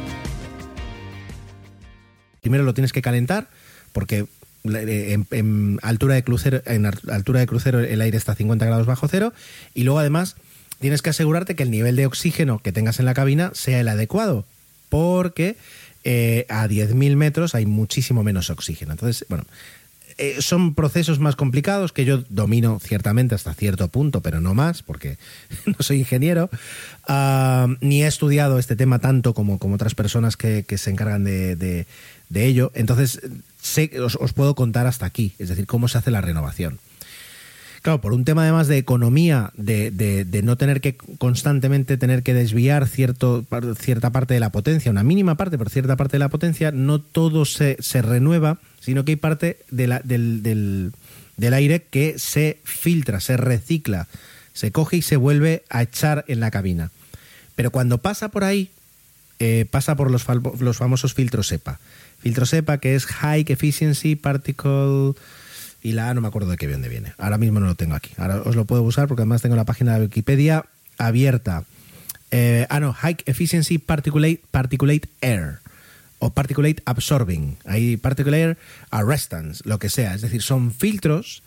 Primero 2.47 2.62
lo 2.62 2.74
tienes 2.74 2.92
que 2.92 3.03
calentar 3.03 3.49
porque 3.92 4.26
en, 4.62 5.26
en, 5.32 5.80
altura 5.82 6.14
de 6.14 6.22
crucero, 6.22 6.62
en 6.64 6.86
altura 6.86 7.40
de 7.40 7.47
crucero 7.49 7.80
el 7.80 8.01
aire 8.01 8.16
está 8.16 8.32
a 8.32 8.36
50 8.36 8.64
grados 8.64 8.86
bajo 8.86 9.09
cero 9.09 9.32
y 9.74 9.82
luego 9.82 9.99
además 9.99 10.36
tienes 10.78 11.03
que 11.03 11.11
asegurarte 11.11 11.57
que 11.57 11.64
el 11.64 11.72
nivel 11.72 11.97
de 11.97 12.07
oxígeno 12.07 12.61
que 12.61 12.70
tengas 12.70 13.01
en 13.01 13.07
la 13.07 13.14
cabina 13.14 13.51
sea 13.55 13.80
el 13.80 13.88
adecuado 13.88 14.44
porque 14.90 15.57
eh, 16.05 16.47
a 16.49 16.68
10.000 16.68 17.16
metros 17.16 17.57
hay 17.57 17.66
muchísimo 17.66 18.22
menos 18.22 18.49
oxígeno. 18.49 18.92
Entonces, 18.92 19.26
bueno, 19.28 19.42
eh, 20.18 20.36
son 20.40 20.74
procesos 20.74 21.18
más 21.18 21.36
complicados 21.36 21.92
que 21.92 22.07
yo 22.07 22.24
domino 22.30 22.78
ciertamente 22.82 23.34
hasta 23.34 23.53
cierto 23.53 23.88
punto, 23.88 24.22
pero 24.22 24.40
no 24.40 24.55
más, 24.55 24.82
porque 24.82 25.18
no 25.66 25.74
soy 25.80 25.99
ingeniero, 25.99 26.49
uh, 27.07 27.74
ni 27.82 28.03
he 28.03 28.07
estudiado 28.07 28.59
este 28.59 28.76
tema 28.76 28.99
tanto 28.99 29.34
como, 29.34 29.59
como 29.59 29.74
otras 29.74 29.94
personas 29.94 30.38
que, 30.38 30.64
que 30.66 30.78
se 30.78 30.90
encargan 30.90 31.22
de, 31.22 31.86
de, 32.29 32.47
ello. 32.47 32.72
Entonces, 32.74 33.20
sé, 33.61 33.91
os, 34.01 34.16
os 34.16 34.33
puedo 34.33 34.55
contar 34.55 34.87
hasta 34.87 35.07
aquí, 35.07 35.35
es 35.39 35.49
decir, 35.49 35.66
cómo 35.66 35.89
se 35.89 35.99
hace 35.99 36.11
la 36.11 36.20
renovación. 36.20 36.79
Claro, 37.87 38.01
por 38.01 38.14
un 38.14 38.24
tema 38.24 38.43
además 38.43 38.66
de 38.66 38.79
economía, 38.79 39.53
de, 39.57 39.93
de, 39.93 40.43
no 40.43 40.57
tener 40.57 40.81
que 40.81 40.97
constantemente 40.97 41.97
tener 41.97 42.24
que 42.24 42.35
desviar 42.35 42.89
cierto, 42.89 43.45
cierta 43.79 44.11
parte 44.11 44.35
de 44.35 44.41
la 44.41 44.51
potencia, 44.51 44.91
una 44.91 45.05
mínima 45.05 45.37
parte, 45.37 45.57
pero 45.57 45.70
cierta 45.70 45.95
parte 45.95 46.16
de 46.16 46.18
la 46.18 46.29
potencia, 46.29 46.72
no 46.72 47.01
todo 47.01 47.45
se, 47.45 47.77
se 47.79 48.03
renueva, 48.03 48.59
sino 48.81 49.05
que 49.05 49.12
hay 49.12 49.16
parte 49.16 49.59
de 49.70 49.87
la, 49.87 50.01
del, 50.01 50.43
del, 50.43 50.95
del 51.37 51.55
aire 51.55 51.85
que 51.89 52.18
se 52.18 52.59
filtra, 52.64 53.20
se 53.20 53.37
recicla, 53.37 54.09
se 54.53 54.72
coge 54.72 54.97
y 54.97 55.03
se 55.03 55.16
vuelve 55.16 55.62
a 55.70 55.83
echar 55.83 56.24
en 56.27 56.41
la 56.41 56.51
cabina. 56.51 56.91
Pero 57.55 57.70
cuando 57.70 57.99
pasa 57.99 58.31
por 58.31 58.43
ahí, 58.43 58.70
eh, 59.39 59.64
pasa 59.70 59.95
por 59.95 60.11
los, 60.11 60.27
los 60.59 60.77
famosos 60.77 61.14
filtros 61.14 61.47
SEPA. 61.47 61.79
Filtro 62.27 62.45
SEPA, 62.45 62.79
que 62.79 62.97
es 62.97 63.07
High 63.07 63.45
Efficiency 63.47 64.16
Particle 64.16 65.12
y 65.81 65.93
la 65.93 66.11
A 66.11 66.14
no 66.14 66.20
me 66.20 66.27
acuerdo 66.27 66.51
de 66.51 66.57
qué 66.57 66.66
dónde 66.66 66.89
viene. 66.89 67.12
Ahora 67.18 67.39
mismo 67.39 67.61
no 67.61 67.66
lo 67.66 67.77
tengo 67.77 67.95
aquí. 67.95 68.11
Ahora 68.16 68.43
os 68.45 68.57
lo 68.57 68.64
puedo 68.64 68.83
usar 68.83 69.07
porque 69.07 69.22
además 69.22 69.43
tengo 69.43 69.55
la 69.55 69.64
página 69.64 69.95
de 69.95 70.07
Wikipedia 70.07 70.64
abierta. 70.99 71.62
Eh, 72.33 72.66
ah, 72.68 72.81
no, 72.81 72.93
High 72.93 73.18
Efficiency 73.27 73.79
Particulate, 73.79 74.41
Particulate 74.51 75.09
Air 75.20 75.61
o 76.18 76.31
Particulate 76.31 76.83
Absorbing. 76.85 77.59
Hay 77.64 77.97
Particulate 77.97 78.57
Arrestants, 78.91 79.64
lo 79.64 79.79
que 79.79 79.89
sea. 79.89 80.12
Es 80.16 80.22
decir, 80.22 80.43
son 80.43 80.72
filtros 80.72 81.45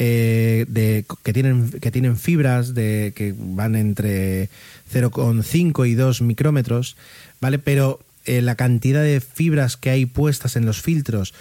eh, 0.00 0.64
de, 0.66 1.04
que, 1.22 1.32
tienen, 1.32 1.70
que 1.70 1.92
tienen 1.92 2.16
fibras 2.16 2.74
de, 2.74 3.12
que 3.14 3.32
van 3.38 3.76
entre 3.76 4.48
0,5 4.92 5.88
y 5.88 5.94
2 5.94 6.22
micrómetros, 6.22 6.96
¿vale? 7.40 7.60
Pero 7.60 8.00
eh, 8.26 8.42
la 8.42 8.54
cantidad 8.54 9.02
de 9.02 9.20
fibras 9.20 9.76
que 9.76 9.90
hay 9.90 10.06
puestas 10.06 10.56
en 10.56 10.66
los 10.66 10.82
filtros 10.82 11.34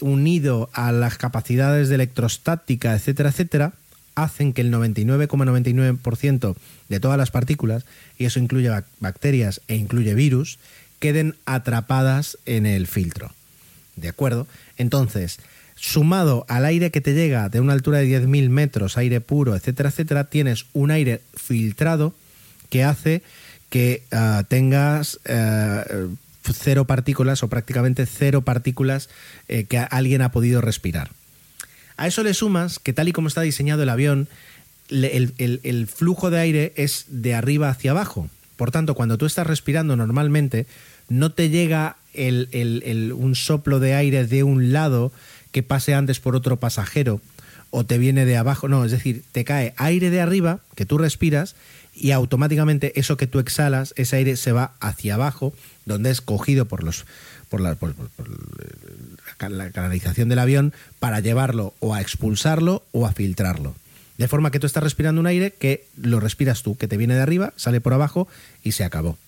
unido 0.00 0.70
a 0.72 0.92
las 0.92 1.16
capacidades 1.16 1.88
de 1.88 1.94
electrostática, 1.96 2.94
etcétera, 2.94 3.30
etcétera, 3.30 3.72
hacen 4.14 4.52
que 4.52 4.60
el 4.60 4.72
99,99% 4.72 6.56
de 6.88 7.00
todas 7.00 7.18
las 7.18 7.30
partículas, 7.30 7.84
y 8.18 8.26
eso 8.26 8.38
incluye 8.38 8.70
bacterias 9.00 9.60
e 9.68 9.76
incluye 9.76 10.14
virus, 10.14 10.58
queden 11.00 11.36
atrapadas 11.46 12.38
en 12.46 12.66
el 12.66 12.86
filtro. 12.86 13.32
¿De 13.96 14.08
acuerdo? 14.08 14.46
Entonces, 14.76 15.38
sumado 15.76 16.46
al 16.48 16.64
aire 16.64 16.90
que 16.90 17.00
te 17.00 17.14
llega 17.14 17.48
de 17.48 17.60
una 17.60 17.72
altura 17.72 17.98
de 17.98 18.22
10.000 18.22 18.48
metros, 18.48 18.96
aire 18.96 19.20
puro, 19.20 19.54
etcétera, 19.54 19.90
etcétera, 19.90 20.24
tienes 20.24 20.66
un 20.72 20.90
aire 20.90 21.20
filtrado 21.34 22.14
que 22.70 22.84
hace 22.84 23.22
que 23.70 24.02
uh, 24.12 24.44
tengas 24.44 25.18
uh, 25.28 26.14
cero 26.52 26.84
partículas 26.84 27.42
o 27.42 27.48
prácticamente 27.48 28.06
cero 28.06 28.42
partículas 28.42 29.08
eh, 29.48 29.64
que 29.64 29.78
alguien 29.78 30.22
ha 30.22 30.32
podido 30.32 30.60
respirar. 30.60 31.10
A 31.96 32.06
eso 32.06 32.22
le 32.22 32.34
sumas 32.34 32.78
que 32.78 32.92
tal 32.92 33.08
y 33.08 33.12
como 33.12 33.28
está 33.28 33.40
diseñado 33.40 33.82
el 33.82 33.88
avión, 33.88 34.28
el, 34.90 35.88
flujo 35.92 36.30
de 36.30 36.40
aire 36.40 36.72
es 36.76 37.06
de 37.08 37.34
arriba 37.34 37.68
hacia 37.68 37.92
abajo. 37.92 38.28
Por 38.56 38.70
tanto, 38.70 38.94
cuando 38.94 39.18
tú 39.18 39.26
estás 39.26 39.46
respirando 39.46 39.96
normalmente, 39.96 40.66
no 41.08 41.32
te 41.32 41.50
llega 41.50 41.96
el, 42.12 43.12
un 43.16 43.34
soplo 43.34 43.80
de 43.80 43.94
aire 43.94 44.26
de 44.26 44.42
un 44.42 44.72
lado 44.72 45.12
que 45.52 45.62
pase 45.62 45.94
antes 45.94 46.20
por 46.20 46.36
otro 46.36 46.58
pasajero 46.58 47.20
o 47.70 47.84
te 47.84 47.98
viene 47.98 48.24
de 48.24 48.36
abajo. 48.36 48.68
No, 48.68 48.84
es 48.84 48.92
decir, 48.92 49.22
te 49.32 49.44
cae 49.44 49.74
aire 49.76 50.10
de 50.10 50.20
arriba 50.20 50.60
que 50.74 50.86
tú 50.86 50.98
respiras 50.98 51.54
y 51.94 52.10
automáticamente 52.10 52.98
eso 52.98 53.16
que 53.16 53.26
tú 53.26 53.38
exhalas, 53.38 53.94
ese 53.96 54.16
aire 54.16 54.36
se 54.36 54.52
va 54.52 54.72
hacia 54.80 55.14
abajo, 55.14 55.52
donde 55.84 56.10
es 56.10 56.20
cogido 56.20 56.66
por 56.66 56.82
los 56.82 57.04
por 57.48 57.60
la, 57.60 57.76
por, 57.76 57.94
la 59.48 59.70
canalización 59.70 60.28
del 60.28 60.40
avión 60.40 60.72
para 60.98 61.20
llevarlo 61.20 61.74
o 61.78 61.94
a 61.94 62.00
expulsarlo 62.00 62.82
o 62.92 63.06
a 63.06 63.12
filtrarlo. 63.12 63.74
De 64.18 64.28
forma 64.28 64.50
que 64.50 64.58
tú 64.58 64.66
estás 64.66 64.82
respirando 64.82 65.20
un 65.20 65.26
aire 65.26 65.52
que 65.52 65.86
lo 65.96 66.20
respiras 66.20 66.62
tú, 66.62 66.76
que 66.76 66.88
te 66.88 66.96
viene 66.96 67.14
de 67.14 67.22
arriba, 67.22 67.52
sale 67.56 67.80
por 67.80 67.92
abajo 67.92 68.28
y 68.62 68.72
se 68.72 68.84
acabó. 68.84 69.18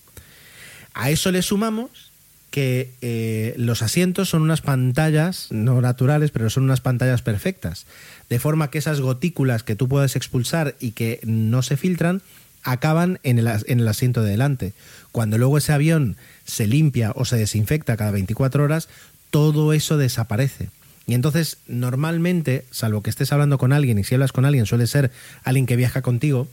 A 0.93 1.09
eso 1.09 1.31
le 1.31 1.41
sumamos 1.41 2.11
que 2.49 2.91
eh, 3.01 3.53
los 3.57 3.81
asientos 3.81 4.29
son 4.29 4.41
unas 4.41 4.61
pantallas, 4.61 5.47
no 5.51 5.79
naturales, 5.81 6.31
pero 6.31 6.49
son 6.49 6.63
unas 6.63 6.81
pantallas 6.81 7.21
perfectas. 7.21 7.85
De 8.29 8.39
forma 8.39 8.71
que 8.71 8.77
esas 8.77 9.01
gotículas 9.01 9.63
que 9.63 9.75
tú 9.75 9.87
puedes 9.87 10.15
expulsar 10.15 10.75
y 10.79 10.91
que 10.91 11.19
no 11.23 11.61
se 11.61 11.77
filtran, 11.77 12.21
acaban 12.67 13.19
en 13.23 13.39
el, 13.39 13.47
en 13.47 13.79
el 13.79 13.87
asiento 13.87 14.21
de 14.21 14.31
delante. 14.31 14.73
Cuando 15.11 15.37
luego 15.37 15.57
ese 15.57 15.71
avión 15.73 16.17
se 16.45 16.67
limpia 16.67 17.11
o 17.15 17.25
se 17.25 17.37
desinfecta 17.37 17.97
cada 17.97 18.11
24 18.11 18.63
horas, 18.63 18.89
todo 19.31 19.73
eso 19.73 19.97
desaparece. 19.97 20.69
Y 21.07 21.13
entonces, 21.13 21.57
normalmente, 21.67 22.65
salvo 22.69 23.01
que 23.01 23.09
estés 23.09 23.31
hablando 23.31 23.57
con 23.57 23.71
alguien 23.71 23.97
y 23.97 24.03
si 24.03 24.15
hablas 24.15 24.33
con 24.33 24.43
alguien 24.43 24.65
suele 24.65 24.87
ser 24.87 25.11
alguien 25.45 25.65
que 25.65 25.77
viaja 25.77 26.01
contigo, 26.01 26.49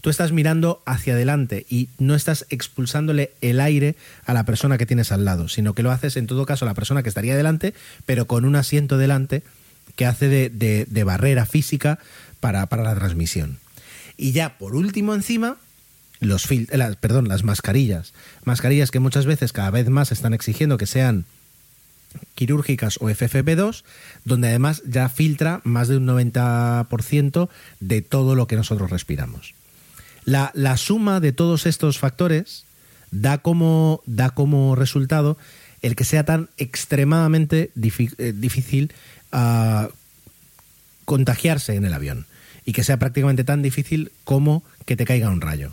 tú 0.00 0.10
estás 0.10 0.30
mirando 0.30 0.80
hacia 0.86 1.14
adelante 1.14 1.66
y 1.68 1.88
no 1.98 2.14
estás 2.14 2.46
expulsándole 2.48 3.32
el 3.40 3.58
aire 3.58 3.96
a 4.24 4.34
la 4.34 4.44
persona 4.44 4.78
que 4.78 4.86
tienes 4.86 5.10
al 5.10 5.24
lado, 5.24 5.48
sino 5.48 5.74
que 5.74 5.82
lo 5.82 5.90
haces 5.90 6.16
en 6.16 6.28
todo 6.28 6.46
caso 6.46 6.64
a 6.64 6.68
la 6.68 6.74
persona 6.74 7.02
que 7.02 7.08
estaría 7.08 7.36
delante, 7.36 7.74
pero 8.06 8.26
con 8.28 8.44
un 8.44 8.54
asiento 8.54 8.98
delante 8.98 9.42
que 9.96 10.06
hace 10.06 10.28
de, 10.28 11.04
barrera 11.04 11.44
física 11.44 11.98
para, 12.38 12.68
la 12.70 12.94
transmisión. 12.94 13.58
Y 14.16 14.32
ya 14.32 14.58
por 14.58 14.74
último 14.74 15.14
encima, 15.14 15.56
los 16.20 16.48
las, 16.70 16.96
perdón, 16.96 17.28
las 17.28 17.44
mascarillas. 17.44 18.12
Mascarillas 18.44 18.90
que 18.90 19.00
muchas 19.00 19.26
veces 19.26 19.52
cada 19.52 19.70
vez 19.70 19.88
más 19.88 20.12
están 20.12 20.34
exigiendo 20.34 20.78
que 20.78 20.86
sean 20.86 21.24
quirúrgicas 22.34 22.98
o 23.00 23.10
FFP2, 23.10 23.84
donde 24.24 24.48
además 24.48 24.82
ya 24.86 25.08
filtra 25.08 25.60
más 25.64 25.88
de 25.88 25.98
un 25.98 26.06
90% 26.06 27.48
de 27.80 28.02
todo 28.02 28.34
lo 28.34 28.46
que 28.46 28.56
nosotros 28.56 28.90
respiramos. 28.90 29.54
La, 30.24 30.76
suma 30.76 31.20
de 31.20 31.32
todos 31.32 31.66
estos 31.66 31.98
factores 31.98 32.64
da 33.10 33.38
como, 33.38 34.02
da 34.06 34.30
como 34.30 34.74
resultado 34.74 35.38
el 35.82 35.94
que 35.94 36.04
sea 36.04 36.24
tan 36.24 36.48
extremadamente 36.56 37.70
eh, 37.76 38.32
difícil 38.34 38.92
ah, 39.30 39.88
contagiarse 41.06 41.74
en 41.74 41.86
el 41.86 41.94
avión 41.94 42.26
y 42.66 42.72
que 42.72 42.84
sea 42.84 42.98
prácticamente 42.98 43.44
tan 43.44 43.62
difícil 43.62 44.12
como 44.24 44.62
que 44.84 44.96
te 44.96 45.06
caiga 45.06 45.30
un 45.30 45.40
rayo. 45.40 45.72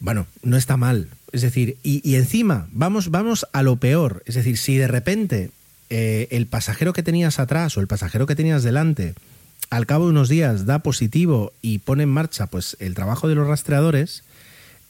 Bueno, 0.00 0.26
no 0.42 0.56
está 0.56 0.76
mal, 0.76 1.08
es 1.32 1.42
decir, 1.42 1.76
y, 1.82 2.14
encima, 2.14 2.68
vamos, 2.72 3.10
vamos 3.10 3.46
a 3.52 3.62
lo 3.62 3.76
peor. 3.76 4.22
Es 4.26 4.34
decir, 4.34 4.58
si 4.58 4.76
de 4.76 4.88
repente 4.88 5.50
eh, 5.90 6.28
el 6.30 6.46
pasajero 6.46 6.92
que 6.92 7.02
tenías 7.02 7.38
atrás 7.38 7.76
o 7.76 7.80
el 7.80 7.86
pasajero 7.86 8.26
que 8.26 8.34
tenías 8.34 8.62
delante, 8.62 9.14
al 9.70 9.86
cabo 9.86 10.04
de 10.04 10.10
unos 10.10 10.28
días 10.28 10.66
da 10.66 10.78
positivo 10.78 11.52
y 11.60 11.78
pone 11.78 12.04
en 12.04 12.08
marcha 12.10 12.46
pues 12.46 12.76
el 12.80 12.94
trabajo 12.94 13.28
de 13.28 13.34
los 13.34 13.46
rastreadores, 13.46 14.22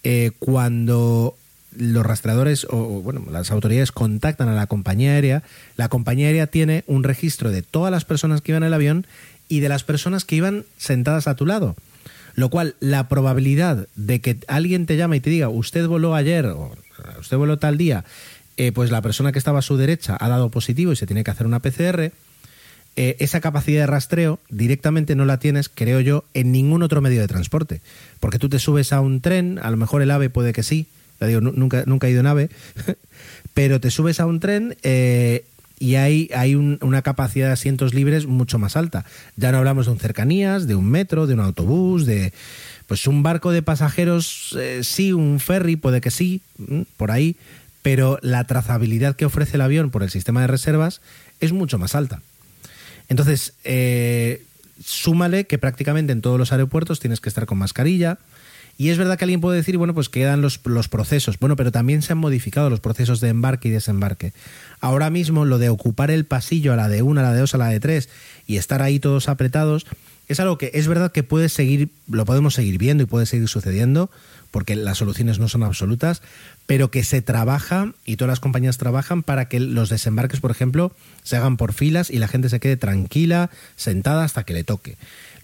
eh, 0.05 0.32
cuando 0.38 1.36
los 1.79 2.05
rastreadores 2.05 2.66
o 2.70 3.03
bueno, 3.03 3.24
las 3.31 3.51
autoridades 3.51 3.93
contactan 3.93 4.49
a 4.49 4.55
la 4.55 4.66
compañía 4.66 5.12
aérea, 5.12 5.43
la 5.77 5.89
compañía 5.89 6.27
aérea 6.29 6.47
tiene 6.47 6.85
un 6.87 7.05
registro 7.05 7.51
de 7.51 7.62
todas 7.62 7.91
las 7.91 8.05
personas 8.05 8.41
que 8.41 8.53
iban 8.53 8.62
en 8.62 8.68
el 8.68 8.74
avión 8.74 9.07
y 9.49 9.61
de 9.61 9.68
las 9.68 9.85
personas 9.85 10.24
que 10.24 10.37
iban 10.37 10.64
sentadas 10.79 11.29
a 11.29 11.35
tu 11.35 11.47
lado. 11.47 11.77
Lo 12.35 12.51
cual, 12.51 12.74
la 12.81 13.09
probabilidad 13.09 13.89
de 13.97 14.20
que 14.20 14.39
alguien 14.47 14.87
te 14.87 14.97
llame 14.97 15.16
y 15.16 15.20
te 15.20 15.31
diga, 15.31 15.49
usted 15.49 15.87
voló 15.87 16.14
ayer 16.14 16.47
o 16.47 16.77
usted 17.18 17.37
voló 17.37 17.59
tal 17.59 17.79
día, 17.79 18.05
eh, 18.59 18.72
pues 18.72 18.91
la 18.91 19.03
persona 19.03 19.33
que 19.33 19.39
estaba 19.39 19.61
a 19.61 19.62
su 19.62 19.77
derecha 19.77 20.16
ha 20.20 20.29
dado 20.29 20.51
positivo 20.51 20.93
y 20.93 20.97
se 20.97 21.07
tiene 21.07 21.24
que 21.24 21.31
hacer 21.31 21.47
una 21.47 21.61
PCR, 21.61 22.12
eh, 22.99 23.16
esa 23.20 23.41
capacidad 23.41 23.83
de 23.83 23.87
rastreo 23.87 24.39
directamente 24.49 25.14
no 25.14 25.27
la 25.27 25.39
tienes, 25.39 25.68
creo 25.68 26.01
yo, 26.01 26.24
en 26.33 26.53
ningún 26.53 26.83
otro 26.83 27.03
medio 27.03 27.20
de 27.20 27.29
transporte. 27.29 27.83
Porque 28.20 28.39
tú 28.39 28.49
te 28.49 28.59
subes 28.59 28.93
a 28.93 29.01
un 29.01 29.20
tren, 29.20 29.59
a 29.62 29.70
lo 29.70 29.77
mejor 29.77 30.03
el 30.03 30.11
AVE 30.11 30.31
puede 30.31 30.53
que 30.53 30.62
sí, 30.62 30.87
digo, 31.20 31.40
nunca, 31.40 31.84
nunca 31.86 32.06
he 32.06 32.10
ido 32.10 32.20
en 32.20 32.26
AVE, 32.26 32.50
pero 33.54 33.80
te 33.80 33.90
subes 33.90 34.20
a 34.20 34.26
un 34.26 34.40
tren 34.40 34.76
eh, 34.82 35.44
y 35.78 35.96
hay, 35.96 36.30
hay 36.34 36.54
una 36.54 37.02
capacidad 37.02 37.46
de 37.48 37.52
asientos 37.52 37.94
libres 37.94 38.26
mucho 38.26 38.58
más 38.58 38.76
alta. 38.76 39.04
Ya 39.36 39.52
no 39.52 39.58
hablamos 39.58 39.86
de 39.86 39.92
un 39.92 39.98
cercanías, 39.98 40.66
de 40.66 40.74
un 40.74 40.90
metro, 40.90 41.26
de 41.26 41.34
un 41.34 41.40
autobús, 41.40 42.06
de 42.06 42.32
pues 42.86 43.06
un 43.06 43.22
barco 43.22 43.50
de 43.50 43.62
pasajeros, 43.62 44.56
eh, 44.58 44.80
sí, 44.84 45.12
un 45.12 45.40
ferry, 45.40 45.76
puede 45.76 46.00
que 46.00 46.10
sí, 46.10 46.40
mm, 46.58 46.82
por 46.96 47.10
ahí, 47.10 47.36
pero 47.82 48.18
la 48.22 48.44
trazabilidad 48.44 49.16
que 49.16 49.26
ofrece 49.26 49.56
el 49.56 49.60
avión 49.60 49.90
por 49.90 50.02
el 50.02 50.10
sistema 50.10 50.40
de 50.40 50.46
reservas 50.46 51.00
es 51.40 51.52
mucho 51.52 51.78
más 51.78 51.94
alta. 51.94 52.22
Entonces, 53.08 53.54
eh, 53.64 54.42
súmale 54.84 55.46
que 55.46 55.58
prácticamente 55.58 56.12
en 56.12 56.20
todos 56.20 56.38
los 56.38 56.52
aeropuertos 56.52 57.00
tienes 57.00 57.20
que 57.20 57.28
estar 57.28 57.46
con 57.46 57.58
mascarilla, 57.58 58.18
y 58.79 58.91
es 58.91 58.99
verdad 58.99 59.16
que 59.16 59.24
alguien 59.24 59.41
puede 59.41 59.57
decir, 59.57 59.79
bueno, 59.79 59.95
pues 59.95 60.09
quedan 60.09 60.43
los, 60.43 60.61
los 60.64 60.89
procesos. 60.89 61.39
Bueno, 61.39 61.57
pero 61.57 61.72
también 61.72 62.03
se 62.03 62.12
han 62.12 62.18
modificado 62.18 62.68
los 62.68 62.81
procesos 62.81 63.20
de 63.20 63.29
embarque 63.29 63.68
y 63.68 63.70
desembarque. 63.70 64.33
Ahora 64.81 65.09
mismo 65.09 65.45
lo 65.45 65.59
de 65.59 65.70
ocupar 65.70 66.11
el 66.11 66.27
pasillo 66.27 66.72
a 66.72 66.77
la 66.77 66.89
de 66.89 67.03
una, 67.03 67.22
a 67.22 67.24
la 67.24 67.33
de 67.33 67.41
dos, 67.41 67.55
a 67.55 67.59
la 67.59 67.68
de 67.68 67.81
tres 67.81 68.11
y 68.47 68.59
estar 68.59 68.83
ahí 68.83 69.01
todos 69.01 69.29
apretados, 69.29 69.87
es 70.29 70.41
algo 70.41 70.59
que 70.59 70.72
es 70.74 70.89
verdad 70.89 71.12
que 71.12 71.22
puede 71.22 71.49
seguir, 71.49 71.91
lo 72.09 72.24
podemos 72.24 72.55
seguir 72.55 72.79
viendo 72.79 73.05
y 73.05 73.07
puede 73.07 73.27
seguir 73.27 73.49
sucediendo, 73.49 74.11
porque 74.51 74.74
las 74.74 74.99
soluciones 74.99 75.39
no 75.39 75.49
son 75.49 75.62
absolutas, 75.62 76.20
pero 76.66 76.91
que 76.91 77.05
se 77.05 77.22
trabaja 77.22 77.93
y 78.05 78.16
todas 78.16 78.31
las 78.31 78.41
compañías 78.41 78.79
trabajan 78.79 79.22
para 79.22 79.49
que 79.49 79.61
los 79.61 79.89
desembarques, 79.89 80.41
por 80.41 80.51
ejemplo, 80.51 80.93
se 81.22 81.37
hagan 81.37 81.57
por 81.57 81.72
filas 81.72 82.11
y 82.11 82.18
la 82.18 82.29
gente 82.29 82.49
se 82.49 82.59
quede 82.59 82.77
tranquila, 82.77 83.51
sentada 83.77 84.24
hasta 84.24 84.45
que 84.45 84.55
le 84.55 84.64
toque. 84.64 84.97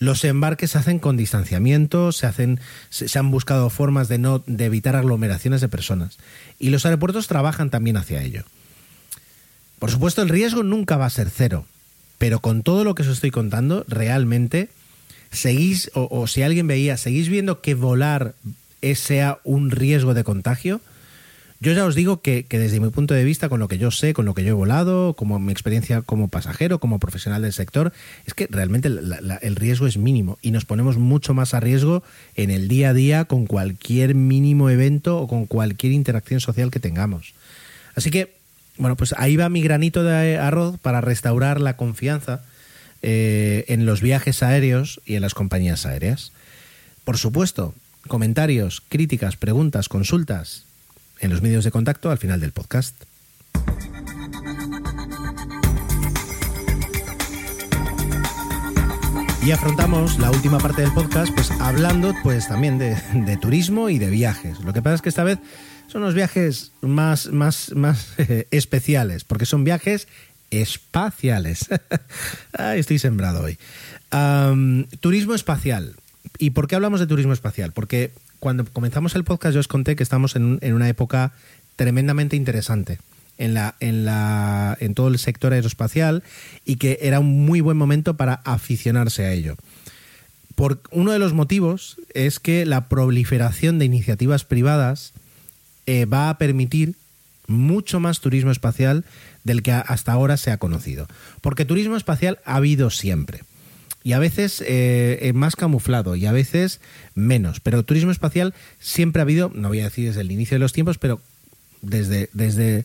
Los 0.03 0.25
embarques 0.25 0.73
se 0.73 0.79
hacen 0.79 0.99
con 0.99 1.17
distanciamiento, 1.17 2.11
se 2.11 2.27
hacen, 2.27 2.59
se, 2.91 3.17
han 3.17 3.31
buscado 3.31 3.71
formas 3.71 4.09
de 4.09 4.19
no 4.19 4.43
de 4.49 4.65
evitar 4.65 4.97
aglomeraciones 4.97 5.61
de 5.61 5.69
personas 5.69 6.19
y 6.59 6.71
los 6.71 6.85
aeropuertos 6.85 7.29
trabajan 7.29 7.71
también 7.71 7.97
hacia 7.97 8.21
ello. 8.21 8.43
Por 9.79 9.93
supuesto, 9.93 10.21
el 10.21 10.29
riesgo 10.29 10.65
nunca 10.65 10.97
va 10.97 11.07
a 11.07 11.11
ser 11.11 11.31
cero, 11.31 11.67
pero 12.19 12.41
con 12.41 12.65
todo 12.65 12.83
lo 12.83 12.97
que 12.97 13.03
os 13.03 13.09
estoy 13.09 13.31
contando, 13.31 13.85
realmente 13.87 14.71
seguís 15.31 15.93
o, 15.95 16.09
o 16.11 16.27
si 16.27 16.43
alguien 16.43 16.67
veía, 16.67 16.97
seguís 16.97 17.29
viendo 17.29 17.61
que 17.61 17.75
volar 17.75 18.35
sea 18.97 19.39
un 19.45 19.71
riesgo 19.71 20.15
de 20.15 20.25
contagio 20.25 20.81
yo 21.63 21.73
ya 21.73 21.85
os 21.85 21.95
digo 21.95 22.21
que, 22.23 22.45
desde 22.51 22.81
mi 22.81 22.91
punto 22.91 23.15
de 23.15 23.23
vista, 23.23 23.49
con 23.49 23.61
lo 23.61 23.69
que 23.69 23.79
yo 23.79 23.93
sé, 23.93 24.15
con 24.15 24.25
lo 24.25 24.35
que 24.35 24.43
yo 24.43 24.49
he 24.51 24.53
volado, 24.53 25.15
como 25.15 25.39
mi 25.39 25.53
experiencia 25.53 26.03
como 26.03 26.27
pasajero, 26.27 26.81
como 26.81 26.99
profesional 26.99 27.43
del 27.43 27.53
sector, 27.53 27.93
es 28.27 28.35
que 28.35 28.49
realmente 28.51 28.89
el 28.89 29.57
riesgo 29.57 29.87
es 29.87 29.97
mínimo 29.97 30.39
y 30.43 30.51
nos 30.51 30.65
ponemos 30.65 30.99
mucho 30.99 31.35
más 31.35 31.55
a 31.55 31.61
riesgo 31.61 32.03
en 32.35 32.51
el 32.51 32.67
día 32.67 32.89
a 32.89 32.95
día 32.95 33.27
con 33.27 33.47
cualquier 33.47 34.17
mínimo 34.17 34.71
evento 34.71 35.19
o 35.19 35.29
con 35.29 35.47
cualquier 35.47 35.93
interacción 35.93 36.41
social 36.41 36.73
que 36.73 36.81
tengamos. 36.81 37.33
Así 37.95 38.11
que, 38.11 38.35
bueno, 38.77 38.97
pues 38.97 39.15
ahí 39.17 39.37
va 39.37 39.49
mi 39.49 39.63
granito 39.63 40.03
de 40.03 40.39
arroz 40.39 40.81
para 40.81 41.01
restaurar 41.01 41.61
la 41.61 41.77
confianza 41.77 42.43
eh, 43.03 43.67
en 43.69 43.87
los 43.87 44.01
viajes 44.01 44.43
aéreos 44.43 45.01
y 45.07 45.15
en 45.15 45.23
las 45.23 45.35
compañías 45.35 45.87
aéreas. 45.87 46.33
Por 47.05 47.19
supuesto, 47.19 47.73
comentarios, 48.09 48.83
críticas, 48.89 49.37
preguntas, 49.37 49.89
consultas, 49.89 50.65
en 51.23 51.31
los 51.31 51.41
medios 51.41 51.65
de 51.65 51.71
contacto 51.71 52.11
al 52.11 52.19
final 52.19 52.41
del 52.41 52.53
podcast. 52.53 52.95
Y 59.45 59.51
afrontamos 59.51 60.21
la 60.21 60.31
última 60.31 60.59
parte 60.59 60.83
del 60.83 60.93
podcast 60.93 61.35
pues 61.35 61.51
hablando 61.53 62.15
pues 62.23 62.47
también 62.47 62.79
de, 62.79 62.97
turismo 63.41 63.89
y 63.89 63.99
de 63.99 64.11
viajes. 64.11 64.61
Lo 64.61 64.73
que 64.73 64.83
pasa 64.83 64.97
es 64.97 65.03
que 65.03 65.09
esta 65.09 65.25
vez 65.25 65.39
son 65.89 66.03
los 66.03 66.15
viajes 66.15 66.73
más, 66.81 67.29
más, 67.33 67.73
más 67.75 68.15
especiales, 68.51 69.25
porque 69.25 69.47
son 69.47 69.65
viajes 69.65 70.07
espaciales. 70.51 71.69
estoy 72.77 72.99
sembrado 73.01 73.43
hoy. 73.43 73.59
turismo 75.01 75.35
espacial. 75.35 75.97
¿Y 76.39 76.51
por 76.51 76.69
qué 76.69 76.77
hablamos 76.77 77.01
de 77.01 77.07
turismo 77.07 77.33
espacial? 77.33 77.73
Porque 77.73 78.13
cuando 78.43 78.65
comenzamos 78.65 79.15
el 79.15 79.23
podcast 79.23 79.55
yo 79.55 79.61
os 79.61 79.69
conté 79.69 79.95
que 79.95 80.03
estamos 80.03 80.35
en, 80.35 80.59
una 80.65 80.89
época 80.89 81.33
tremendamente 81.77 82.35
interesante 82.35 82.99
en, 83.39 83.55
todo 84.95 85.07
el 85.07 85.21
sector 85.21 85.53
aeroespacial 85.53 86.25
y 86.65 86.75
que 86.75 86.99
era 87.03 87.21
un 87.21 87.47
muy 87.47 87.61
buen 87.61 87.77
momento 87.77 88.17
para 88.17 88.35
aficionarse 88.45 89.27
a 89.27 89.33
ello. 89.33 89.55
Por, 90.57 90.83
uno 90.91 91.13
de 91.13 91.21
los 91.21 91.35
motivos 91.35 91.99
es 92.15 92.41
que 92.41 92.67
la 92.67 92.89
proliferación 92.89 93.79
de 93.79 93.85
iniciativas 93.85 94.45
privadas 94.45 95.13
eh, 95.87 96.05
va 96.05 96.29
a 96.29 96.37
permitir 96.37 96.97
mucho 97.47 98.01
más 98.01 98.19
turismo 98.19 98.51
espacial 98.51 99.05
del 99.45 99.63
que 99.63 99.71
hasta 99.71 100.11
ahora 100.11 100.37
se 100.37 100.51
ha 100.51 100.59
conocido. 100.59 101.07
Porque 101.43 101.65
turismo 101.65 101.97
espacial 101.97 102.41
ha 102.45 102.57
habido 102.57 102.91
siempre 102.91 103.45
y 104.05 104.13
a 104.13 104.19
veces 104.19 104.63
eh, 104.67 105.33
más 105.35 105.57
camuflado 105.57 106.17
y 106.17 106.27
a 106.27 106.33
veces 106.33 106.81
menos. 107.15 107.61
Pero 107.61 107.83
turismo 107.85 108.11
espacial 108.11 108.55
siempre 108.79 109.21
ha 109.21 109.25
habido, 109.25 109.51
no 109.55 109.69
voy 109.69 109.81
a 109.81 109.85
decir 109.85 110.09
desde 110.09 110.21
el 110.21 110.33
inicio 110.33 110.55
de 110.57 110.61
los 110.61 110.73
tiempos, 110.73 110.99
pero 110.99 111.21
desde, 111.83 112.31
desde 112.33 112.85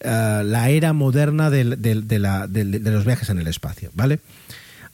eh, 0.00 0.42
la 0.44 0.70
era 0.70 0.92
moderna 0.92 1.50
de, 1.50 1.64
de, 1.64 2.90
los 2.90 3.04
viajes 3.04 3.30
en 3.30 3.38
el 3.38 3.46
espacio, 3.46 3.90
¿vale? 3.94 4.20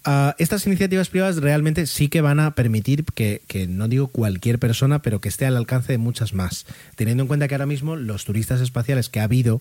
Ah, 0.05 0.35
estas 0.39 0.67
iniciativas 0.67 1.11
privadas 1.11 1.37
realmente 1.37 1.87
sí 1.87 2.09
que 2.09 2.23
van 2.23 2.41
a 2.41 2.55
permitir 2.55 3.05
que, 3.05 3.43
no 3.69 3.87
digo 3.87 4.09
cualquier 4.09 4.59
persona, 4.59 5.03
pero 5.03 5.21
que 5.21 5.29
esté 5.29 5.45
al 5.45 5.59
alcance 5.59 5.93
de 5.93 5.99
muchas 5.99 6.33
más. 6.33 6.65
Teniendo 6.97 7.23
en 7.23 7.29
cuenta 7.29 7.49
que 7.49 7.55
ahora 7.55 7.67
mismo 7.67 7.97
los 7.97 8.25
turistas 8.25 8.63
espaciales 8.63 9.11
que 9.11 9.21
ha 9.21 9.25
habido, 9.25 9.61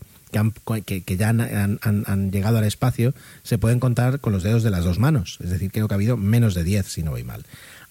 que, 0.86 1.04
que, 1.04 1.18
ya 1.18 1.30
han, 1.30 2.32
llegado 2.32 2.58
al 2.58 2.64
espacio, 2.64 3.14
se 3.44 3.58
pueden 3.58 3.82
contar 3.82 4.22
con 4.22 4.32
los 4.32 4.44
dedos 4.44 4.64
de 4.64 4.70
las 4.70 4.86
dos 4.86 4.98
manos. 4.98 5.40
Es 5.44 5.50
decir, 5.50 5.72
creo 5.72 5.90
que 5.90 5.94
ha 5.94 5.98
habido 5.98 6.16
menos 6.16 6.54
de 6.54 6.64
10, 6.64 6.86
si 6.86 7.04
no 7.04 7.12
voy 7.12 7.26
mal. 7.26 7.46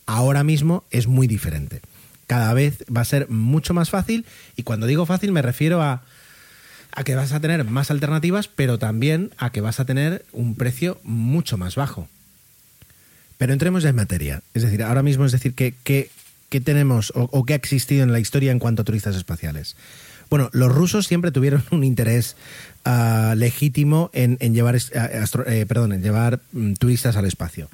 Ahora 0.06 0.42
mismo 0.42 0.84
es 0.90 1.06
muy 1.06 1.26
diferente. 1.26 1.82
Cada 2.26 2.54
vez 2.54 2.84
va 2.94 3.02
a 3.02 3.06
ser 3.06 3.28
mucho 3.28 3.74
más 3.74 3.90
fácil 3.90 4.24
y 4.56 4.62
cuando 4.62 4.86
digo 4.86 5.04
fácil 5.04 5.32
me 5.32 5.42
refiero 5.42 5.82
a, 5.82 6.02
a 6.92 7.04
que 7.04 7.14
vas 7.14 7.32
a 7.32 7.40
tener 7.40 7.64
más 7.64 7.90
alternativas, 7.90 8.48
pero 8.48 8.78
también 8.78 9.32
a 9.36 9.50
que 9.50 9.60
vas 9.60 9.80
a 9.80 9.84
tener 9.84 10.24
un 10.32 10.54
precio 10.54 10.98
mucho 11.02 11.58
más 11.58 11.74
bajo. 11.74 12.08
Pero 13.38 13.52
entremos 13.52 13.82
ya 13.82 13.90
en 13.90 13.96
materia. 13.96 14.42
Es 14.52 14.62
decir, 14.62 14.82
ahora 14.82 15.02
mismo 15.02 15.24
es 15.24 15.32
decir, 15.32 15.54
¿qué, 15.54 15.74
qué, 15.84 16.60
tenemos 16.60 17.12
o, 17.14 17.44
qué 17.46 17.52
ha 17.54 17.56
existido 17.56 18.02
en 18.02 18.12
la 18.12 18.20
historia 18.20 18.52
en 18.52 18.58
cuanto 18.58 18.82
a 18.82 18.84
turistas 18.84 19.16
espaciales? 19.16 19.76
Bueno, 20.28 20.50
los 20.52 20.70
rusos 20.74 21.06
siempre 21.06 21.30
tuvieron 21.30 21.64
un 21.70 21.84
interés 21.84 22.36
ah, 22.84 23.34
legítimo 23.36 24.10
en, 24.12 24.36
llevar, 24.52 24.76
eh, 24.76 25.64
perdón, 25.66 25.92
en 25.92 26.02
llevar 26.02 26.40
mm, 26.52 26.74
turistas 26.74 27.16
al 27.16 27.24
espacio. 27.24 27.70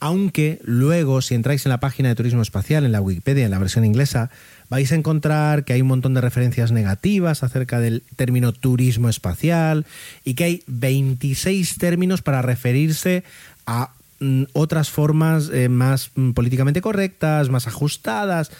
Aunque 0.00 0.60
luego, 0.62 1.20
si 1.22 1.34
entráis 1.34 1.66
en 1.66 1.70
la 1.70 1.80
página 1.80 2.10
de 2.10 2.14
turismo 2.14 2.40
espacial, 2.40 2.84
en 2.84 2.92
la 2.92 3.00
Wikipedia, 3.00 3.46
en 3.46 3.50
la 3.50 3.58
versión 3.58 3.84
inglesa, 3.84 4.30
vais 4.68 4.92
a 4.92 4.94
encontrar 4.94 5.64
que 5.64 5.72
hay 5.72 5.82
un 5.82 5.88
montón 5.88 6.14
de 6.14 6.20
referencias 6.20 6.70
negativas 6.70 7.42
acerca 7.42 7.80
del 7.80 8.04
término 8.14 8.52
turismo 8.52 9.08
espacial 9.08 9.86
y 10.24 10.34
que 10.34 10.44
hay 10.44 10.62
26 10.68 11.78
términos 11.78 12.22
para 12.22 12.42
referirse 12.42 13.24
a 13.66 13.90
otras 14.52 14.90
formas 14.90 15.50
eh, 15.50 15.68
más 15.68 16.10
mm, 16.14 16.32
políticamente 16.32 16.80
correctas, 16.80 17.50
más 17.50 17.66
ajustadas. 17.66 18.50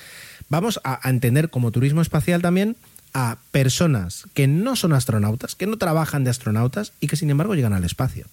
Vamos 0.48 0.80
a 0.84 1.08
entender 1.08 1.50
como 1.50 1.70
turismo 1.70 2.00
espacial 2.00 2.42
también 2.42 2.76
a 3.14 3.38
personas 3.50 4.24
que 4.34 4.46
no 4.46 4.76
son 4.76 4.92
astronautas, 4.92 5.54
que 5.54 5.66
no 5.66 5.76
trabajan 5.76 6.24
de 6.24 6.30
astronautas 6.30 6.92
y 7.00 7.06
que 7.06 7.16
sin 7.16 7.30
embargo 7.30 7.54
llegan 7.54 7.72
al 7.72 7.84
espacio. 7.84 8.26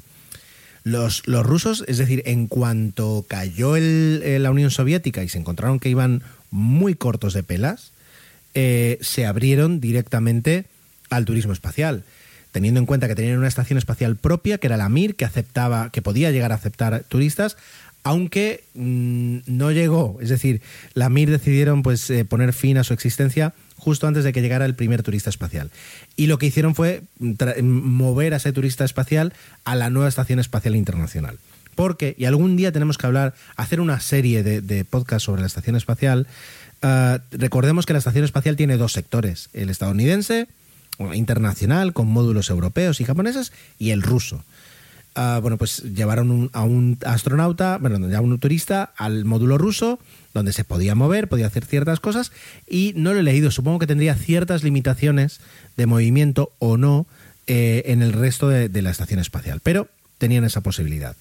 Los, 0.83 1.23
rusos, 1.25 1.83
es 1.87 1.97
decir, 1.97 2.21
en 2.25 2.45
cuanto 2.45 3.25
cayó 3.27 3.75
eh, 3.75 4.37
la 4.39 4.51
Unión 4.51 4.69
Soviética 4.69 5.23
y 5.23 5.29
se 5.29 5.39
encontraron 5.39 5.79
que 5.79 5.89
iban 5.89 6.21
muy 6.51 6.93
cortos 6.93 7.33
de 7.33 7.41
pelas, 7.41 7.91
eh, 8.53 8.99
se 9.01 9.25
abrieron 9.25 9.79
directamente 9.79 10.65
al 11.09 11.25
turismo 11.25 11.53
espacial 11.53 12.03
teniendo 12.55 12.79
en 12.79 12.85
cuenta 12.85 13.09
que 13.09 13.15
tenían 13.15 13.37
una 13.37 13.49
estación 13.49 13.77
espacial 13.77 14.15
propia, 14.15 14.59
que 14.59 14.67
era 14.67 14.77
la 14.77 14.87
Mir, 14.87 15.15
que 15.15 15.25
aceptaba, 15.25 15.89
que 15.89 16.01
podía 16.01 16.31
llegar 16.31 16.53
a 16.53 16.55
aceptar 16.55 17.03
turistas, 17.09 17.57
aunque 18.03 18.63
mm, 18.75 19.39
no 19.45 19.73
llegó. 19.73 20.19
Es 20.21 20.29
decir, 20.29 20.61
la 20.93 21.09
Mir 21.09 21.29
decidieron 21.29 21.83
pues, 21.83 22.09
eh, 22.09 22.23
poner 22.23 22.53
fin 22.53 22.77
a 22.77 22.85
su 22.85 22.93
existencia 22.93 23.53
justo 23.75 24.07
antes 24.07 24.23
de 24.23 24.31
que 24.31 24.41
llegara 24.41 24.63
el 24.63 24.73
primer 24.73 25.03
turista 25.03 25.29
espacial. 25.29 25.69
Y 26.15 26.27
lo 26.27 26.37
que 26.37 26.45
hicieron 26.45 26.75
fue 26.75 27.01
mover 27.19 28.33
a 28.33 28.37
ese 28.37 28.53
turista 28.53 28.85
espacial 28.85 29.33
a 29.65 29.75
la 29.75 29.89
nueva 29.89 30.07
Estación 30.07 30.39
Espacial 30.39 30.77
Internacional. 30.77 31.37
Porque, 31.75 32.15
y 32.17 32.23
algún 32.23 32.55
día 32.55 32.71
tenemos 32.71 32.97
que 32.97 33.05
hablar, 33.05 33.33
hacer 33.57 33.81
una 33.81 33.99
serie 33.99 34.43
de, 34.43 34.61
de 34.61 34.85
podcasts 34.85 35.25
sobre 35.25 35.41
la 35.41 35.47
Estación 35.47 35.75
Espacial, 35.75 36.25
ah, 36.83 37.19
recordemos 37.31 37.85
que 37.85 37.91
la 37.91 37.99
Estación 37.99 38.23
Espacial 38.23 38.55
tiene 38.55 38.77
dos 38.77 38.93
sectores, 38.93 39.49
el 39.51 39.69
estadounidense, 39.69 40.47
internacional, 41.13 41.93
con 41.93 42.07
módulos 42.07 42.49
europeos 42.49 43.01
y 43.01 43.05
japoneses, 43.05 43.51
y 43.79 43.91
el 43.91 44.01
ruso. 44.01 44.43
Ah, 45.17 45.39
bueno, 45.41 45.57
pues 45.57 45.81
llevaron 45.95 46.49
a 46.51 46.63
un 46.63 46.97
astronauta, 47.05 47.77
bueno, 47.77 48.15
a 48.15 48.21
un 48.21 48.37
turista 48.37 48.93
al 48.97 49.23
módulo 49.23 49.57
ruso, 49.57 49.97
donde 50.33 50.51
se 50.51 50.65
podía 50.65 50.93
mover, 50.93 51.29
podía 51.29 51.47
hacer 51.47 51.63
ciertas 51.63 52.01
cosas, 52.01 52.33
y 52.67 52.91
no 52.97 53.13
lo 53.13 53.21
he 53.21 53.23
leído, 53.23 53.49
supongo 53.49 53.79
que 53.79 53.87
tendría 53.87 54.15
ciertas 54.15 54.63
limitaciones 54.63 55.39
de 55.77 55.85
movimiento 55.85 56.51
o 56.59 56.75
no 56.75 57.07
eh, 57.47 57.83
en 57.85 58.01
el 58.01 58.11
resto 58.11 58.49
de, 58.49 58.81
la 58.81 58.89
estación 58.89 59.21
espacial, 59.21 59.61
pero 59.63 59.87
tenían 60.17 60.43
esa 60.43 60.59
posibilidad. 60.61 61.15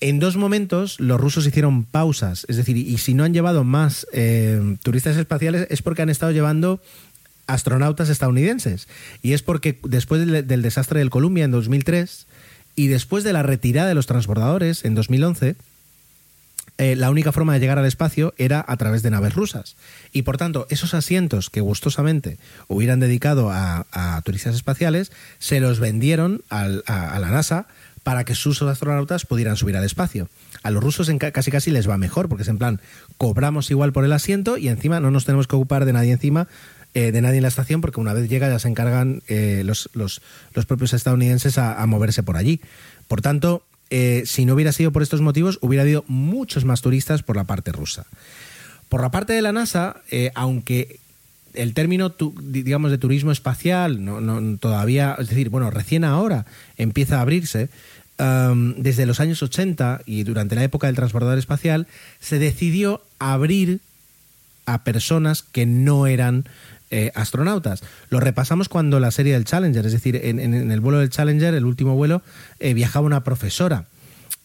En 0.00 0.18
dos 0.18 0.36
momentos 0.36 0.98
los 0.98 1.20
rusos 1.20 1.46
hicieron 1.46 1.84
pausas, 1.84 2.44
es 2.48 2.56
decir, 2.56 2.76
y 2.76 2.98
si 2.98 3.14
no 3.14 3.22
han 3.22 3.32
llevado 3.32 3.62
más 3.62 4.06
eh, 4.12 4.76
turistas 4.82 5.16
espaciales 5.16 5.68
es 5.70 5.80
porque 5.80 6.02
han 6.02 6.10
estado 6.10 6.32
llevando 6.32 6.80
astronautas 7.46 8.08
estadounidenses. 8.08 8.88
Y 9.22 9.32
es 9.32 9.42
porque 9.42 9.78
después 9.84 10.26
del 10.26 10.62
desastre 10.62 10.98
del 10.98 11.10
Columbia 11.10 11.44
en 11.44 11.50
2003, 11.50 12.26
y 12.76 12.88
después 12.88 13.24
de 13.24 13.32
la 13.32 13.42
retirada 13.42 13.88
de 13.88 13.94
los 13.94 14.06
transbordadores 14.06 14.84
en 14.84 14.94
2011, 14.94 15.56
eh, 16.76 16.96
la 16.96 17.10
única 17.10 17.30
forma 17.30 17.52
de 17.54 17.60
llegar 17.60 17.78
al 17.78 17.86
espacio 17.86 18.34
era 18.36 18.64
a 18.66 18.76
través 18.76 19.02
de 19.02 19.10
naves 19.10 19.34
rusas. 19.34 19.76
Y 20.12 20.22
por 20.22 20.38
tanto, 20.38 20.66
esos 20.70 20.92
asientos 20.94 21.50
que 21.50 21.60
gustosamente 21.60 22.38
hubieran 22.66 22.98
dedicado 22.98 23.50
a, 23.50 23.86
turistas 24.24 24.56
espaciales, 24.56 25.12
se 25.38 25.60
los 25.60 25.78
vendieron 25.78 26.42
a, 26.50 26.66
la 26.66 27.30
NASA 27.30 27.66
para 28.02 28.24
que 28.24 28.34
sus 28.34 28.60
astronautas 28.62 29.24
pudieran 29.24 29.56
subir 29.56 29.76
al 29.76 29.84
espacio. 29.84 30.28
A 30.62 30.70
los 30.70 30.82
rusos 30.82 31.10
casi 31.32 31.50
casi 31.50 31.70
les 31.70 31.88
va 31.88 31.96
mejor, 31.96 32.28
porque 32.28 32.42
es 32.42 32.48
en 32.48 32.58
plan, 32.58 32.80
cobramos 33.18 33.70
igual 33.70 33.92
por 33.92 34.04
el 34.04 34.12
asiento 34.12 34.56
y 34.56 34.68
encima 34.68 34.98
no 34.98 35.10
nos 35.10 35.24
tenemos 35.24 35.46
que 35.46 35.56
ocupar 35.56 35.84
de 35.84 35.92
nadie 35.92 36.12
encima 36.12 36.48
eh, 36.94 37.10
de 37.10 37.20
nadie 37.20 37.38
en 37.38 37.42
la 37.42 37.48
estación, 37.48 37.80
porque 37.80 38.00
una 38.00 38.12
vez 38.12 38.28
llega 38.28 38.48
ya 38.48 38.58
se 38.60 38.68
encargan 38.68 39.22
eh, 39.26 39.62
los, 39.64 39.90
los, 39.94 40.20
propios 40.66 40.92
estadounidenses 40.92 41.58
a, 41.58 41.84
moverse 41.86 42.22
por 42.22 42.36
allí. 42.36 42.60
Por 43.08 43.20
tanto, 43.20 43.64
eh, 43.90 44.22
si 44.26 44.44
no 44.44 44.54
hubiera 44.54 44.70
sido 44.70 44.92
por 44.92 45.02
estos 45.02 45.20
motivos, 45.20 45.58
hubiera 45.60 45.82
habido 45.82 46.04
muchos 46.06 46.64
más 46.64 46.82
turistas 46.82 47.24
por 47.24 47.34
la 47.34 47.44
parte 47.44 47.72
rusa. 47.72 48.06
Por 48.88 49.02
la 49.02 49.10
parte 49.10 49.32
de 49.32 49.42
la 49.42 49.52
NASA, 49.52 50.02
aunque 50.36 51.00
el 51.54 51.74
término, 51.74 52.14
digamos, 52.42 52.90
de 52.90 52.98
turismo 52.98 53.32
espacial 53.32 54.04
no, 54.04 54.58
todavía, 54.58 55.16
es 55.18 55.28
decir, 55.28 55.48
bueno, 55.48 55.70
recién 55.70 56.04
ahora 56.04 56.46
empieza 56.76 57.18
a 57.18 57.22
abrirse, 57.22 57.70
um, 58.18 58.74
desde 58.74 59.06
los 59.06 59.20
años 59.20 59.42
80 59.42 60.02
y 60.06 60.24
durante 60.24 60.54
la 60.54 60.64
época 60.64 60.86
del 60.86 60.96
transbordador 60.96 61.38
espacial, 61.38 61.86
se 62.20 62.38
decidió 62.38 63.02
abrir 63.18 63.80
a 64.66 64.84
personas 64.84 65.42
que 65.42 65.66
no 65.66 66.06
eran 66.06 66.44
eh, 66.94 67.10
astronautas. 67.16 67.82
Lo 68.08 68.20
repasamos 68.20 68.68
cuando 68.68 69.00
la 69.00 69.10
serie 69.10 69.32
del 69.32 69.44
Challenger, 69.44 69.84
es 69.84 69.90
decir, 69.90 70.14
en, 70.22 70.38
el 70.70 70.80
vuelo 70.80 71.00
del 71.00 71.10
Challenger, 71.10 71.52
el 71.52 71.64
último 71.64 71.96
vuelo, 71.96 72.22
eh, 72.60 72.72
viajaba 72.72 73.04
una 73.04 73.24
profesora. 73.24 73.86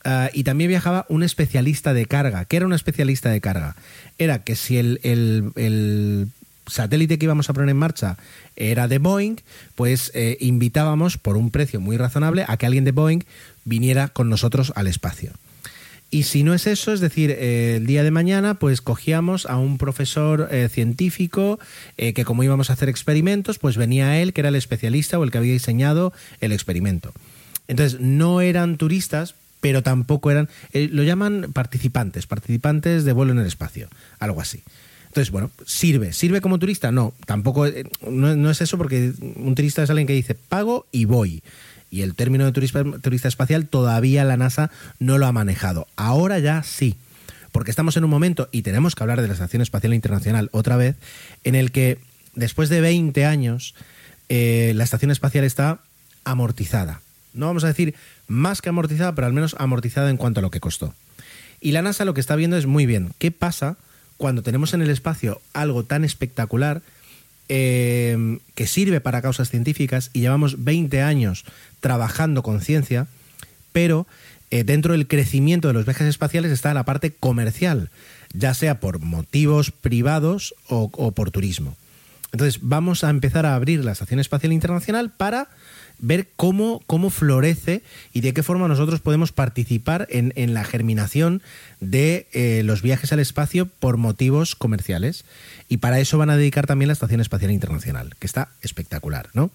Ah, 0.03 0.31
y 0.33 0.43
también 0.43 0.69
viajaba 0.69 1.05
un 1.09 1.21
especialista 1.21 1.93
de 1.93 2.07
carga. 2.07 2.45
¿Qué 2.45 2.57
era 2.57 2.65
un 2.65 2.73
especialista 2.73 3.29
de 3.29 3.39
carga? 3.39 3.75
Era 4.17 4.43
que 4.43 4.55
si 4.55 4.79
el, 4.79 6.31
satélite 6.65 7.19
que 7.19 7.25
íbamos 7.25 7.51
a 7.51 7.53
poner 7.53 7.69
en 7.69 7.77
marcha 7.77 8.17
era 8.55 8.87
de 8.87 8.97
Boeing, 8.97 9.35
pues 9.75 10.11
eh, 10.15 10.37
invitábamos 10.39 11.19
por 11.19 11.37
un 11.37 11.51
precio 11.51 11.79
muy 11.79 11.97
razonable 11.97 12.45
a 12.47 12.57
que 12.57 12.65
alguien 12.65 12.83
de 12.83 12.93
Boeing 12.93 13.25
viniera 13.63 14.07
con 14.07 14.27
nosotros 14.27 14.73
al 14.75 14.87
espacio. 14.87 15.33
Y 16.11 16.23
si 16.23 16.43
no 16.43 16.55
es 16.55 16.65
eso, 16.65 16.91
es 16.91 17.01
decir, 17.01 17.29
eh, 17.31 17.75
el 17.77 17.85
día 17.85 18.03
de 18.03 18.09
mañana, 18.09 18.55
pues 18.55 18.81
cogíamos 18.81 19.45
a 19.45 19.57
un 19.57 19.77
profesor 19.77 20.49
eh, 20.51 20.67
científico 20.69 21.59
eh, 21.97 22.13
que 22.13 22.25
como 22.25 22.43
íbamos 22.43 22.69
a 22.69 22.73
hacer 22.73 22.89
experimentos, 22.89 23.59
pues 23.59 23.77
venía 23.77 24.19
él, 24.19 24.33
que 24.33 24.41
era 24.41 24.49
el 24.49 24.55
especialista 24.55 25.19
o 25.19 25.23
el 25.23 25.29
que 25.29 25.37
había 25.37 25.53
diseñado 25.53 26.11
el 26.41 26.51
experimento. 26.51 27.13
Entonces, 27.67 27.99
no 27.99 28.41
eran 28.41 28.77
turistas, 28.77 29.35
pero 29.61 29.83
tampoco 29.83 30.31
eran, 30.31 30.49
lo 30.73 31.03
llaman 31.03 31.51
participantes, 31.53 32.25
participantes 32.25 33.03
de 33.03 33.13
vuelo 33.13 33.33
en 33.33 33.39
el 33.39 33.45
espacio, 33.45 33.87
algo 34.17 34.41
así. 34.41 34.63
Entonces, 35.07 35.31
bueno, 35.31 35.51
¿sirve? 35.65 36.13
¿Sirve 36.13 36.41
como 36.41 36.57
turista? 36.57 36.91
No, 36.91 37.13
tampoco, 37.25 37.67
no, 38.09 38.35
no 38.35 38.49
es 38.49 38.61
eso 38.61 38.77
porque 38.77 39.11
un 39.19 39.53
turista 39.53 39.83
es 39.83 39.89
alguien 39.89 40.07
que 40.07 40.13
dice, 40.13 40.33
pago 40.33 40.87
y 40.91 41.05
voy 41.05 41.43
y 41.91 42.01
el 42.01 42.15
término 42.15 42.45
de 42.45 42.51
turista, 42.51 43.27
espacial 43.27 43.67
todavía 43.67 44.23
la 44.23 44.37
NASA 44.37 44.71
no 44.99 45.17
lo 45.17 45.25
ha 45.25 45.31
manejado. 45.31 45.87
Ahora 45.95 46.39
ya 46.39 46.63
sí, 46.63 46.95
porque 47.51 47.71
estamos 47.71 47.97
en 47.97 48.03
un 48.03 48.09
momento, 48.09 48.49
y 48.51 48.61
tenemos 48.61 48.95
que 48.95 49.03
hablar 49.03 49.21
de 49.21 49.27
la 49.27 49.33
Estación 49.33 49.61
Espacial 49.61 49.93
Internacional 49.93 50.49
otra 50.51 50.77
vez, 50.77 50.95
en 51.43 51.55
el 51.55 51.71
que 51.71 51.97
después 52.35 52.69
de 52.69 52.81
20 52.81 53.25
años 53.25 53.75
eh, 54.29 54.73
la 54.75 54.83
Estación 54.83 55.11
Espacial 55.11 55.43
está 55.43 55.79
amortizada. 56.23 57.01
No 57.33 57.47
vamos 57.47 57.63
a 57.63 57.67
decir 57.67 57.95
más 58.27 58.61
que 58.61 58.69
amortizada, 58.69 59.15
pero 59.15 59.27
al 59.27 59.33
menos 59.33 59.55
amortizada 59.59 60.09
en 60.09 60.17
cuanto 60.17 60.39
a 60.39 60.43
lo 60.43 60.51
que 60.51 60.59
costó. 60.59 60.93
Y 61.61 61.71
la 61.71 61.81
NASA 61.81 62.05
lo 62.05 62.13
que 62.13 62.21
está 62.21 62.35
viendo 62.35 62.57
es 62.57 62.65
muy 62.65 62.85
bien, 62.85 63.11
¿qué 63.17 63.31
pasa 63.31 63.77
cuando 64.17 64.43
tenemos 64.43 64.73
en 64.73 64.81
el 64.81 64.89
espacio 64.89 65.41
algo 65.53 65.83
tan 65.83 66.03
espectacular 66.03 66.81
eh, 67.49 68.39
que 68.55 68.67
sirve 68.67 69.01
para 69.01 69.21
causas 69.21 69.49
científicas 69.49 70.11
y 70.13 70.21
llevamos 70.21 70.63
20 70.63 71.01
años 71.01 71.45
trabajando 71.79 72.43
con 72.43 72.61
ciencia, 72.61 73.07
pero 73.71 74.07
eh, 74.51 74.63
dentro 74.63 74.93
del 74.93 75.07
crecimiento 75.07 75.67
de 75.67 75.73
los 75.73 75.85
viajes 75.85 76.07
espaciales 76.07 76.51
está 76.51 76.73
la 76.73 76.85
parte 76.85 77.11
comercial, 77.11 77.89
ya 78.33 78.53
sea 78.53 78.79
por 78.79 78.99
motivos 78.99 79.71
privados 79.71 80.55
o, 80.67 81.11
por 81.11 81.31
turismo. 81.31 81.75
Entonces 82.31 82.59
vamos 82.61 83.03
a 83.03 83.09
empezar 83.09 83.45
a 83.45 83.55
abrir 83.55 83.83
la 83.83 83.91
Estación 83.91 84.19
Espacial 84.19 84.53
Internacional 84.53 85.09
para 85.09 85.49
ver 85.99 86.27
cómo, 86.35 86.81
cómo 86.87 87.09
florece 87.09 87.81
y 88.13 88.21
de 88.21 88.33
qué 88.33 88.43
forma 88.43 88.67
nosotros 88.67 88.99
podemos 89.01 89.31
participar 89.31 90.07
en, 90.09 90.53
la 90.53 90.63
germinación 90.63 91.41
de 91.79 92.27
eh, 92.33 92.61
los 92.63 92.81
viajes 92.81 93.11
al 93.13 93.19
espacio 93.19 93.65
por 93.65 93.97
motivos 93.97 94.55
comerciales. 94.55 95.25
Y 95.67 95.77
para 95.77 95.99
eso 95.99 96.17
van 96.17 96.29
a 96.29 96.37
dedicar 96.37 96.65
también 96.67 96.87
la 96.87 96.93
Estación 96.93 97.21
Espacial 97.21 97.51
Internacional, 97.51 98.15
que 98.19 98.27
está 98.27 98.49
espectacular, 98.61 99.29
¿no? 99.33 99.51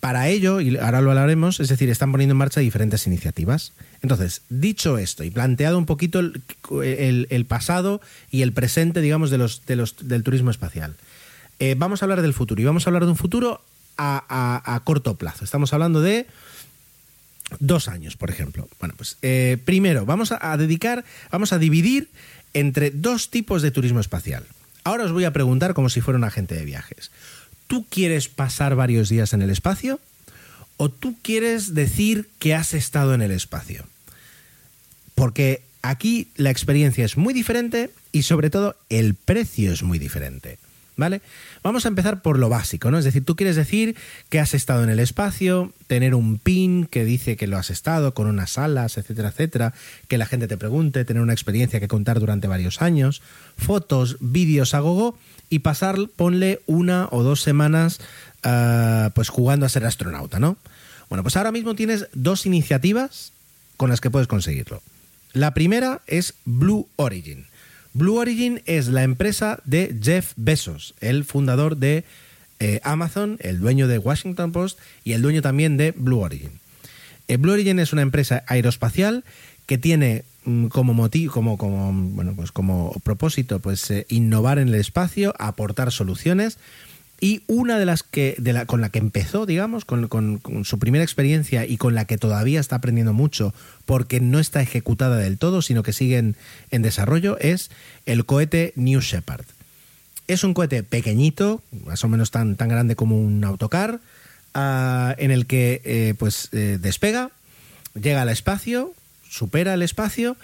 Para 0.00 0.28
ello, 0.28 0.60
y 0.60 0.76
ahora 0.78 1.00
lo 1.00 1.10
hablaremos, 1.10 1.60
es 1.60 1.68
decir, 1.68 1.88
están 1.90 2.10
poniendo 2.10 2.32
en 2.32 2.38
marcha 2.38 2.60
diferentes 2.60 3.06
iniciativas. 3.06 3.72
Entonces, 4.02 4.42
dicho 4.48 4.98
esto 4.98 5.24
y 5.24 5.30
planteado 5.30 5.78
un 5.78 5.86
poquito 5.86 6.18
el, 6.20 6.42
el- 6.82 7.26
el 7.30 7.44
pasado 7.44 8.00
y 8.30 8.42
el 8.42 8.52
presente, 8.52 9.00
digamos, 9.00 9.30
de 9.30 9.38
los, 9.38 9.66
de 9.66 9.76
los, 9.76 10.08
del 10.08 10.22
turismo 10.24 10.50
espacial, 10.50 10.96
eh, 11.60 11.74
vamos 11.78 12.02
a 12.02 12.06
hablar 12.06 12.22
del 12.22 12.34
futuro 12.34 12.60
y 12.60 12.64
vamos 12.64 12.86
a 12.86 12.90
hablar 12.90 13.04
de 13.04 13.10
un 13.10 13.16
futuro 13.16 13.60
a, 13.96 14.80
corto 14.84 15.16
plazo. 15.16 15.44
Estamos 15.44 15.72
hablando 15.72 16.00
de 16.00 16.26
dos 17.60 17.88
años, 17.88 18.16
por 18.16 18.30
ejemplo. 18.30 18.68
Bueno, 18.80 18.94
pues 18.96 19.18
eh, 19.22 19.58
primero 19.64 20.06
vamos 20.06 20.32
a, 20.32 20.52
a 20.52 20.56
dedicar, 20.56 21.04
vamos 21.30 21.52
a 21.52 21.58
dividir 21.58 22.08
entre 22.52 22.90
dos 22.90 23.30
tipos 23.30 23.62
de 23.62 23.70
turismo 23.70 24.00
espacial. 24.00 24.44
Ahora 24.84 25.04
os 25.04 25.12
voy 25.12 25.24
a 25.24 25.32
preguntar 25.32 25.74
como 25.74 25.88
si 25.88 26.00
fuera 26.00 26.18
un 26.18 26.24
agente 26.24 26.54
de 26.54 26.64
viajes. 26.64 27.10
¿Tú 27.66 27.86
quieres 27.88 28.28
pasar 28.28 28.76
varios 28.76 29.08
días 29.08 29.32
en 29.32 29.42
el 29.42 29.50
espacio? 29.50 29.98
¿O 30.76 30.88
tú 30.88 31.16
quieres 31.22 31.74
decir 31.74 32.28
que 32.38 32.54
has 32.54 32.74
estado 32.74 33.14
en 33.14 33.22
el 33.22 33.30
espacio? 33.30 33.86
Porque 35.14 35.62
aquí 35.82 36.28
la 36.36 36.50
experiencia 36.50 37.04
es 37.04 37.16
muy 37.16 37.32
diferente 37.32 37.90
y 38.12 38.22
sobre 38.22 38.50
todo 38.50 38.76
el 38.88 39.14
precio 39.14 39.72
es 39.72 39.82
muy 39.82 39.98
diferente. 39.98 40.58
¿Vale? 40.96 41.22
Vamos 41.64 41.86
a 41.86 41.88
empezar 41.88 42.22
por 42.22 42.38
lo 42.38 42.48
básico, 42.48 42.92
¿no? 42.92 42.98
Es 42.98 43.04
decir, 43.04 43.24
tú 43.24 43.34
quieres 43.34 43.56
decir 43.56 43.96
que 44.28 44.38
has 44.38 44.54
estado 44.54 44.84
en 44.84 44.90
el 44.90 45.00
espacio, 45.00 45.72
tener 45.88 46.14
un 46.14 46.38
pin 46.38 46.86
que 46.86 47.04
dice 47.04 47.36
que 47.36 47.48
lo 47.48 47.58
has 47.58 47.70
estado, 47.70 48.14
con 48.14 48.28
unas 48.28 48.52
salas, 48.52 48.96
etcétera, 48.96 49.30
etcétera, 49.30 49.74
que 50.06 50.18
la 50.18 50.26
gente 50.26 50.46
te 50.46 50.56
pregunte, 50.56 51.04
tener 51.04 51.20
una 51.20 51.32
experiencia 51.32 51.80
que 51.80 51.88
contar 51.88 52.20
durante 52.20 52.46
varios 52.46 52.80
años, 52.80 53.22
fotos, 53.58 54.18
vídeos 54.20 54.72
a 54.74 54.80
gogo 54.80 55.18
y 55.50 55.60
pasar, 55.60 55.96
ponle 56.14 56.60
una 56.66 57.08
o 57.10 57.24
dos 57.24 57.42
semanas 57.42 57.98
ah, 58.44 59.10
pues 59.16 59.30
jugando 59.30 59.66
a 59.66 59.70
ser 59.70 59.84
astronauta, 59.84 60.38
¿no? 60.38 60.56
Bueno, 61.08 61.22
pues 61.22 61.36
ahora 61.36 61.52
mismo 61.52 61.74
tienes 61.74 62.06
dos 62.12 62.46
iniciativas 62.46 63.32
con 63.76 63.90
las 63.90 64.00
que 64.00 64.10
puedes 64.10 64.28
conseguirlo. 64.28 64.82
La 65.32 65.54
primera 65.54 66.02
es 66.06 66.34
Blue 66.44 66.88
Origin. 66.96 67.46
Blue 67.94 68.16
Origin 68.16 68.60
es 68.66 68.88
la 68.88 69.04
empresa 69.04 69.60
de 69.64 69.96
Jeff 70.02 70.32
Bezos, 70.34 70.94
el 71.00 71.24
fundador 71.24 71.76
de 71.76 72.04
eh, 72.58 72.80
Amazon, 72.82 73.36
el 73.38 73.60
dueño 73.60 73.86
de 73.86 73.98
Washington 73.98 74.50
Post 74.50 74.80
y 75.04 75.12
el 75.12 75.22
dueño 75.22 75.42
también 75.42 75.76
de 75.76 75.92
Blue 75.92 76.18
Origin. 76.18 76.58
Eh, 77.28 77.36
Blue 77.36 77.52
Origin 77.52 77.78
es 77.78 77.92
una 77.92 78.02
empresa 78.02 78.42
aeroespacial 78.48 79.22
que 79.66 79.78
tiene 79.78 80.24
mm, 80.44 80.66
como 80.66 80.92
motivo, 80.92 81.32
como, 81.32 81.56
como, 81.56 81.92
bueno, 81.92 82.34
pues 82.34 82.50
como 82.50 83.00
propósito, 83.04 83.60
pues 83.60 83.88
eh, 83.92 84.06
innovar 84.08 84.58
en 84.58 84.68
el 84.68 84.74
espacio, 84.74 85.32
aportar 85.38 85.92
soluciones. 85.92 86.58
Y 87.20 87.42
una 87.46 87.78
de 87.78 87.86
las 87.86 88.02
que, 88.02 88.36
con 88.66 88.80
la 88.80 88.90
que 88.90 88.98
empezó, 88.98 89.46
digamos, 89.46 89.84
con, 89.84 90.40
su 90.64 90.78
primera 90.78 91.04
experiencia 91.04 91.64
y 91.64 91.76
con 91.76 91.94
la 91.94 92.04
que 92.04 92.18
todavía 92.18 92.60
está 92.60 92.76
aprendiendo 92.76 93.12
mucho, 93.12 93.54
porque 93.86 94.20
no 94.20 94.38
está 94.38 94.60
ejecutada 94.60 95.16
del 95.16 95.38
todo, 95.38 95.62
sino 95.62 95.82
que 95.82 95.92
sigue 95.92 96.18
en, 96.18 96.36
en 96.70 96.82
desarrollo, 96.82 97.38
es 97.38 97.70
el 98.04 98.26
cohete 98.26 98.72
New 98.76 99.00
Shepard. 99.00 99.46
Es 100.26 100.42
un 100.42 100.54
cohete 100.54 100.82
pequeñito, 100.82 101.62
más 101.84 102.02
o 102.04 102.08
menos 102.08 102.30
tan, 102.30 102.56
tan 102.56 102.68
grande 102.68 102.96
como 102.96 103.20
un 103.20 103.44
autocar, 103.44 104.00
ah, 104.54 105.14
en 105.18 105.30
el 105.30 105.46
que 105.46 105.82
eh, 105.84 106.14
pues 106.18 106.48
eh, 106.52 106.78
despega, 106.80 107.30
llega 107.94 108.22
al 108.22 108.30
espacio, 108.30 108.94
supera 109.28 109.74
el 109.74 109.82
espacio, 109.82 110.36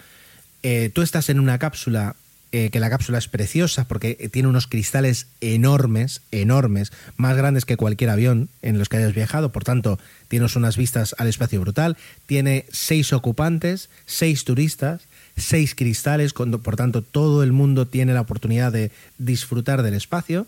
eh, 0.63 0.91
tú 0.93 1.01
estás 1.01 1.29
en 1.29 1.39
una 1.39 1.57
cápsula, 1.57 2.15
eh, 2.53 2.69
que 2.69 2.81
la 2.81 2.89
cápsula 2.89 3.17
es 3.17 3.29
preciosa 3.29 3.85
porque 3.85 4.17
eh, 4.19 4.27
tiene 4.27 4.49
unos 4.49 4.67
cristales 4.67 5.27
enormes, 5.39 6.21
enormes, 6.31 6.91
más 7.15 7.37
grandes 7.37 7.63
que 7.63 7.77
cualquier 7.77 8.09
avión 8.09 8.49
en 8.61 8.77
los 8.77 8.89
que 8.89 8.97
hayas 8.97 9.15
viajado, 9.15 9.53
por 9.53 9.63
tanto, 9.63 9.99
tienes 10.27 10.57
unas 10.57 10.75
vistas 10.75 11.15
al 11.17 11.27
espacio 11.27 11.61
brutal, 11.61 11.95
tiene 12.25 12.65
seis 12.69 13.13
ocupantes, 13.13 13.89
seis 14.05 14.43
turistas, 14.43 15.03
seis 15.37 15.75
cristales, 15.75 16.33
por 16.33 16.75
tanto, 16.75 17.01
todo 17.03 17.41
el 17.41 17.53
mundo 17.53 17.87
tiene 17.87 18.13
la 18.13 18.19
oportunidad 18.19 18.73
de 18.73 18.91
disfrutar 19.17 19.81
del 19.81 19.93
espacio. 19.93 20.45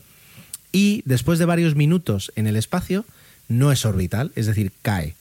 Y 0.74 1.04
después 1.06 1.40
de 1.40 1.46
varios 1.46 1.76
minutos 1.76 2.34
en 2.36 2.48
el 2.48 2.58
espacio, 2.58 3.06
no 3.48 3.72
es 3.72 3.86
orbital, 3.86 4.34
es 4.36 4.46
decir, 4.46 4.74
cae. 4.82 5.16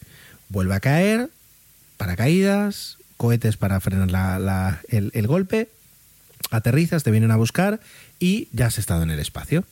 Vuelve 0.49 0.75
a 0.75 0.81
caer, 0.81 1.31
paracaídas, 1.97 2.99
cohetes 3.17 3.57
para 3.57 3.79
frenar 3.79 4.81
el 4.89 5.27
golpe, 5.29 5.69
aterrizas, 6.51 7.03
te 7.03 7.11
vienen 7.11 7.31
a 7.31 7.37
buscar 7.37 7.81
y 8.19 8.49
ya 8.53 8.67
has 8.67 8.79
estado 8.79 9.03
en 9.03 9.11
el 9.11 9.19
espacio. 9.19 9.65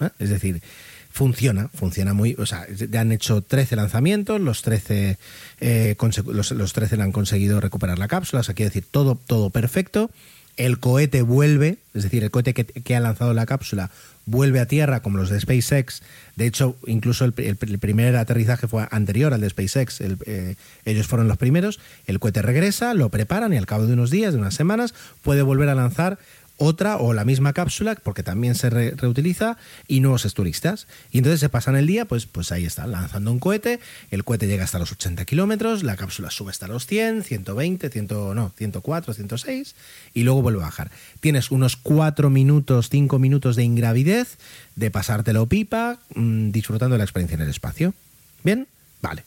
¿eh? 0.00 0.10
Es 0.18 0.30
decir, 0.30 0.62
funciona, 1.10 1.68
funciona 1.68 2.12
muy. 2.12 2.34
O 2.38 2.46
sea, 2.46 2.66
ya 2.68 3.00
han 3.00 3.12
hecho 3.12 3.42
13 3.42 3.76
lanzamientos, 3.76 4.40
los 4.40 4.62
13, 4.62 5.16
eh, 5.60 5.96
los, 6.26 6.50
los 6.50 6.72
13 6.72 6.96
le 6.96 7.02
han 7.02 7.12
conseguido 7.12 7.60
recuperar 7.60 7.98
la 7.98 8.08
cápsula, 8.08 8.40
o 8.40 8.42
sea, 8.42 8.54
quiere 8.54 8.70
decir, 8.70 8.84
todo, 8.90 9.18
todo 9.26 9.50
perfecto. 9.50 10.10
El 10.56 10.78
cohete 10.78 11.22
vuelve, 11.22 11.78
es 11.94 12.04
decir, 12.04 12.22
el 12.22 12.30
cohete 12.30 12.54
que, 12.54 12.96
ha 12.96 13.00
lanzado 13.00 13.34
la 13.34 13.46
cápsula 13.46 13.90
vuelve 14.26 14.60
a 14.60 14.66
tierra 14.66 15.00
como 15.00 15.18
los 15.18 15.30
de 15.30 15.40
SpaceX. 15.40 16.02
De 16.36 16.46
hecho, 16.46 16.76
incluso 16.86 17.24
el, 17.24 17.32
primer 17.32 18.16
aterrizaje 18.16 18.68
fue 18.68 18.86
anterior 18.90 19.34
al 19.34 19.40
de 19.40 19.50
SpaceX. 19.50 20.00
Eh, 20.00 20.56
ellos 20.84 21.06
fueron 21.06 21.28
los 21.28 21.36
primeros. 21.36 21.80
El 22.06 22.20
cohete 22.20 22.40
regresa, 22.40 22.94
lo 22.94 23.10
preparan 23.10 23.52
y 23.52 23.56
al 23.56 23.66
cabo 23.66 23.86
de 23.86 23.92
unos 23.92 24.10
días, 24.10 24.32
de 24.32 24.38
unas 24.38 24.54
semanas, 24.54 24.94
puede 25.22 25.42
volver 25.42 25.68
a 25.68 25.74
lanzar 25.74 26.18
otra 26.56 26.98
o 26.98 27.12
la 27.12 27.24
misma 27.24 27.52
cápsula, 27.52 27.96
porque 27.96 28.22
también 28.22 28.54
se 28.54 28.70
re- 28.70 28.92
reutiliza, 28.92 29.56
y 29.88 30.00
nuevos 30.00 30.32
turistas. 30.34 30.86
Y 31.10 31.18
entonces 31.18 31.40
se 31.40 31.48
pasan 31.48 31.76
el 31.76 31.86
día, 31.86 32.04
pues, 32.04 32.26
pues 32.26 32.52
ahí 32.52 32.64
está, 32.64 32.86
lanzando 32.86 33.32
un 33.32 33.38
cohete, 33.38 33.80
el 34.10 34.24
cohete 34.24 34.46
llega 34.46 34.64
hasta 34.64 34.78
los 34.78 34.92
80 34.92 35.24
kilómetros, 35.24 35.82
la 35.82 35.96
cápsula 35.96 36.30
sube 36.30 36.50
hasta 36.50 36.68
los 36.68 36.86
100, 36.86 37.24
120, 37.24 37.90
100, 37.90 38.06
no, 38.34 38.52
104, 38.56 39.14
106, 39.14 39.74
y 40.14 40.22
luego 40.22 40.42
vuelve 40.42 40.60
a 40.60 40.66
bajar. 40.66 40.90
Tienes 41.20 41.50
unos 41.50 41.76
4 41.76 42.30
minutos, 42.30 42.88
5 42.88 43.18
minutos 43.18 43.56
de 43.56 43.64
ingravidez, 43.64 44.38
de 44.76 44.90
pasártelo 44.90 45.46
pipa, 45.46 45.98
mm, 46.14 46.50
disfrutando 46.50 46.94
de 46.94 46.98
la 46.98 47.04
experiencia 47.04 47.34
en 47.36 47.42
el 47.42 47.48
espacio. 47.50 47.94
¿Bien? 48.42 48.66
Vale. 49.02 49.24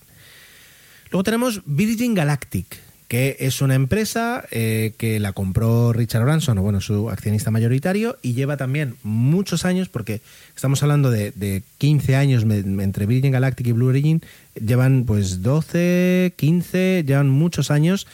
Luego 1.11 1.23
tenemos 1.23 1.61
Virgin 1.65 2.13
Galactic, 2.13 2.78
que 3.08 3.38
es 3.39 3.62
una 3.62 3.76
empresa 3.76 4.43
eh, 4.51 4.93
que 4.97 5.20
la 5.20 5.32
compró 5.32 5.93
Richard 5.93 6.24
Branson, 6.24 6.58
o 6.58 6.62
bueno, 6.62 6.82
su 6.82 7.10
accionista 7.10 7.51
mayoritario, 7.51 8.18
y 8.22 8.34
lleva 8.34 8.58
también 8.58 8.95
muchos 9.03 9.64
años, 9.64 9.88
porque 9.88 10.22
estamos 10.55 10.84
hablando 10.84 11.10
de, 11.10 11.32
de 11.32 11.64
15 11.78 12.16
años 12.18 12.43
entre 12.43 13.05
Virgin 13.05 13.32
Galactic 13.32 13.68
y 13.68 13.72
Blue 13.72 13.88
Origin, 13.88 14.22
llevan 14.60 15.05
pues 15.05 15.41
12, 15.41 16.34
15, 16.36 17.03
llevan 17.08 17.30
muchos 17.30 17.72
años 17.72 18.08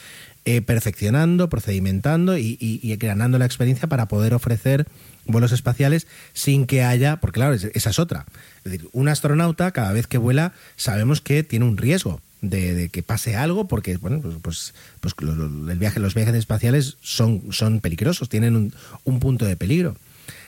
eh, 0.45 0.61
perfeccionando, 0.61 1.49
procedimentando 1.49 2.37
y, 2.37 2.57
ganando 2.99 3.39
la 3.39 3.45
experiencia 3.45 3.87
para 3.87 4.07
poder 4.07 4.33
ofrecer 4.33 4.85
vuelos 5.25 5.53
espaciales 5.53 6.05
sin 6.33 6.65
que 6.67 6.83
haya, 6.83 7.15
porque 7.21 7.35
claro, 7.39 7.53
es- 7.53 7.63
esa 7.73 7.91
es 7.91 7.97
otra. 7.97 8.25
Es 8.65 8.71
decir, 8.73 8.89
un 8.91 9.07
astronauta 9.07 9.71
cada 9.71 9.93
vez 9.93 10.05
que 10.05 10.17
vuela 10.17 10.53
sabemos 10.75 11.21
que 11.21 11.43
tiene 11.43 11.65
un 11.65 11.77
riesgo 11.77 12.19
de, 12.43 12.75
de 12.75 12.89
que 12.89 13.01
pase 13.01 13.35
algo, 13.35 13.67
porque 13.67 13.97
bueno, 13.97 14.19
pues, 14.21 14.35
pues, 14.41 14.73
pues 15.01 15.13
lo- 15.19 15.33
lo- 15.35 15.71
el 15.71 15.79
viaje, 15.79 15.99
los 15.99 16.13
viajes 16.13 16.35
espaciales 16.35 16.97
son, 17.01 17.51
son 17.51 17.79
peligrosos, 17.79 18.29
tienen 18.29 18.55
un, 18.55 18.73
un 19.05 19.19
punto 19.19 19.45
de 19.45 19.55
peligro. 19.55 19.95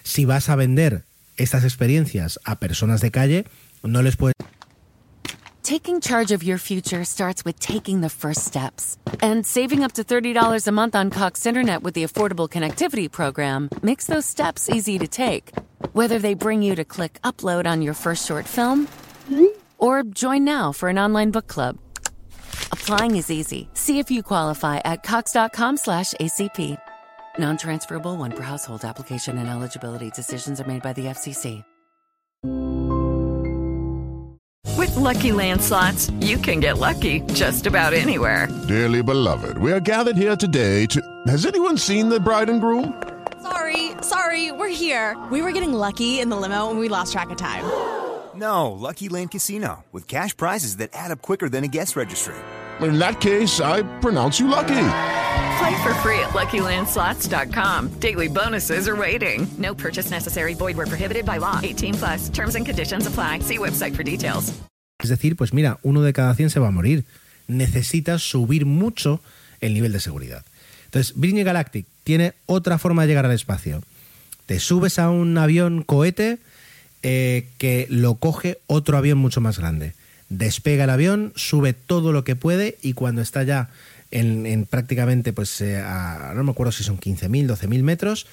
Si 0.03 0.25
vas 0.25 0.49
a 0.49 0.55
vender 0.55 1.03
estas 1.37 1.63
experiencias 1.63 2.39
a 2.45 2.59
personas 2.59 3.01
de 3.01 3.09
calle, 3.11 3.45
no 3.81 4.01
les 4.03 4.15
puedes 4.15 4.35
Taking 5.63 5.99
charge 5.99 6.31
of 6.31 6.43
your 6.43 6.59
future 6.59 7.03
starts 7.03 7.43
with 7.43 7.57
taking 7.59 8.01
the 8.01 8.09
first 8.09 8.41
steps. 8.45 8.97
And 9.23 9.43
saving 9.43 9.83
up 9.83 9.93
to 9.93 10.03
$30 10.03 10.67
a 10.67 10.71
month 10.71 10.95
on 10.95 11.09
Cox 11.09 11.43
Internet 11.47 11.81
with 11.81 11.95
the 11.95 12.03
Affordable 12.05 12.47
Connectivity 12.47 13.09
Program 13.11 13.69
makes 13.81 14.05
those 14.05 14.27
steps 14.27 14.69
easy 14.69 14.99
to 14.99 15.07
take. 15.07 15.53
Whether 15.93 16.19
they 16.19 16.35
bring 16.35 16.61
you 16.61 16.75
to 16.75 16.85
click 16.85 17.19
upload 17.23 17.65
on 17.65 17.81
your 17.81 17.95
first 17.95 18.27
short 18.27 18.45
film 18.45 18.87
or 19.79 20.03
join 20.03 20.43
now 20.45 20.71
for 20.71 20.87
an 20.89 20.99
online 20.99 21.31
book 21.31 21.47
club. 21.47 21.77
Applying 22.71 23.15
is 23.15 23.31
easy. 23.31 23.69
See 23.73 23.99
if 23.99 24.11
you 24.11 24.21
qualify 24.21 24.79
at 24.85 25.03
cox.com 25.03 25.77
slash 25.77 26.13
ACP. 26.21 26.77
Non-transferable 27.39 28.15
one 28.15 28.31
per 28.31 28.43
household 28.43 28.85
application 28.85 29.37
and 29.37 29.49
eligibility 29.49 30.09
decisions 30.11 30.61
are 30.61 30.67
made 30.67 30.83
by 30.83 30.93
the 30.93 31.05
FCC. 31.05 31.63
With 34.77 34.95
Lucky 34.95 35.31
Land 35.31 35.61
slots, 35.61 36.09
you 36.19 36.37
can 36.37 36.59
get 36.59 36.77
lucky 36.77 37.21
just 37.33 37.65
about 37.65 37.93
anywhere. 37.93 38.47
Dearly 38.67 39.01
beloved, 39.01 39.57
we 39.57 39.71
are 39.71 39.79
gathered 39.79 40.17
here 40.17 40.35
today 40.35 40.85
to. 40.87 41.01
Has 41.27 41.45
anyone 41.45 41.77
seen 41.77 42.09
the 42.09 42.19
bride 42.19 42.49
and 42.49 42.61
groom? 42.61 43.01
Sorry, 43.41 43.91
sorry, 44.01 44.51
we're 44.51 44.67
here. 44.67 45.15
We 45.31 45.41
were 45.41 45.51
getting 45.51 45.73
lucky 45.73 46.19
in 46.19 46.29
the 46.29 46.35
limo 46.35 46.69
and 46.69 46.79
we 46.79 46.89
lost 46.89 47.13
track 47.13 47.29
of 47.29 47.37
time. 47.37 47.63
No, 48.35 48.71
Lucky 48.71 49.07
Land 49.09 49.31
Casino, 49.31 49.85
with 49.91 50.07
cash 50.07 50.35
prizes 50.35 50.77
that 50.77 50.89
add 50.93 51.11
up 51.11 51.21
quicker 51.21 51.49
than 51.49 51.63
a 51.63 51.67
guest 51.67 51.95
registry. 51.95 52.35
In 52.81 52.99
that 52.99 53.21
case, 53.21 53.61
I 53.61 53.83
pronounce 54.01 54.39
you 54.39 54.47
lucky. 54.49 54.87
Play 55.57 55.83
for 55.83 55.93
free 56.03 56.19
at 56.19 56.33
LuckyLandSlots.com. 56.33 57.99
Daily 57.99 58.27
bonuses 58.27 58.87
are 58.87 58.95
waiting. 58.95 59.47
No 59.57 59.73
purchase 59.73 60.11
necessary. 60.11 60.53
Void 60.53 60.75
were 60.75 60.85
prohibited 60.85 61.25
by 61.25 61.37
law. 61.37 61.59
18 61.63 61.93
plus. 61.93 62.29
Terms 62.29 62.55
and 62.55 62.65
conditions 62.65 63.07
apply. 63.07 63.39
See 63.39 63.57
website 63.57 63.95
for 63.95 64.03
details. 64.03 64.53
Es 65.01 65.09
decir, 65.09 65.35
pues 65.35 65.53
mira, 65.53 65.79
uno 65.83 66.01
de 66.01 66.13
cada 66.13 66.33
100 66.33 66.49
se 66.49 66.59
va 66.59 66.67
a 66.67 66.71
morir. 66.71 67.05
Necesitas 67.47 68.21
subir 68.21 68.65
mucho 68.65 69.21
el 69.61 69.73
nivel 69.73 69.93
de 69.93 69.99
seguridad. 69.99 70.43
Entonces, 70.85 71.13
Virgin 71.15 71.43
Galactic 71.45 71.85
tiene 72.03 72.33
otra 72.45 72.77
forma 72.77 73.03
de 73.03 73.09
llegar 73.09 73.25
al 73.25 73.31
espacio. 73.31 73.81
Te 74.45 74.59
subes 74.59 74.99
a 74.99 75.09
un 75.09 75.37
avión 75.37 75.83
cohete 75.83 76.39
eh, 77.07 77.45
que 77.59 77.85
lo 77.91 78.15
coge 78.15 78.57
otro 78.65 78.97
avión 78.97 79.19
mucho 79.19 79.39
más 79.39 79.59
grande. 79.59 79.93
Despega 80.29 80.85
el 80.85 80.89
avión, 80.89 81.33
sube 81.35 81.73
todo 81.73 82.11
lo 82.11 82.23
que 82.23 82.35
puede 82.35 82.79
y 82.81 82.93
cuando 82.93 83.21
está 83.21 83.43
ya 83.43 83.69
en, 84.09 84.47
en 84.47 84.65
prácticamente, 84.65 85.31
pues 85.31 85.61
eh, 85.61 85.77
a- 85.77 86.33
no 86.35 86.43
me 86.43 86.49
acuerdo 86.49 86.71
si 86.71 86.83
son 86.83 86.97
15.000, 86.99 87.45
12.000 87.45 87.83
metros, 87.83 88.25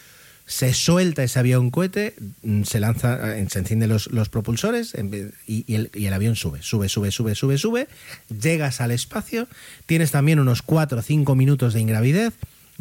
se 0.47 0.73
suelta 0.73 1.23
ese 1.23 1.39
avión 1.39 1.71
cohete, 1.71 2.15
mm, 2.43 2.63
se 2.63 2.81
lanza, 2.81 3.37
eh, 3.37 3.47
se 3.51 3.59
encienden 3.59 3.91
los, 3.91 4.09
propulsores 4.31 4.95
y 5.47 5.75
el, 5.75 5.91
y 5.95 6.07
el 6.07 6.13
avión 6.15 6.35
sube, 6.35 6.63
sube, 6.63 6.89
sube, 6.89 7.11
sube, 7.11 7.35
sube, 7.35 7.59
sube, 7.59 7.89
llegas 8.41 8.81
al 8.81 8.91
espacio, 8.91 9.47
tienes 9.85 10.13
también 10.13 10.41
unos 10.41 10.63
4 10.63 10.99
o 10.99 11.03
5 11.03 11.35
minutos 11.35 11.75
de 11.75 11.81
ingravidez, 11.81 12.33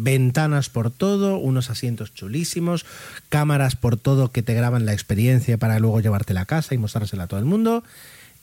ventanas 0.04 0.70
por 0.70 0.92
todo, 0.92 1.38
unos 1.38 1.70
asientos 1.70 2.14
chulísimos, 2.14 2.86
cámaras 3.30 3.76
por 3.76 3.98
todo 3.98 4.32
que 4.32 4.42
te 4.42 4.54
graban 4.54 4.86
la 4.86 4.94
experiencia 4.94 5.58
para 5.58 5.80
luego 5.80 6.02
llevártela 6.02 6.42
a 6.42 6.46
casa 6.46 6.74
y 6.74 6.78
mostrársela 6.78 7.24
a 7.24 7.28
todo 7.28 7.40
el 7.40 7.46
mundo. 7.46 7.84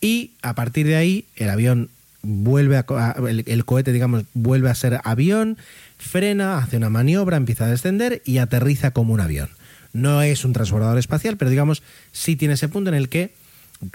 Y 0.01 0.33
a 0.43 0.55
partir 0.55 0.87
de 0.87 0.97
ahí, 0.97 1.25
el 1.37 1.51
avión 1.51 1.91
vuelve 2.23 2.77
a, 2.77 3.17
el, 3.29 3.45
el 3.47 3.65
cohete, 3.65 3.93
digamos, 3.93 4.25
vuelve 4.35 4.71
a 4.71 4.75
ser 4.75 5.01
avión, 5.03 5.59
frena, 5.99 6.59
hace 6.59 6.77
una 6.77 6.91
maniobra, 6.91 7.37
empieza 7.37 7.65
a 7.65 7.71
descender 7.71 8.23
y 8.25 8.39
aterriza 8.39 8.93
como 8.93 9.13
un 9.13 9.21
avión. 9.21 9.51
No 9.93 10.23
es 10.23 10.45
un 10.45 10.53
transbordador 10.53 10.99
espacial, 10.99 11.37
pero 11.37 11.51
digamos, 11.51 11.83
sí 12.13 12.37
tiene 12.37 12.55
ese 12.55 12.69
punto 12.69 12.91
en 12.91 12.95
el 12.95 13.09
que 13.09 13.33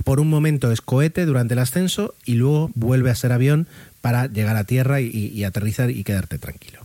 por 0.03 0.19
un 0.19 0.29
momento 0.29 0.71
es 0.71 0.81
cohete 0.81 1.25
durante 1.25 1.53
el 1.53 1.59
ascenso 1.59 2.15
y 2.25 2.35
luego 2.35 2.71
vuelve 2.75 3.11
a 3.11 3.15
ser 3.15 3.31
avión 3.31 3.67
para 4.01 4.27
llegar 4.27 4.55
a 4.57 4.63
tierra 4.63 5.01
y 5.01 5.43
aterrizar 5.43 5.91
y 5.91 6.03
quedarte 6.03 6.37
tranquilo. 6.39 6.82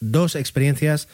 Dos 0.00 0.34
experiencias 0.34 1.08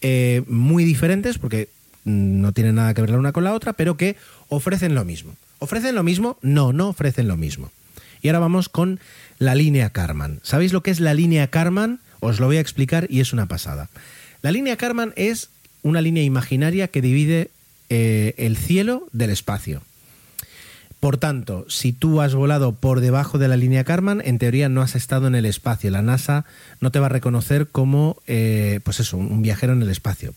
eh, 0.00 0.42
muy 0.46 0.84
diferentes 0.84 1.38
porque 1.38 1.68
mm, 2.04 2.40
no 2.40 2.52
tienen 2.52 2.74
nada 2.74 2.92
que 2.94 3.00
ver 3.00 3.10
la 3.10 3.18
una 3.18 3.32
con 3.32 3.44
la 3.44 3.54
otra, 3.54 3.72
pero 3.72 3.96
que 3.96 4.16
ofrecen 4.48 4.94
lo 4.94 5.04
mismo. 5.04 5.34
¿Ofrecen 5.58 5.94
lo 5.94 6.02
mismo? 6.02 6.38
No, 6.42 6.72
no 6.72 6.88
ofrecen 6.88 7.28
lo 7.28 7.36
mismo. 7.36 7.70
Y 8.20 8.28
ahora 8.28 8.40
vamos 8.40 8.68
con 8.68 9.00
la 9.38 9.54
línea 9.54 9.90
Karman. 9.90 10.40
¿Sabéis 10.42 10.72
lo 10.72 10.82
que 10.82 10.90
es 10.90 11.00
la 11.00 11.14
línea 11.14 11.48
Karman? 11.48 12.00
Os 12.20 12.40
lo 12.40 12.46
voy 12.46 12.56
a 12.56 12.60
explicar 12.60 13.06
y 13.10 13.20
es 13.20 13.32
una 13.32 13.46
pasada. 13.46 13.88
La 14.42 14.52
línea 14.52 14.76
Karman 14.76 15.12
es 15.16 15.50
una 15.82 16.00
línea 16.00 16.22
imaginaria 16.22 16.88
que 16.88 17.00
divide 17.00 17.50
eh, 17.90 18.34
el 18.38 18.56
cielo 18.56 19.08
del 19.12 19.30
espacio. 19.30 19.82
Por 21.02 21.16
tanto, 21.16 21.66
si 21.68 21.92
tú 21.92 22.20
has 22.20 22.32
volado 22.32 22.76
por 22.76 23.00
debajo 23.00 23.36
de 23.36 23.48
la 23.48 23.56
línea 23.56 23.82
Karman, 23.82 24.22
en 24.24 24.38
teoría 24.38 24.68
no 24.68 24.82
has 24.82 24.94
estado 24.94 25.26
en 25.26 25.34
el 25.34 25.46
espacio. 25.46 25.90
La 25.90 26.00
NASA 26.00 26.44
no 26.80 26.92
te 26.92 27.00
va 27.00 27.06
a 27.06 27.08
reconocer 27.08 27.66
como, 27.66 28.22
eh, 28.28 28.78
pues 28.84 29.00
eso, 29.00 29.16
un 29.16 29.42
viajero 29.42 29.72
en 29.72 29.82
el 29.82 29.88
espacio. 29.90 30.32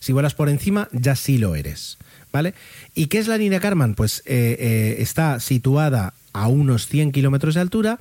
Si 0.00 0.12
vuelas 0.12 0.34
por 0.34 0.48
encima, 0.48 0.88
ya 0.90 1.14
sí 1.14 1.38
lo 1.38 1.54
eres. 1.54 1.96
¿Vale? 2.32 2.54
¿Y 2.96 3.06
qué 3.06 3.18
es 3.18 3.28
la 3.28 3.38
línea 3.38 3.60
Karman? 3.60 3.94
Pues 3.94 4.24
eh, 4.26 4.56
eh, 4.58 4.96
está 4.98 5.38
situada 5.38 6.12
a 6.32 6.48
unos 6.48 6.88
100 6.88 7.12
kilómetros 7.12 7.54
de 7.54 7.60
altura 7.60 8.00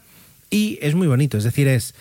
y 0.50 0.80
es 0.82 0.96
muy 0.96 1.06
bonito. 1.06 1.38
Es 1.38 1.44
decir, 1.44 1.68
es 1.68 1.94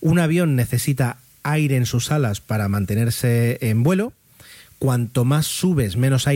un 0.00 0.20
avión 0.20 0.54
necesita 0.54 1.16
aire 1.42 1.74
en 1.74 1.86
sus 1.86 2.12
alas 2.12 2.40
para 2.40 2.68
mantenerse 2.68 3.58
en 3.62 3.82
vuelo. 3.82 4.12
Cuanto 4.78 5.24
más 5.24 5.46
subes, 5.46 5.96
menos, 5.96 6.26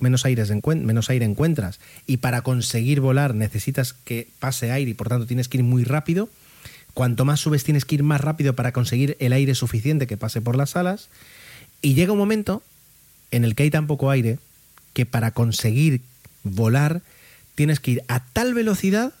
menos 0.00 0.24
aire 0.24 1.24
encuentras. 1.24 1.80
Y 2.06 2.16
para 2.16 2.42
conseguir 2.42 3.00
volar 3.00 3.34
necesitas 3.34 3.92
que 3.92 4.28
pase 4.40 4.72
aire 4.72 4.90
y 4.90 4.94
por 4.94 5.08
tanto 5.08 5.26
tienes 5.26 5.48
que 5.48 5.58
ir 5.58 5.64
muy 5.64 5.84
rápido. 5.84 6.28
Cuanto 6.92 7.24
más 7.24 7.40
subes 7.40 7.64
tienes 7.64 7.84
que 7.84 7.96
ir 7.96 8.02
más 8.02 8.20
rápido 8.20 8.54
para 8.54 8.72
conseguir 8.72 9.16
el 9.20 9.32
aire 9.32 9.54
suficiente 9.54 10.06
que 10.06 10.16
pase 10.16 10.40
por 10.40 10.56
las 10.56 10.76
alas. 10.76 11.08
Y 11.82 11.94
llega 11.94 12.12
un 12.12 12.18
momento 12.18 12.62
en 13.30 13.44
el 13.44 13.54
que 13.54 13.64
hay 13.64 13.70
tan 13.70 13.86
poco 13.86 14.10
aire 14.10 14.38
que 14.92 15.06
para 15.06 15.32
conseguir 15.32 16.00
volar 16.42 17.02
tienes 17.54 17.80
que 17.80 17.92
ir 17.92 18.02
a 18.08 18.24
tal 18.24 18.54
velocidad 18.54 19.12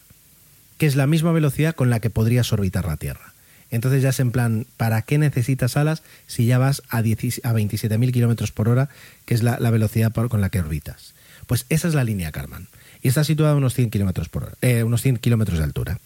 que 0.78 0.86
es 0.86 0.96
la 0.96 1.06
misma 1.06 1.32
velocidad 1.32 1.74
con 1.74 1.90
la 1.90 2.00
que 2.00 2.10
podrías 2.10 2.52
orbitar 2.52 2.86
la 2.86 2.96
Tierra. 2.96 3.33
Entonces 3.74 4.02
ya 4.02 4.10
es 4.10 4.20
en 4.20 4.30
plan, 4.30 4.66
¿para 4.76 5.02
qué 5.02 5.18
necesitas 5.18 5.76
alas 5.76 6.02
si 6.28 6.46
ya 6.46 6.58
vas 6.58 6.82
a, 6.88 7.02
10 7.02 7.40
a 7.44 7.52
27.000 7.52 8.12
kilómetros 8.12 8.52
por 8.52 8.68
hora, 8.68 8.88
que 9.26 9.34
es 9.34 9.42
la, 9.42 9.58
velocidad 9.70 10.12
por- 10.12 10.28
con 10.28 10.40
la 10.40 10.48
que 10.48 10.60
orbitas? 10.60 11.14
Pues 11.48 11.66
esa 11.70 11.88
es 11.88 11.94
la 11.94 12.04
línea 12.04 12.30
Karman. 12.30 12.68
Y 13.02 13.08
está 13.08 13.24
situada 13.24 13.52
a 13.52 13.56
unos 13.56 13.74
100 13.74 13.90
kilómetros 13.90 14.28
por 14.28 14.56
eh, 14.62 14.84
unos 14.84 15.02
100 15.02 15.18
kilómetros 15.18 15.58
de 15.58 15.64
altura. 15.64 15.98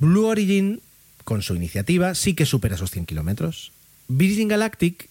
Blue 0.00 0.26
Origin, 0.26 0.80
con 1.24 1.42
su 1.42 1.54
iniciativa, 1.54 2.14
sí 2.14 2.34
que 2.34 2.46
supera 2.46 2.74
esos 2.74 2.90
100 2.90 3.06
kilómetros. 3.06 3.72
Virgin 4.08 4.48
Galactic, 4.48 5.08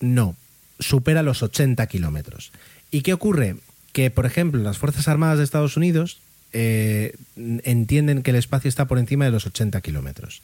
no, 0.00 0.36
supera 0.78 1.22
los 1.22 1.42
80 1.42 1.86
kilómetros. 1.86 2.50
¿Y 2.90 3.02
qué 3.02 3.12
ocurre? 3.12 3.56
Que, 3.92 4.10
por 4.10 4.26
ejemplo, 4.26 4.62
las 4.62 4.78
Fuerzas 4.78 5.08
Armadas 5.08 5.38
de 5.38 5.44
Estados 5.44 5.76
Unidos 5.76 6.18
eh, 6.58 7.12
entienden 7.64 8.22
que 8.22 8.30
el 8.30 8.36
espacio 8.36 8.68
está 8.68 8.86
por 8.86 8.98
encima 8.98 9.26
de 9.26 9.30
los 9.30 9.44
80 9.46 9.78
kilómetros. 9.82 10.40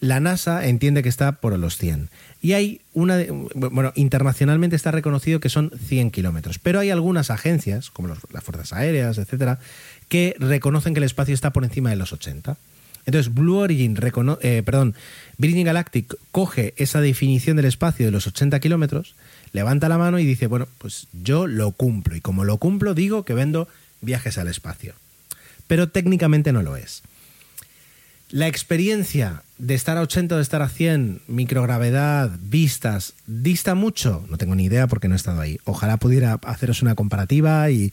La 0.00 0.18
NASA 0.18 0.66
entiende 0.66 1.04
que 1.04 1.08
está 1.08 1.32
por 1.32 1.56
los 1.56 1.78
100. 1.78 2.10
Y 2.42 2.52
hay 2.52 2.80
una. 2.92 3.18
bueno, 3.54 3.92
internacionalmente 3.94 4.74
está 4.74 4.90
reconocido 4.90 5.38
que 5.38 5.48
son 5.48 5.70
100 5.86 6.10
kilómetros. 6.10 6.58
Pero 6.58 6.80
hay 6.80 6.90
algunas 6.90 7.30
agencias, 7.30 7.90
como 7.90 8.08
las 8.08 8.44
Fuerzas 8.44 8.72
Aéreas, 8.72 9.18
etcétera, 9.18 9.60
que 10.08 10.34
reconocen 10.38 10.94
que 10.94 10.98
el 10.98 11.04
espacio 11.04 11.32
está 11.32 11.52
por 11.52 11.64
encima 11.64 11.90
de 11.90 11.96
los 11.96 12.12
80. 12.12 12.56
Entonces, 13.06 13.32
Blue 13.32 13.58
Origin, 13.58 13.96
eh, 14.42 14.62
perdón, 14.64 14.96
Virgin 15.38 15.64
Galactic 15.64 16.12
coge 16.32 16.74
esa 16.76 17.00
definición 17.00 17.56
del 17.56 17.66
espacio 17.66 18.04
de 18.04 18.10
los 18.10 18.26
80 18.26 18.58
kilómetros, 18.58 19.14
levanta 19.52 19.88
la 19.88 19.96
mano 19.96 20.18
y 20.18 20.26
dice, 20.26 20.48
bueno, 20.48 20.66
pues 20.78 21.06
yo 21.12 21.46
lo 21.46 21.70
cumplo. 21.70 22.16
Y 22.16 22.20
como 22.20 22.44
lo 22.44 22.58
cumplo, 22.58 22.94
digo 22.94 23.24
que 23.24 23.32
vendo 23.32 23.68
viajes 24.00 24.38
al 24.38 24.48
espacio. 24.48 24.94
Pero 25.66 25.88
técnicamente 25.88 26.52
no 26.52 26.62
lo 26.62 26.76
es. 26.76 27.02
La 28.30 28.48
experiencia 28.48 29.44
de 29.56 29.74
estar 29.74 29.96
a 29.96 30.02
80 30.02 30.34
o 30.34 30.38
de 30.38 30.42
estar 30.42 30.60
a 30.60 30.68
100, 30.68 31.22
microgravedad, 31.28 32.32
vistas, 32.40 33.14
dista 33.26 33.76
mucho. 33.76 34.26
No 34.28 34.36
tengo 34.36 34.56
ni 34.56 34.64
idea 34.64 34.88
porque 34.88 35.06
no 35.06 35.14
he 35.14 35.16
estado 35.16 35.40
ahí. 35.40 35.58
Ojalá 35.64 35.96
pudiera 35.98 36.34
haceros 36.44 36.82
una 36.82 36.96
comparativa 36.96 37.70
y, 37.70 37.92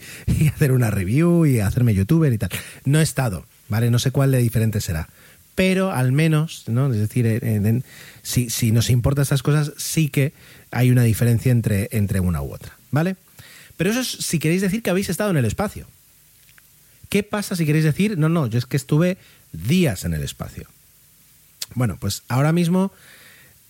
hacer 0.54 0.72
una 0.72 0.90
review 0.90 1.46
y 1.46 1.60
hacerme 1.60 1.94
youtuber 1.94 2.34
y 2.34 2.40
tal. 2.40 2.50
No 2.84 3.00
he 3.00 3.04
estado, 3.04 3.46
¿vale? 3.70 3.92
No 3.92 4.00
sé 4.00 4.10
cuál 4.10 4.32
de 4.32 4.40
diferente 4.40 4.82
será. 4.82 5.08
Pero 5.54 5.92
al 5.92 6.12
menos, 6.12 6.64
¿no? 6.68 6.92
Es 6.92 7.00
decir, 7.00 7.28
en- 7.28 7.84
si, 8.24 8.50
si 8.50 8.72
nos 8.72 8.90
importa 8.90 9.22
estas 9.22 9.44
cosas, 9.44 9.72
sí 9.78 10.10
que 10.10 10.34
hay 10.72 10.90
una 10.90 11.04
diferencia 11.04 11.52
entre, 11.52 11.90
entre 11.92 12.20
una 12.20 12.42
u 12.42 12.52
otra, 12.52 12.76
¿vale? 12.90 13.18
Pero 13.78 13.92
eso 13.92 14.00
es 14.00 14.08
si 14.08 14.40
queréis 14.40 14.64
decir 14.64 14.82
que 14.82 14.90
habéis 14.90 15.10
estado 15.10 15.30
en 15.30 15.38
el 15.38 15.46
espacio. 15.46 15.86
¿Qué 17.14 17.22
pasa 17.22 17.56
si 17.56 17.68
queréis 17.68 17.86
decir, 17.86 18.18
no, 18.18 18.28
no, 18.28 18.48
yo 18.48 18.58
es 18.58 18.66
que 18.66 18.76
estuve 18.76 19.20
días 19.52 20.04
en 20.04 20.16
el 20.16 20.24
espacio? 20.24 20.66
Bueno, 21.76 21.96
pues 22.00 22.24
ahora 22.28 22.52
mismo 22.52 22.92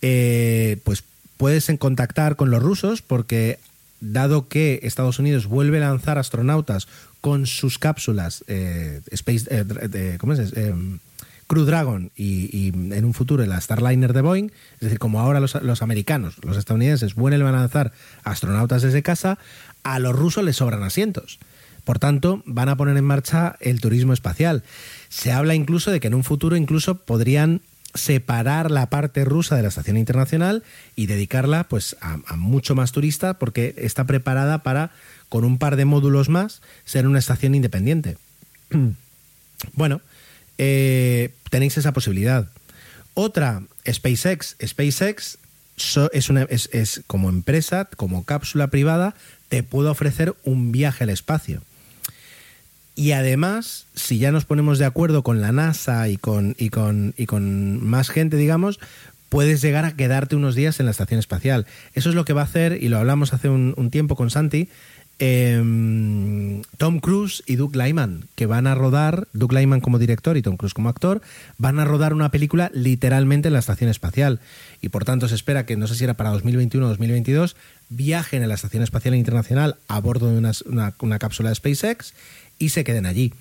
eh, 0.00 0.78
pues 0.82 1.04
puedes 1.36 1.70
contactar 1.78 2.36
con 2.36 2.50
los 2.50 2.62
rusos 2.62 3.02
porque 3.02 3.58
dado 4.00 4.48
que 4.48 4.80
Estados 4.84 5.18
Unidos 5.18 5.44
vuelve 5.44 5.76
a 5.76 5.90
lanzar 5.90 6.16
astronautas 6.16 6.88
con 7.20 7.44
sus 7.44 7.78
cápsulas 7.78 8.44
eh, 8.48 9.02
Space, 9.10 9.44
eh, 9.50 10.16
¿cómo 10.18 10.32
es? 10.32 10.54
Eh, 10.56 10.74
Crew 11.46 11.66
Dragon 11.66 12.12
y, 12.16 12.48
y 12.50 12.68
en 12.68 13.04
un 13.04 13.12
futuro 13.12 13.44
la 13.44 13.60
Starliner 13.60 14.14
de 14.14 14.22
Boeing, 14.22 14.46
es 14.46 14.80
decir, 14.80 14.98
como 14.98 15.20
ahora 15.20 15.40
los, 15.40 15.54
los 15.62 15.82
americanos, 15.82 16.36
los 16.42 16.56
estadounidenses 16.56 17.14
vuelven 17.14 17.42
a 17.42 17.52
lanzar 17.52 17.92
astronautas 18.22 18.80
desde 18.80 19.02
casa, 19.02 19.36
a 19.82 19.98
los 19.98 20.16
rusos 20.16 20.44
les 20.44 20.56
sobran 20.56 20.82
asientos. 20.82 21.38
Por 21.84 21.98
tanto, 21.98 22.42
van 22.46 22.68
a 22.68 22.76
poner 22.76 22.96
en 22.96 23.04
marcha 23.04 23.56
el 23.60 23.80
turismo 23.80 24.12
espacial. 24.12 24.62
Se 25.10 25.32
habla 25.32 25.54
incluso 25.54 25.90
de 25.90 26.00
que 26.00 26.06
en 26.08 26.14
un 26.14 26.24
futuro 26.24 26.56
incluso 26.56 26.96
podrían 26.96 27.60
separar 27.94 28.70
la 28.70 28.90
parte 28.90 29.24
rusa 29.24 29.54
de 29.54 29.62
la 29.62 29.68
estación 29.68 29.96
internacional 29.96 30.64
y 30.96 31.06
dedicarla 31.06 31.64
pues 31.64 31.96
a, 32.00 32.36
mucho 32.36 32.74
más 32.74 32.90
turista 32.92 33.34
porque 33.34 33.74
está 33.78 34.04
preparada 34.04 34.62
para 34.62 34.90
con 35.28 35.44
un 35.44 35.58
par 35.58 35.76
de 35.76 35.84
módulos 35.84 36.28
más 36.28 36.60
ser 36.84 37.06
una 37.06 37.20
estación 37.20 37.54
independiente. 37.54 38.16
bueno, 39.74 40.00
eh, 40.58 41.32
tenéis 41.50 41.78
esa 41.78 41.92
posibilidad. 41.92 42.48
Otra, 43.14 43.62
SpaceX. 43.88 44.56
SpaceX 44.64 45.38
es, 46.12 46.30
una, 46.30 46.42
es 46.50 47.02
como 47.06 47.28
empresa, 47.28 47.88
como 47.96 48.24
cápsula 48.24 48.68
privada, 48.68 49.14
te 49.48 49.62
puede 49.62 49.88
ofrecer 49.88 50.34
un 50.42 50.72
viaje 50.72 51.04
al 51.04 51.10
espacio. 51.10 51.62
Y 52.96 53.12
además, 53.12 53.86
si 53.94 54.18
ya 54.18 54.30
nos 54.30 54.44
ponemos 54.44 54.78
de 54.78 54.84
acuerdo 54.84 55.22
con 55.22 55.40
la 55.40 55.50
NASA 55.50 56.08
y 56.08 56.16
con, 56.16 56.54
y 56.58 56.68
con, 56.68 57.14
y 57.16 57.26
con 57.26 57.84
más 57.84 58.08
gente, 58.08 58.36
digamos, 58.36 58.78
puedes 59.34 59.60
llegar 59.60 59.84
a 59.84 59.96
quedarte 59.96 60.36
unos 60.36 60.54
días 60.54 60.78
en 60.78 60.86
la 60.86 60.92
estación 60.92 61.18
espacial. 61.18 61.66
Eso 61.94 62.08
es 62.08 62.14
lo 62.14 62.24
que 62.24 62.32
va 62.32 62.42
a 62.42 62.44
hacer, 62.44 62.80
y 62.80 62.88
lo 62.88 62.98
hablamos 62.98 63.32
hace 63.34 63.48
un, 63.48 63.90
tiempo 63.90 64.14
con 64.14 64.30
Santi, 64.30 64.68
eh, 65.18 66.62
Tom 66.78 67.00
Cruise 67.00 67.42
y 67.46 67.56
Doug 67.56 67.74
Lyman, 67.74 68.28
que 68.36 68.46
van 68.46 68.68
a 68.68 68.76
rodar, 68.76 69.26
Doug 69.32 69.52
Lyman 69.52 69.80
como 69.80 69.98
director 69.98 70.36
y 70.36 70.42
Tom 70.42 70.56
Cruise 70.56 70.74
como 70.74 70.88
actor, 70.88 71.20
van 71.58 71.80
a 71.80 71.84
rodar 71.84 72.14
una 72.14 72.30
película 72.30 72.70
literalmente 72.74 73.48
en 73.48 73.54
la 73.54 73.58
estación 73.58 73.90
espacial. 73.90 74.38
Y 74.80 74.90
por 74.90 75.04
tanto 75.04 75.26
se 75.26 75.34
espera 75.34 75.66
que, 75.66 75.76
no 75.76 75.88
sé 75.88 75.96
si 75.96 76.04
era 76.04 76.14
para 76.14 76.30
2021 76.30 76.86
o 76.86 76.88
2022, 76.90 77.56
viajen 77.88 78.44
a 78.44 78.46
la 78.46 78.54
Estación 78.54 78.82
Espacial 78.82 79.14
Internacional 79.14 79.76
a 79.88 80.00
bordo 80.00 80.30
de 80.30 80.38
una, 80.38 80.52
una, 80.66 80.94
una 81.00 81.18
cápsula 81.18 81.48
de 81.48 81.56
SpaceX 81.56 82.14
y 82.58 82.70
se 82.70 82.84
queden 82.84 83.06
allí. 83.06 83.32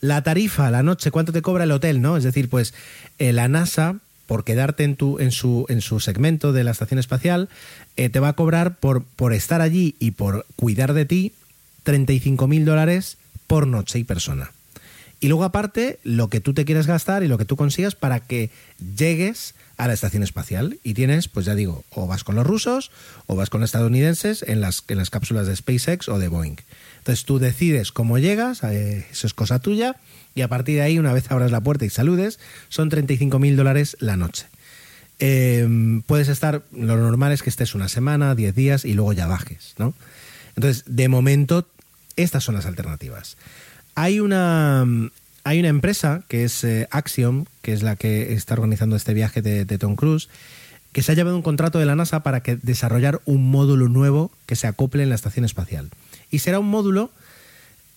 La 0.00 0.22
tarifa, 0.22 0.70
la 0.70 0.82
noche, 0.82 1.10
¿cuánto 1.10 1.32
te 1.32 1.42
cobra 1.42 1.64
el 1.64 1.70
hotel? 1.70 2.00
¿no? 2.00 2.16
Es 2.16 2.24
decir, 2.24 2.48
pues 2.48 2.74
eh, 3.18 3.32
la 3.32 3.48
NASA 3.48 4.00
por 4.26 4.44
quedarte 4.44 4.84
en, 4.84 4.96
tu, 4.96 5.18
en, 5.18 5.30
su, 5.30 5.66
en 5.68 5.82
su 5.82 6.00
segmento 6.00 6.54
de 6.54 6.64
la 6.64 6.70
estación 6.70 6.98
espacial, 6.98 7.50
eh, 7.96 8.08
te 8.08 8.18
va 8.18 8.28
a 8.28 8.32
cobrar 8.32 8.76
por, 8.76 9.04
por 9.04 9.34
estar 9.34 9.60
allí 9.60 9.94
y 9.98 10.12
por 10.12 10.46
cuidar 10.56 10.94
de 10.94 11.04
ti 11.04 11.32
35 11.82 12.46
mil 12.46 12.64
dólares 12.64 13.18
por 13.46 13.66
noche 13.66 13.98
y 13.98 14.04
persona. 14.04 14.52
Y 15.20 15.28
luego 15.28 15.44
aparte, 15.44 15.98
lo 16.02 16.28
que 16.28 16.40
tú 16.40 16.54
te 16.54 16.64
quieres 16.64 16.86
gastar 16.86 17.22
y 17.22 17.28
lo 17.28 17.36
que 17.36 17.44
tú 17.44 17.56
consigas 17.56 17.94
para 17.94 18.20
que 18.20 18.50
llegues 18.96 19.54
a 19.76 19.86
la 19.86 19.94
estación 19.94 20.22
espacial. 20.22 20.78
Y 20.82 20.94
tienes, 20.94 21.28
pues 21.28 21.46
ya 21.46 21.54
digo, 21.54 21.84
o 21.90 22.06
vas 22.06 22.24
con 22.24 22.36
los 22.36 22.46
rusos 22.46 22.90
o 23.26 23.36
vas 23.36 23.50
con 23.50 23.60
los 23.60 23.68
estadounidenses 23.68 24.42
en 24.42 24.60
las, 24.60 24.84
en 24.88 24.98
las 24.98 25.10
cápsulas 25.10 25.46
de 25.46 25.56
SpaceX 25.56 26.08
o 26.08 26.18
de 26.18 26.28
Boeing. 26.28 26.56
Entonces 26.98 27.24
tú 27.24 27.38
decides 27.38 27.92
cómo 27.92 28.18
llegas, 28.18 28.62
eh, 28.62 29.06
eso 29.10 29.26
es 29.26 29.34
cosa 29.34 29.58
tuya, 29.58 29.96
y 30.34 30.42
a 30.42 30.48
partir 30.48 30.76
de 30.76 30.82
ahí, 30.82 30.98
una 30.98 31.12
vez 31.12 31.30
abras 31.30 31.50
la 31.50 31.60
puerta 31.60 31.84
y 31.84 31.90
saludes, 31.90 32.38
son 32.68 32.88
35 32.88 33.38
mil 33.38 33.56
dólares 33.56 33.96
la 34.00 34.16
noche. 34.16 34.46
Eh, 35.18 35.68
puedes 36.06 36.28
estar, 36.28 36.62
lo 36.72 36.96
normal 36.96 37.32
es 37.32 37.42
que 37.42 37.50
estés 37.50 37.74
una 37.74 37.88
semana, 37.88 38.34
10 38.34 38.54
días 38.54 38.84
y 38.84 38.94
luego 38.94 39.12
ya 39.12 39.26
bajes, 39.26 39.74
¿no? 39.78 39.94
Entonces, 40.56 40.84
de 40.86 41.08
momento, 41.08 41.68
estas 42.16 42.44
son 42.44 42.54
las 42.54 42.66
alternativas. 42.66 43.36
Hay 43.94 44.20
una, 44.20 44.86
hay 45.44 45.60
una 45.60 45.68
empresa 45.68 46.22
que 46.28 46.44
es 46.44 46.62
eh, 46.64 46.88
Axiom, 46.90 47.46
que 47.62 47.72
es 47.72 47.82
la 47.82 47.96
que 47.96 48.32
está 48.32 48.54
organizando 48.54 48.96
este 48.96 49.14
viaje 49.14 49.42
de, 49.42 49.78
Tom 49.78 49.96
Cruise, 49.96 50.28
que 50.92 51.02
se 51.02 51.12
ha 51.12 51.14
llevado 51.14 51.36
un 51.36 51.42
contrato 51.42 51.78
de 51.78 51.86
la 51.86 51.96
NASA 51.96 52.22
para 52.22 52.42
que 52.42 52.56
desarrollar 52.56 53.20
un 53.24 53.50
módulo 53.50 53.88
nuevo 53.88 54.30
que 54.46 54.56
se 54.56 54.66
acople 54.66 55.02
en 55.02 55.08
la 55.08 55.14
estación 55.14 55.44
espacial. 55.44 55.90
Y 56.30 56.40
será 56.40 56.58
un 56.58 56.68
módulo 56.68 57.10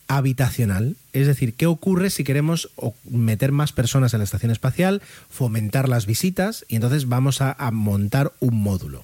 habitacional, 0.07 0.95
es 1.13 1.27
decir, 1.27 1.55
qué 1.55 1.65
ocurre 1.65 2.09
si 2.09 2.23
queremos 2.23 2.69
meter 3.09 3.51
más 3.51 3.71
personas 3.71 4.13
en 4.13 4.19
la 4.19 4.23
estación 4.23 4.51
espacial, 4.51 5.01
fomentar 5.29 5.89
las 5.89 6.05
visitas 6.05 6.63
y 6.67 6.75
entonces 6.75 7.07
vamos 7.07 7.41
a, 7.41 7.51
a, 7.53 7.71
montar 7.71 8.31
un 8.39 8.61
módulo. 8.61 9.03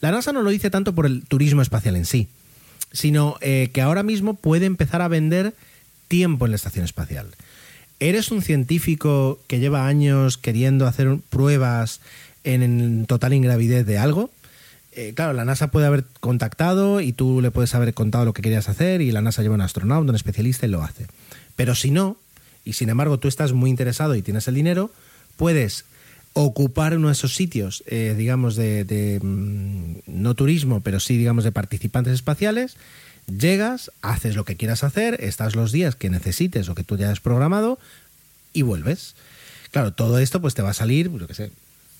La 0.00 0.10
NASA 0.10 0.32
no 0.32 0.42
lo 0.42 0.50
dice 0.50 0.70
tanto 0.70 0.94
por 0.94 1.06
el 1.06 1.24
turismo 1.24 1.62
espacial 1.62 1.96
en 1.96 2.04
sí, 2.04 2.28
sino 2.92 3.36
eh, 3.40 3.70
que 3.72 3.82
ahora 3.82 4.02
mismo 4.02 4.34
puede 4.34 4.66
empezar 4.66 5.00
a 5.00 5.08
vender 5.08 5.54
tiempo 6.08 6.44
en 6.44 6.52
la 6.52 6.56
estación 6.56 6.84
espacial. 6.84 7.28
¿Eres 7.98 8.30
un 8.30 8.42
científico 8.42 9.40
que 9.46 9.58
lleva 9.58 9.86
años 9.86 10.38
queriendo 10.38 10.86
hacer 10.86 11.16
pruebas 11.30 12.00
en, 12.44 13.06
total 13.06 13.32
ingravidez 13.32 13.86
de 13.86 13.98
algo? 13.98 14.30
eh, 14.96 15.12
claro, 15.14 15.34
la 15.34 15.44
NASA 15.44 15.70
puede 15.70 15.86
haber 15.86 16.04
contactado 16.20 17.02
y 17.02 17.12
tú 17.12 17.42
le 17.42 17.50
puedes 17.50 17.74
haber 17.74 17.92
contado 17.92 18.24
lo 18.24 18.32
que 18.32 18.40
querías 18.40 18.70
hacer 18.70 19.02
y 19.02 19.12
la 19.12 19.20
NASA 19.20 19.42
lleva 19.42 19.54
un 19.54 19.60
astronauta, 19.60 20.10
un 20.10 20.16
especialista 20.16 20.66
y 20.66 20.70
lo 20.70 20.82
hace. 20.82 21.06
Pero 21.54 21.74
si 21.74 21.90
no, 21.90 22.16
y 22.64 22.72
sin 22.72 22.88
embargo 22.88 23.18
tú 23.18 23.28
estás 23.28 23.52
muy 23.52 23.68
interesado 23.68 24.14
y 24.16 24.22
tienes 24.22 24.48
el 24.48 24.54
dinero, 24.54 24.90
puedes 25.36 25.84
ocupar 26.32 26.96
uno 26.96 27.08
de 27.08 27.12
esos 27.12 27.34
sitios, 27.34 27.84
eh, 27.86 28.14
digamos, 28.16 28.56
de, 28.56 28.84
de 28.84 29.20
mmm, 29.22 29.98
no 30.06 30.34
turismo, 30.34 30.80
pero 30.80 30.98
sí, 30.98 31.18
digamos, 31.18 31.44
de 31.44 31.52
participantes 31.52 32.14
espaciales, 32.14 32.76
llegas, 33.26 33.90
haces 34.02 34.36
lo 34.36 34.44
que 34.44 34.56
quieras 34.56 34.84
hacer, 34.84 35.18
estás 35.20 35.56
los 35.56 35.72
días 35.72 35.96
que 35.96 36.10
necesites 36.10 36.68
o 36.68 36.74
que 36.74 36.84
tú 36.84 36.96
ya 36.96 37.10
has 37.10 37.20
programado 37.20 37.78
y 38.52 38.62
vuelves. 38.62 39.14
Claro, 39.70 39.92
todo 39.92 40.18
esto 40.18 40.40
pues 40.40 40.54
te 40.54 40.62
va 40.62 40.70
a 40.70 40.74
salir, 40.74 41.10
yo 41.10 41.26
qué 41.26 41.34
sé, 41.34 41.52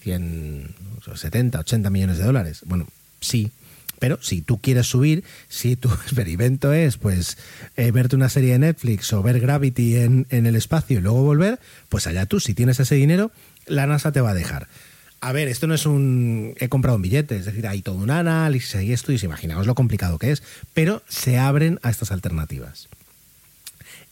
100, 0.03 0.74
70, 1.14 1.61
80 1.61 1.91
millones 1.91 2.18
de 2.18 2.24
dólares. 2.24 2.61
Bueno, 2.64 2.87
sí, 3.20 3.51
pero 3.99 4.18
si 4.22 4.43
tú 4.43 4.61
quieres 4.61 4.87
subir, 4.87 5.24
si 5.49 5.77
tu 5.77 5.89
experimento 5.93 6.72
es 6.72 6.97
pues 6.97 7.39
eh, 7.77 7.91
verte 7.91 8.16
una 8.16 8.29
serie 8.29 8.53
de 8.53 8.59
Netflix 8.61 9.12
o 9.12 9.22
ver 9.22 9.41
Gravity 9.41 9.97
en, 9.97 10.27
en, 10.31 10.47
el 10.47 10.57
espacio 10.57 10.99
y 10.99 11.03
luego 11.03 11.22
volver, 11.22 11.59
pues 11.89 12.07
allá 12.07 12.27
tú, 12.27 12.41
si 12.41 12.55
tienes 12.55 12.81
ese 12.81 12.95
dinero, 12.95 13.33
la 13.66 13.87
NASA 13.87 14.12
te 14.12 14.20
va 14.20 14.31
a 14.31 14.35
dejar. 14.35 14.68
A 15.27 15.33
ver, 15.33 15.49
esto 15.49 15.66
no 15.66 15.74
es 15.74 15.87
un 15.87 16.55
he 16.61 16.68
comprado 16.68 16.95
un 16.95 17.03
billete, 17.03 17.37
es 17.37 17.47
decir, 17.47 17.66
hay 17.66 17.83
todo 17.83 17.97
un 17.97 18.12
análisis 18.12 18.81
y 18.81 18.93
esto, 18.93 19.11
y 19.11 19.18
imaginaos 19.20 19.66
lo 19.66 19.74
complicado 19.74 20.20
que 20.20 20.31
es, 20.31 20.45
pero 20.72 21.03
se 21.09 21.37
abren 21.37 21.81
a 21.83 21.91
estas 21.91 22.12
alternativas. 22.12 22.89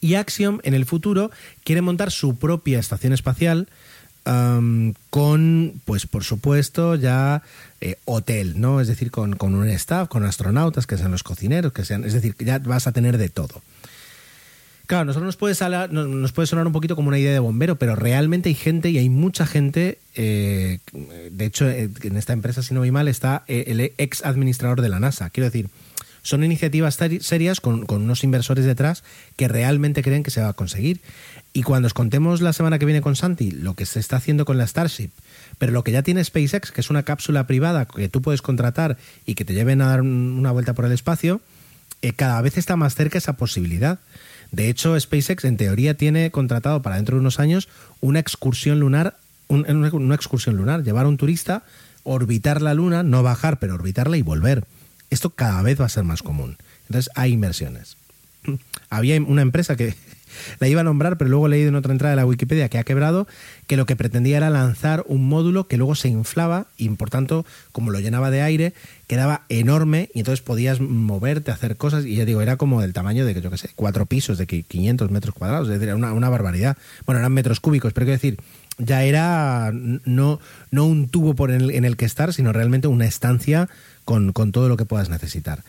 Y 0.01 0.17
Axiom 0.17 0.59
en 0.65 0.75
el 0.75 0.87
futuro 0.87 1.31
quiere 1.63 1.83
montar 1.83 2.11
su 2.11 2.35
propia 2.35 2.81
estación 2.81 3.13
espacial, 3.13 3.69
con, 4.25 5.81
pues 5.85 6.09
por 6.09 6.25
supuesto, 6.25 6.97
ya 6.97 7.45
eh, 7.81 7.97
hotel, 8.07 8.61
¿no? 8.61 8.81
Es 8.81 8.89
decir, 8.89 9.13
con, 9.13 9.37
con, 9.37 9.55
un 9.55 9.69
staff, 9.69 10.09
con 10.09 10.25
astronautas, 10.25 10.89
que 10.89 10.99
sean 10.99 11.13
los 11.13 11.23
cocineros, 11.23 11.73
que 11.73 11.85
sean. 11.85 12.03
Es 12.03 12.15
decir, 12.15 12.35
ya 12.41 12.59
vas 12.59 12.89
a 12.89 12.93
tener 12.93 13.19
de 13.19 13.29
todo. 13.29 13.63
Claro, 14.87 15.07
nosotros 15.07 15.27
nos 15.27 15.37
puede, 15.37 15.55
salar, 15.55 15.91
nos 15.93 16.33
puede 16.33 16.47
sonar 16.47 16.67
un 16.67 16.73
poquito 16.75 16.95
como 16.95 17.09
una 17.09 17.19
idea 17.19 17.33
de 17.33 17.39
bombero, 17.39 17.77
pero 17.77 17.97
realmente 17.97 18.51
hay 18.51 18.55
gente 18.55 18.91
y 18.91 18.99
hay 18.99 19.09
mucha 19.09 19.47
gente. 19.47 19.99
Eh, 20.15 20.79
de 21.31 21.45
hecho, 21.47 21.69
eh, 21.69 21.89
en 22.03 22.17
esta 22.19 22.35
empresa, 22.35 22.63
si 22.63 22.75
no 22.75 22.81
voy 22.81 22.91
mal, 22.91 23.09
está 23.09 23.45
eh, 23.49 23.65
el 23.69 23.81
ex 23.81 24.25
administrador 24.27 24.83
de 24.83 24.91
la 24.91 25.01
NASA. 25.01 25.31
Quiero 25.31 25.47
decir, 25.47 25.71
son 26.21 26.45
iniciativas 26.45 26.99
serias 27.21 27.61
con, 27.61 27.87
con 27.87 28.03
unos 28.03 28.25
inversores 28.25 28.67
detrás 28.67 29.05
que 29.37 29.49
realmente 29.49 30.03
creen 30.03 30.23
que 30.23 30.31
se 30.31 30.43
va 30.43 30.51
a 30.51 30.53
conseguir. 30.53 31.01
Y 31.55 31.63
cuando 31.63 31.87
os 31.87 31.95
contemos 31.95 32.43
la 32.43 32.53
semana 32.53 32.79
que 32.79 32.85
viene 32.85 33.01
con 33.01 33.17
Santi 33.17 33.53
lo 33.53 33.75
que 33.75 33.87
se 33.87 34.01
está 34.01 34.17
haciendo 34.17 34.45
con 34.45 34.59
la 34.59 34.67
Starship, 34.67 35.11
pero 35.57 35.73
lo 35.73 35.83
que 35.83 35.93
ya 35.93 36.03
tiene 36.03 36.23
SpaceX, 36.23 36.73
que 36.73 36.83
es 36.83 36.91
una 36.91 37.05
cápsula 37.05 37.47
privada 37.47 37.87
que 37.87 38.11
tú 38.11 38.21
puedes 38.21 38.43
contratar 38.43 38.99
y 39.25 39.35
que 39.35 39.47
te 39.47 39.55
lleven 39.55 39.81
a 39.81 39.89
dar 39.89 40.03
una 40.03 40.51
vuelta 40.51 40.75
por 40.75 40.85
el 40.85 40.93
espacio, 40.93 41.41
cada 42.17 42.43
vez 42.43 42.59
está 42.59 42.77
más 42.77 42.95
cerca 42.95 43.17
esa 43.17 43.35
posibilidad. 43.35 43.99
De 44.55 44.69
hecho, 44.69 44.99
SpaceX 44.99 45.45
en 45.45 45.57
teoría 45.57 45.95
tiene 45.95 46.31
contratado 46.31 46.81
para 46.81 46.95
dentro 46.95 47.17
de 47.17 47.21
unos 47.21 47.41
años 47.41 47.69
una 48.01 48.21
excursión 48.21 48.79
lunar, 48.79 49.17
un, 49.49 49.69
una, 49.69 50.15
excursión 50.15 50.57
lunar, 50.57 50.85
llevar 50.85 51.07
a 51.07 51.09
un 51.09 51.17
turista, 51.17 51.65
orbitar 52.05 52.63
la 52.63 52.73
luna, 52.73 53.03
no 53.03 53.25
bajar, 53.25 53.59
pero 53.59 53.75
orbitarla 53.75 54.17
y 54.17 54.23
volver. 54.23 54.65
Esto 55.11 55.31
cada 55.31 55.61
vez 55.63 55.81
va 55.81 55.87
a 55.87 55.89
ser 55.89 56.05
más 56.05 56.23
común. 56.23 56.57
Entonces 56.89 57.11
hay 57.17 57.33
inversiones. 57.33 57.97
Había 58.91 59.21
una 59.21 59.43
empresa 59.43 59.75
que 59.75 59.97
la 60.59 60.69
iba 60.69 60.81
a 60.81 60.85
nombrar, 60.85 61.19
pero 61.19 61.31
luego 61.31 61.47
he 61.47 61.51
leído 61.51 61.69
en 61.69 61.75
otra 61.75 61.93
entrada 61.93 62.11
de 62.11 62.17
la 62.17 62.27
Wikipedia 62.27 62.69
que 62.69 62.79
ha 62.79 62.85
quebrado, 62.85 63.27
que 63.67 63.77
lo 63.77 63.87
que 63.87 63.97
pretendía 63.97 64.37
era 64.37 64.51
lanzar 64.51 65.05
un 65.07 65.29
módulo 65.29 65.67
que 65.67 65.77
luego 65.77 65.95
se 65.95 66.09
inflaba 66.09 66.67
y 66.77 66.89
por 66.91 67.11
tanto, 67.11 67.45
como 67.73 67.91
lo 67.91 68.01
llenaba 68.01 68.31
de 68.31 68.43
aire, 68.43 68.75
quedaba 69.07 69.43
enorme 69.49 70.11
y 70.15 70.21
entonces 70.21 70.43
podías 70.43 70.81
moverte, 70.81 71.51
hacer 71.51 71.77
cosas. 71.77 72.05
Y 72.05 72.17
ya 72.17 72.25
digo, 72.25 72.41
era 72.41 72.57
como 72.57 72.81
del 72.81 72.93
tamaño 72.93 73.25
de, 73.25 73.41
yo 73.41 73.51
qué 73.51 73.59
sé, 73.59 73.71
cuatro 73.75 74.07
pisos 74.07 74.39
de 74.39 74.47
500 74.47 75.11
metros 75.11 75.35
cuadrados, 75.35 75.69
es 75.69 75.75
decir, 75.75 75.89
era 75.89 75.97
una, 75.97 76.13
una 76.13 76.29
barbaridad. 76.29 76.77
Bueno, 77.07 77.19
eran 77.19 77.33
metros 77.33 77.61
cúbicos, 77.61 77.93
pero 77.93 78.07
quiero 78.07 78.17
decir, 78.17 78.39
ya 78.79 79.05
era 79.05 79.73
no, 79.73 80.41
no 80.71 80.87
un 80.87 81.09
tubo 81.09 81.35
por 81.35 81.51
el, 81.51 81.71
en 81.71 81.85
el 81.85 81.97
que 81.97 82.05
estar, 82.05 82.33
sino 82.33 82.53
realmente 82.53 82.89
una 82.89 83.07
estancia 83.07 83.69
con, 84.05 84.33
con 84.33 84.53
todo 84.53 84.69
lo 84.69 84.77
que 84.77 84.85
puedas 84.85 85.09
necesitar 85.09 85.63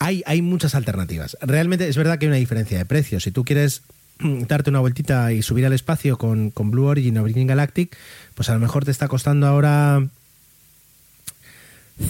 hay, 0.00 0.22
hay 0.26 0.42
muchas 0.42 0.74
alternativas. 0.74 1.36
Realmente 1.42 1.86
es 1.86 1.96
verdad 1.96 2.18
que 2.18 2.24
hay 2.24 2.30
una 2.30 2.38
diferencia 2.38 2.78
de 2.78 2.86
precios. 2.86 3.22
Si 3.22 3.30
tú 3.30 3.44
quieres 3.44 3.82
darte 4.18 4.70
una 4.70 4.80
vueltita 4.80 5.32
y 5.32 5.42
subir 5.42 5.66
al 5.66 5.74
espacio 5.74 6.18
con, 6.18 6.52
Blue 6.54 6.86
Origin 6.86 7.18
o 7.18 7.24
Virgin 7.24 7.46
Galactic, 7.46 7.96
pues 8.34 8.48
a 8.48 8.54
lo 8.54 8.60
mejor 8.60 8.84
te 8.84 8.90
está 8.90 9.08
costando 9.08 9.46
ahora 9.46 10.08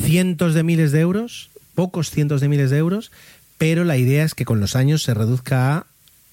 cientos 0.04 0.54
de 0.54 0.62
miles 0.62 0.92
de 0.92 1.00
euros, 1.00 1.50
pocos 1.74 2.10
cientos 2.10 2.40
de 2.40 2.48
miles 2.48 2.70
de 2.70 2.78
euros, 2.78 3.10
pero 3.58 3.84
la 3.84 3.96
idea 3.96 4.24
es 4.24 4.34
que 4.34 4.44
con 4.44 4.60
los 4.60 4.76
años 4.76 5.02
se 5.02 5.12
reduzca 5.12 5.76
a 5.76 5.86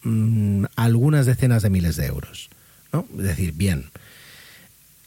mmm, 0.04 0.66
algunas 0.76 1.26
decenas 1.26 1.64
de 1.64 1.72
miles 1.72 1.96
de 1.96 2.06
euros. 2.06 2.50
¿no? 2.94 3.08
Es 3.18 3.24
decir, 3.24 3.54
bien. 3.54 3.86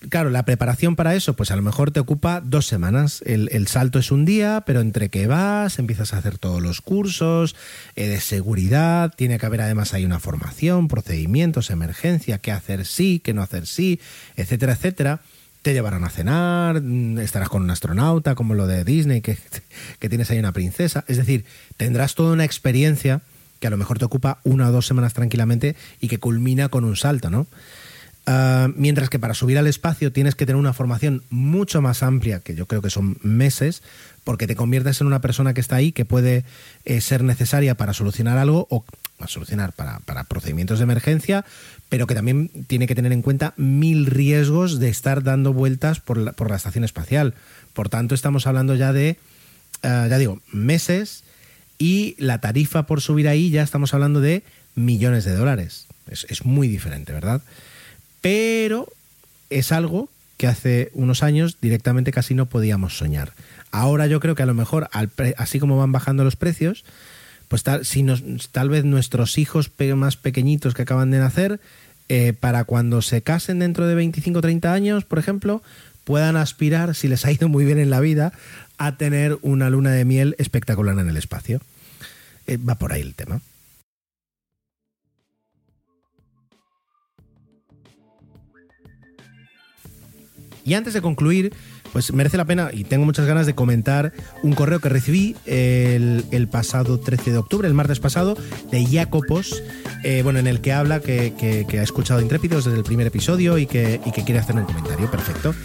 Claro, 0.09 0.31
la 0.31 0.47
preparación 0.47 0.97
para 0.97 1.15
eso, 1.15 1.37
pues 1.37 1.51
a 1.51 1.57
lo 1.57 1.63
mejor 1.63 1.91
te 1.91 2.01
ocupa 2.01 2.41
dos 2.41 2.67
semanas. 2.67 3.23
El, 3.27 3.51
el, 3.53 3.67
salto 3.67 3.99
es 3.99 4.11
un 4.11 4.25
día, 4.25 4.63
pero 4.65 4.81
entre 4.81 5.11
que 5.11 5.27
vas, 5.27 5.79
empiezas 5.79 6.15
a 6.15 6.19
hacer 6.19 6.39
todos 6.39 6.63
los 6.63 6.81
cursos 6.81 7.55
eh, 7.97 8.07
de 8.07 8.19
seguridad, 8.21 9.13
tiene 9.15 9.39
que 9.39 9.45
haber 9.45 9.61
además 9.61 9.93
hay 9.93 10.07
una 10.07 10.19
formación, 10.19 10.89
procedimientos, 10.89 11.69
emergencia, 11.69 12.39
qué 12.39 12.51
hacer 12.51 12.87
sí, 12.87 13.21
qué 13.23 13.35
no 13.35 13.43
hacer 13.43 13.67
sí, 13.67 14.01
etcétera, 14.37 14.73
etcétera. 14.73 15.21
Te 15.61 15.75
llevarán 15.75 16.05
a 16.05 16.09
cenar, 16.09 16.83
estarás 17.21 17.51
con 17.51 17.63
un 17.63 17.71
astronauta, 17.71 18.35
como 18.35 18.55
lo 18.55 18.67
de 18.67 18.83
Disney, 18.85 19.21
que, 19.21 19.37
que 19.99 20.09
tienes 20.09 20.31
ahí 20.31 20.39
una 20.39 20.53
princesa. 20.53 21.05
Es 21.09 21.19
decir, 21.19 21.45
tendrás 21.77 22.15
toda 22.15 22.33
una 22.33 22.47
experiencia 22.47 23.21
que 23.61 23.67
a 23.67 23.71
lo 23.71 23.77
mejor 23.77 23.99
te 23.99 24.07
ocupa 24.07 24.41
una 24.45 24.69
o 24.69 24.73
dos 24.73 24.87
semanas 24.87 25.13
tranquilamente 25.13 25.77
y 26.01 26.09
que 26.09 26.17
culmina 26.17 26.71
con 26.71 26.85
un 26.85 26.97
salto, 26.97 27.29
¿no? 27.29 27.47
Ah, 28.33 28.69
mientras 28.77 29.11
que 29.11 29.19
para 29.19 29.35
subir 29.35 29.59
al 29.59 29.67
espacio 29.67 30.13
tienes 30.13 30.37
que 30.37 30.47
tener 30.47 30.61
una 30.61 30.73
formación 30.73 31.25
mucho 31.31 31.83
más 31.83 32.05
amplia, 32.05 32.39
que 32.39 32.55
yo 32.55 32.67
creo 32.67 32.81
que 32.81 32.89
son 32.89 33.19
meses, 33.23 33.83
porque 34.23 34.47
te 34.47 34.55
conviertes 34.55 35.01
en 35.01 35.09
una 35.09 35.21
persona 35.21 35.53
que 35.53 35.61
está 35.61 35.75
ahí, 35.75 35.91
que 35.91 36.05
puede 36.05 36.45
eh, 36.85 37.01
ser 37.01 37.25
necesaria 37.25 37.75
para 37.75 37.93
solucionar 37.93 38.39
algo 38.39 38.69
o 38.71 38.85
para 39.17 39.29
solucionar 39.29 39.73
para, 39.73 39.99
para, 40.01 40.23
procedimientos 40.23 40.79
de 40.79 40.85
emergencia, 40.85 41.45
pero 41.89 42.07
que 42.07 42.15
también 42.15 42.51
tiene 42.69 42.87
que 42.87 42.95
tener 42.95 43.11
en 43.11 43.23
cuenta 43.23 43.53
mil 43.57 44.07
riesgos 44.07 44.79
de 44.79 44.91
estar 44.91 45.25
dando 45.25 45.53
vueltas 45.53 45.99
por 45.99 46.17
la, 46.17 46.31
por 46.31 46.51
la 46.51 46.57
estación 46.57 46.85
espacial. 46.85 47.35
Por 47.73 47.89
tanto, 47.89 48.15
estamos 48.15 48.47
hablando 48.47 48.77
ya 48.77 48.93
de, 48.93 49.19
uh, 49.83 50.07
ya 50.09 50.19
digo, 50.19 50.41
meses 50.53 51.25
y 51.79 52.15
la 52.17 52.41
tarifa 52.41 52.87
por 52.87 53.01
subir 53.01 53.27
ahí 53.27 53.51
ya 53.51 53.65
estamos 53.65 53.93
hablando 53.93 54.21
de 54.21 54.45
millones 54.77 55.25
de 55.25 55.35
dólares. 55.35 55.89
Es, 56.09 56.29
es 56.29 56.45
muy 56.45 56.69
diferente, 56.69 57.13
¿verdad? 57.13 57.43
Pero 58.21 58.89
es 59.51 59.73
algo 59.73 60.09
que 60.37 60.47
hace 60.47 60.91
unos 60.95 61.23
años 61.23 61.59
directamente 61.61 62.13
casi 62.13 62.35
no 62.35 62.47
podíamos 62.47 62.97
soñar. 62.97 63.33
Ahora 63.71 64.07
yo 64.07 64.21
creo 64.21 64.35
que 64.35 64.43
a 64.43 64.47
lo 64.47 64.55
mejor, 64.55 64.89
al 64.93 65.11
así 65.37 65.59
como 65.59 65.77
van 65.77 65.93
bajando 65.93 66.25
los 66.25 66.37
precios, 66.37 66.85
pues 67.49 67.63
tal, 67.63 67.85
si 67.85 68.03
nos, 68.03 68.23
tal 68.51 68.69
vez 68.69 68.85
nuestros 68.85 69.37
hijos 69.37 69.71
más 69.97 70.17
pequeñitos 70.17 70.75
que 70.75 70.83
acaban 70.83 71.11
de 71.11 71.19
nacer, 71.19 71.61
eh, 72.09 72.33
para 72.33 72.65
cuando 72.65 73.03
se 73.03 73.23
casen 73.23 73.59
dentro 73.59 73.87
de 73.87 73.95
25 73.95 74.39
o 74.39 74.43
30 74.43 74.73
años, 74.73 75.05
por 75.05 75.19
ejemplo, 75.19 75.63
puedan 76.05 76.37
aspirar, 76.37 76.95
si 76.95 77.07
les 77.07 77.25
ha 77.25 77.33
ido 77.33 77.49
muy 77.49 77.65
bien 77.65 77.79
en 77.79 77.91
la 77.91 78.01
vida, 78.01 78.33
a 78.79 78.97
tener 78.97 79.39
una 79.43 79.71
luna 79.71 79.91
de 79.91 80.05
miel 80.05 80.35
espectacular 80.39 80.99
en 80.99 81.09
el 81.09 81.17
espacio. 81.17 81.61
Eh, 82.47 82.57
va 82.57 82.77
por 82.77 82.93
ahí 82.93 83.03
el 83.03 83.15
tema. 83.15 83.41
Y 90.71 90.75
antes 90.75 90.95
de 90.95 91.03
concluir, 91.03 91.53
pues 91.93 92.13
merece 92.13 92.37
la 92.37 92.45
pena 92.45 92.71
y 92.73 92.85
tengo 92.85 93.05
muchas 93.05 93.27
ganas 93.27 93.45
de 93.45 93.57
comentar 93.57 94.13
un 94.45 94.53
correo 94.53 94.79
que 94.79 94.89
recibí 94.89 95.35
el, 95.45 96.49
pasado 96.49 97.01
13 97.01 97.33
de 97.33 97.39
octubre, 97.39 97.67
el 97.67 97.75
martes 97.75 97.99
pasado, 97.99 98.39
de 98.71 98.87
Jacopos, 98.87 99.65
eh, 100.05 100.23
bueno, 100.23 100.39
en 100.39 100.47
el 100.47 100.61
que 100.61 100.73
habla 100.73 101.01
que, 101.01 101.67
ha 101.73 101.83
escuchado 101.83 102.21
Intrépidos 102.21 102.67
desde 102.67 102.79
el 102.79 102.85
primer 102.85 103.09
episodio 103.09 103.59
y 103.59 103.67
que, 103.67 104.01
quiere 104.25 104.39
hacer 104.39 104.55
un 104.55 104.65
comentario. 104.65 105.11
Perfecto. 105.11 105.57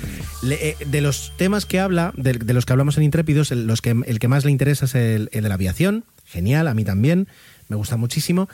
Eh, 0.49 0.75
de 0.87 1.01
los 1.01 1.33
temas 1.37 1.67
que 1.67 1.79
habla, 1.79 2.11
de, 2.17 2.33
los 2.55 2.65
que 2.65 2.73
hablamos 2.73 2.97
en 2.97 3.03
Intrépidos, 3.03 3.51
el, 3.51 3.71
que, 3.83 4.27
más 4.27 4.43
le 4.43 4.49
interesa 4.49 4.85
es 4.85 4.95
el 4.95 5.29
de 5.31 5.41
la 5.47 5.53
aviación. 5.53 6.03
Genial, 6.25 6.67
a 6.67 6.73
mí 6.73 6.83
también 6.83 7.27
me 7.67 7.75
gusta 7.75 7.97
muchísimo, 7.97 8.47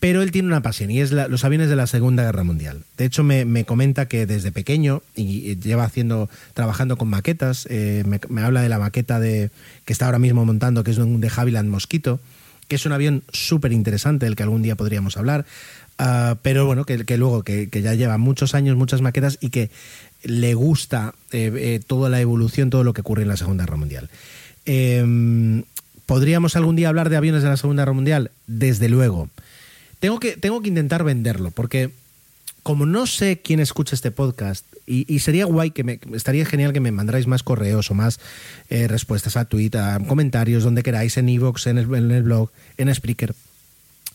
pero 0.00 0.22
él 0.22 0.30
tiene 0.30 0.48
una 0.48 0.62
pasión 0.62 0.90
y 0.90 1.00
es 1.00 1.10
los 1.10 1.44
aviones 1.44 1.68
de 1.68 1.76
la 1.76 1.86
Segunda 1.86 2.22
Guerra 2.22 2.44
Mundial. 2.44 2.84
De 2.96 3.04
hecho, 3.04 3.24
me, 3.24 3.44
me 3.44 3.64
comenta 3.64 4.06
que 4.06 4.26
desde 4.26 4.52
pequeño 4.52 5.02
y, 5.16 5.56
lleva 5.56 5.84
haciendo, 5.84 6.30
trabajando 6.54 6.96
con 6.96 7.08
maquetas, 7.08 7.66
eh, 7.68 8.04
me, 8.06 8.42
habla 8.42 8.62
de 8.62 8.68
la 8.68 8.78
maqueta 8.78 9.18
de, 9.18 9.50
que 9.84 9.92
está 9.92 10.06
ahora 10.06 10.20
mismo 10.20 10.44
montando, 10.44 10.84
que 10.84 10.92
es 10.92 10.98
un 10.98 11.20
de 11.20 11.30
Havilland 11.34 11.68
Mosquito, 11.68 12.20
que 12.68 12.76
es 12.76 12.86
un 12.86 12.92
avión 12.92 13.24
súper 13.32 13.72
interesante 13.72 14.26
del 14.26 14.36
que 14.36 14.44
algún 14.44 14.62
día 14.62 14.76
podríamos 14.76 15.16
hablar, 15.16 15.46
uh, 15.98 16.36
pero 16.42 16.66
bueno, 16.66 16.84
que, 16.84 17.16
luego 17.16 17.42
que, 17.42 17.68
ya 17.72 17.94
lleva 17.94 18.18
muchos 18.18 18.54
años, 18.54 18.76
muchas 18.76 19.00
maquetas 19.00 19.38
y 19.40 19.50
que 19.50 19.70
le 20.22 20.54
gusta 20.54 21.14
eh, 21.32 21.50
eh, 21.56 21.80
toda 21.84 22.08
la 22.08 22.20
evolución, 22.20 22.70
todo 22.70 22.84
lo 22.84 22.92
que 22.92 23.00
ocurre 23.00 23.22
en 23.22 23.28
la 23.28 23.36
Segunda 23.36 23.64
Guerra 23.64 23.78
Mundial. 23.78 24.10
Eh, 24.66 25.64
¿Podríamos 26.08 26.56
algún 26.56 26.74
día 26.74 26.88
hablar 26.88 27.10
de 27.10 27.18
aviones 27.18 27.42
de 27.42 27.50
la 27.50 27.58
Segunda 27.58 27.82
Guerra 27.82 27.92
Mundial? 27.92 28.30
Desde 28.46 28.88
luego. 28.88 29.28
Tengo 30.00 30.20
que, 30.20 30.36
tengo 30.36 30.62
que 30.62 30.68
intentar 30.68 31.04
venderlo, 31.04 31.50
porque 31.50 31.90
como 32.62 32.86
no 32.86 33.06
sé 33.06 33.40
quién 33.42 33.60
escucha 33.60 33.94
este 33.94 34.10
podcast, 34.10 34.64
y, 34.86 35.18
sería 35.18 35.44
guay 35.44 35.70
que 35.70 35.84
me, 35.84 36.00
estaría 36.14 36.46
genial 36.46 36.72
que 36.72 36.80
me 36.80 36.92
mandarais 36.92 37.26
más 37.26 37.42
correos 37.42 37.90
o 37.90 37.94
más 37.94 38.20
eh, 38.70 38.88
respuestas 38.88 39.36
a 39.36 39.44
Twitter, 39.44 39.82
comentarios, 40.06 40.64
donde 40.64 40.82
queráis, 40.82 41.16
en 41.18 41.28
Evox, 41.28 41.66
en 41.66 41.78
el, 41.78 42.22
blog, 42.22 42.50
en 42.78 42.94
Spreaker, 42.94 43.34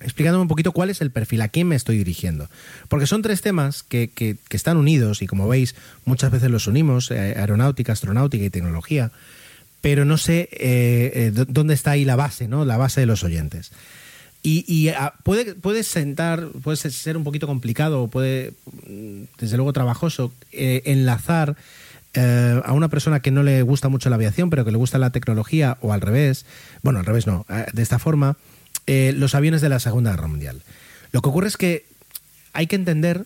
explicándome 0.01 0.41
un 0.41 0.47
poquito 0.47 0.71
cuál 0.71 0.89
es 0.89 1.01
el 1.01 1.11
perfil, 1.11 1.41
a 1.41 1.47
quién 1.49 1.67
me 1.67 1.75
estoy 1.75 1.97
dirigiendo. 1.97 2.49
Porque 2.89 3.05
son 3.05 3.21
tres 3.21 3.41
temas 3.41 3.83
que, 3.83 4.09
que, 4.09 4.37
están 4.49 4.77
unidos 4.77 5.21
y 5.21 5.27
como 5.27 5.47
veis, 5.47 5.75
muchas 6.05 6.31
veces 6.31 6.49
los 6.49 6.65
unimos, 6.65 7.11
eh, 7.11 7.35
aeronáutica, 7.37 7.93
astronáutica 7.93 8.43
y 8.43 8.49
tecnología 8.49 9.11
pero 9.81 10.05
no 10.05 10.17
sé 10.17 10.47
eh, 10.53 11.33
dónde 11.33 11.73
está 11.73 11.91
ahí 11.91 12.05
la 12.05 12.15
base, 12.15 12.47
¿no? 12.47 12.63
La 12.63 12.77
base 12.77 13.01
de 13.01 13.05
los 13.05 13.25
oyentes. 13.25 13.73
Y, 14.45 14.89
a, 14.89 15.05
ah, 15.05 15.13
puede, 15.23 15.55
puede 15.55 15.83
sentar, 15.83 16.49
puede 16.49 16.75
ser 16.75 17.15
un 17.15 17.23
poquito 17.23 17.47
complicado, 17.47 18.09
puede, 18.09 18.51
mm, 18.87 19.23
desde 19.39 19.55
luego, 19.55 19.71
trabajoso, 19.71 20.33
eh, 20.51 20.81
enlazar 20.85 21.55
eh, 22.13 22.61
a 22.65 22.73
una 22.73 22.89
persona 22.89 23.21
que 23.21 23.31
no 23.31 23.41
le 23.41 23.61
gusta 23.61 23.87
mucho 23.87 24.09
la 24.09 24.17
aviación, 24.17 24.49
pero 24.49 24.65
que 24.65 24.71
le 24.71 24.77
gusta 24.77 24.97
la 24.97 25.11
tecnología, 25.11 25.77
o 25.79 25.93
al 25.93 26.01
revés, 26.01 26.45
bueno, 26.81 26.99
al 26.99 27.05
revés 27.05 27.25
no, 27.25 27.45
de 27.71 27.81
esta 27.81 27.99
forma, 27.99 28.35
eh, 28.85 29.13
los 29.15 29.33
aviones 29.33 29.61
de 29.61 29.69
la 29.69 29.79
Segunda 29.79 30.11
Guerra 30.11 30.27
Mundial. 30.27 30.61
Lo 31.13 31.21
que 31.21 31.29
ocurre 31.29 31.47
es 31.47 31.57
que 31.57 31.85
hay 32.51 32.67
que 32.67 32.75
entender 32.75 33.25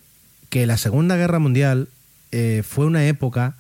que 0.49 0.67
la 0.67 0.77
Segunda 0.77 1.17
Guerra 1.17 1.39
Mundial 1.39 1.89
eh, 2.31 2.63
fue 2.65 2.85
una 2.85 3.07
época 3.07 3.55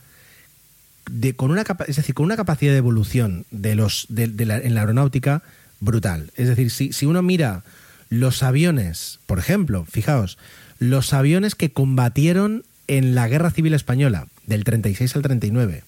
de, 1.09 1.35
con 1.35 1.51
una 1.51 1.63
es 1.87 1.95
decir, 1.95 2.13
con 2.13 2.25
una 2.25 2.37
capacidad 2.37 2.71
de 2.71 2.77
evolución 2.77 3.45
de 3.49 3.75
los, 3.75 4.05
de 4.09 4.45
la, 4.45 4.57
en 4.57 4.75
la 4.75 4.81
aeronáutica 4.81 5.41
brutal. 5.79 6.31
Es 6.35 6.47
decir, 6.47 6.71
si, 6.71 6.93
si, 6.93 7.05
uno 7.05 7.21
mira 7.21 7.63
los 8.09 8.43
aviones, 8.43 9.19
por 9.25 9.39
ejemplo, 9.39 9.85
fijaos, 9.85 10.37
los 10.79 11.13
aviones 11.13 11.55
que 11.55 11.71
combatieron 11.71 12.63
en 12.87 13.15
la 13.15 13.27
Guerra 13.27 13.51
Civil 13.51 13.73
Española, 13.73 14.27
del 14.45 14.63
36 14.63 15.15
al 15.15 15.21
39, 15.21 15.83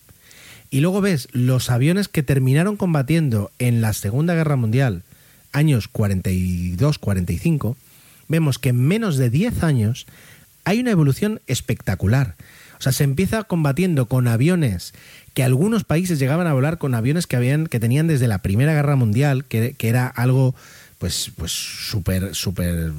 y 0.72 0.82
luego 0.82 1.02
ves 1.02 1.28
los 1.32 1.70
aviones 1.70 2.08
que 2.08 2.24
terminaron 2.24 2.78
combatiendo 2.78 3.52
en 3.58 3.82
la 3.82 3.94
Segunda 3.94 4.36
Guerra 4.36 4.56
Mundial, 4.56 5.04
años 5.52 5.92
42-45, 5.92 7.76
vemos 8.28 8.60
que 8.60 8.70
en 8.70 8.88
menos 8.88 9.18
de 9.18 9.30
10 9.30 9.64
años 9.64 10.06
hay 10.66 10.80
una 10.80 10.92
evolución 10.92 11.42
espectacular. 11.48 12.36
O 12.78 12.82
sea, 12.82 12.92
se 12.92 13.04
empieza 13.04 13.44
combatiendo 13.44 14.06
con 14.08 14.28
aviones 14.28 14.94
que 15.34 15.44
algunos 15.44 15.84
países 15.84 16.20
llegaban 16.20 16.48
a 16.48 16.54
volar 16.54 16.78
con 16.78 16.96
aviones 16.96 17.28
que 17.28 17.36
habían 17.36 17.68
que 17.68 17.80
tenían 17.80 18.08
desde 18.08 18.28
la 18.28 18.40
Primera 18.40 18.74
Guerra 18.74 18.96
Mundial, 18.96 19.46
que, 19.46 19.74
que 19.74 19.90
era 19.90 20.08
algo 20.08 20.56
pues 20.98 21.32
pues 21.38 21.52
súper 21.52 22.36
súper 22.36 22.92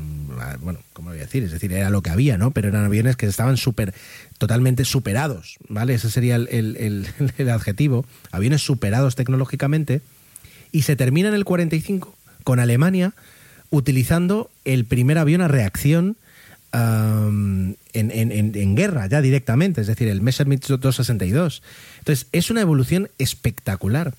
bueno, 0.61 0.81
¿cómo 0.93 1.11
voy 1.11 1.19
a 1.19 1.23
decir? 1.23 1.45
Es 1.45 1.53
decir, 1.53 1.73
era 1.73 1.91
lo 1.91 2.03
que 2.03 2.11
había, 2.11 2.39
¿no? 2.39 2.51
Pero 2.51 2.69
eran 2.69 2.85
aviones 2.85 3.17
que 3.17 3.27
estaban 3.27 3.57
súper 3.57 3.95
totalmente 4.39 4.85
superados, 4.85 5.59
¿vale? 5.69 5.95
Ese 5.95 6.11
sería 6.11 6.37
el, 6.37 6.49
el, 6.51 7.07
el 7.37 7.51
adjetivo, 7.51 8.07
aviones 8.33 8.63
superados 8.63 9.17
tecnológicamente 9.17 10.01
y 10.73 10.83
se 10.83 10.97
termina 10.97 11.29
en 11.29 11.35
el 11.35 11.45
45 11.45 12.15
con 12.43 12.59
Alemania 12.59 13.13
utilizando 13.71 14.51
el 14.65 14.85
primer 14.85 15.19
avión 15.19 15.43
a 15.43 15.49
reacción 15.49 16.17
Um, 16.73 17.75
en, 17.95 18.13
en, 18.13 18.31
en, 18.55 18.77
guerra 18.77 19.09
ya 19.09 19.21
directamente, 19.21 19.81
es 19.81 19.89
decir, 19.89 20.07
el 20.07 20.21
Messerschmitt 20.21 20.65
262. 20.65 21.65
Entonces, 21.99 22.29
es 22.31 22.49
una 22.49 22.61
evolución 22.61 23.11
espectacular, 23.19 24.15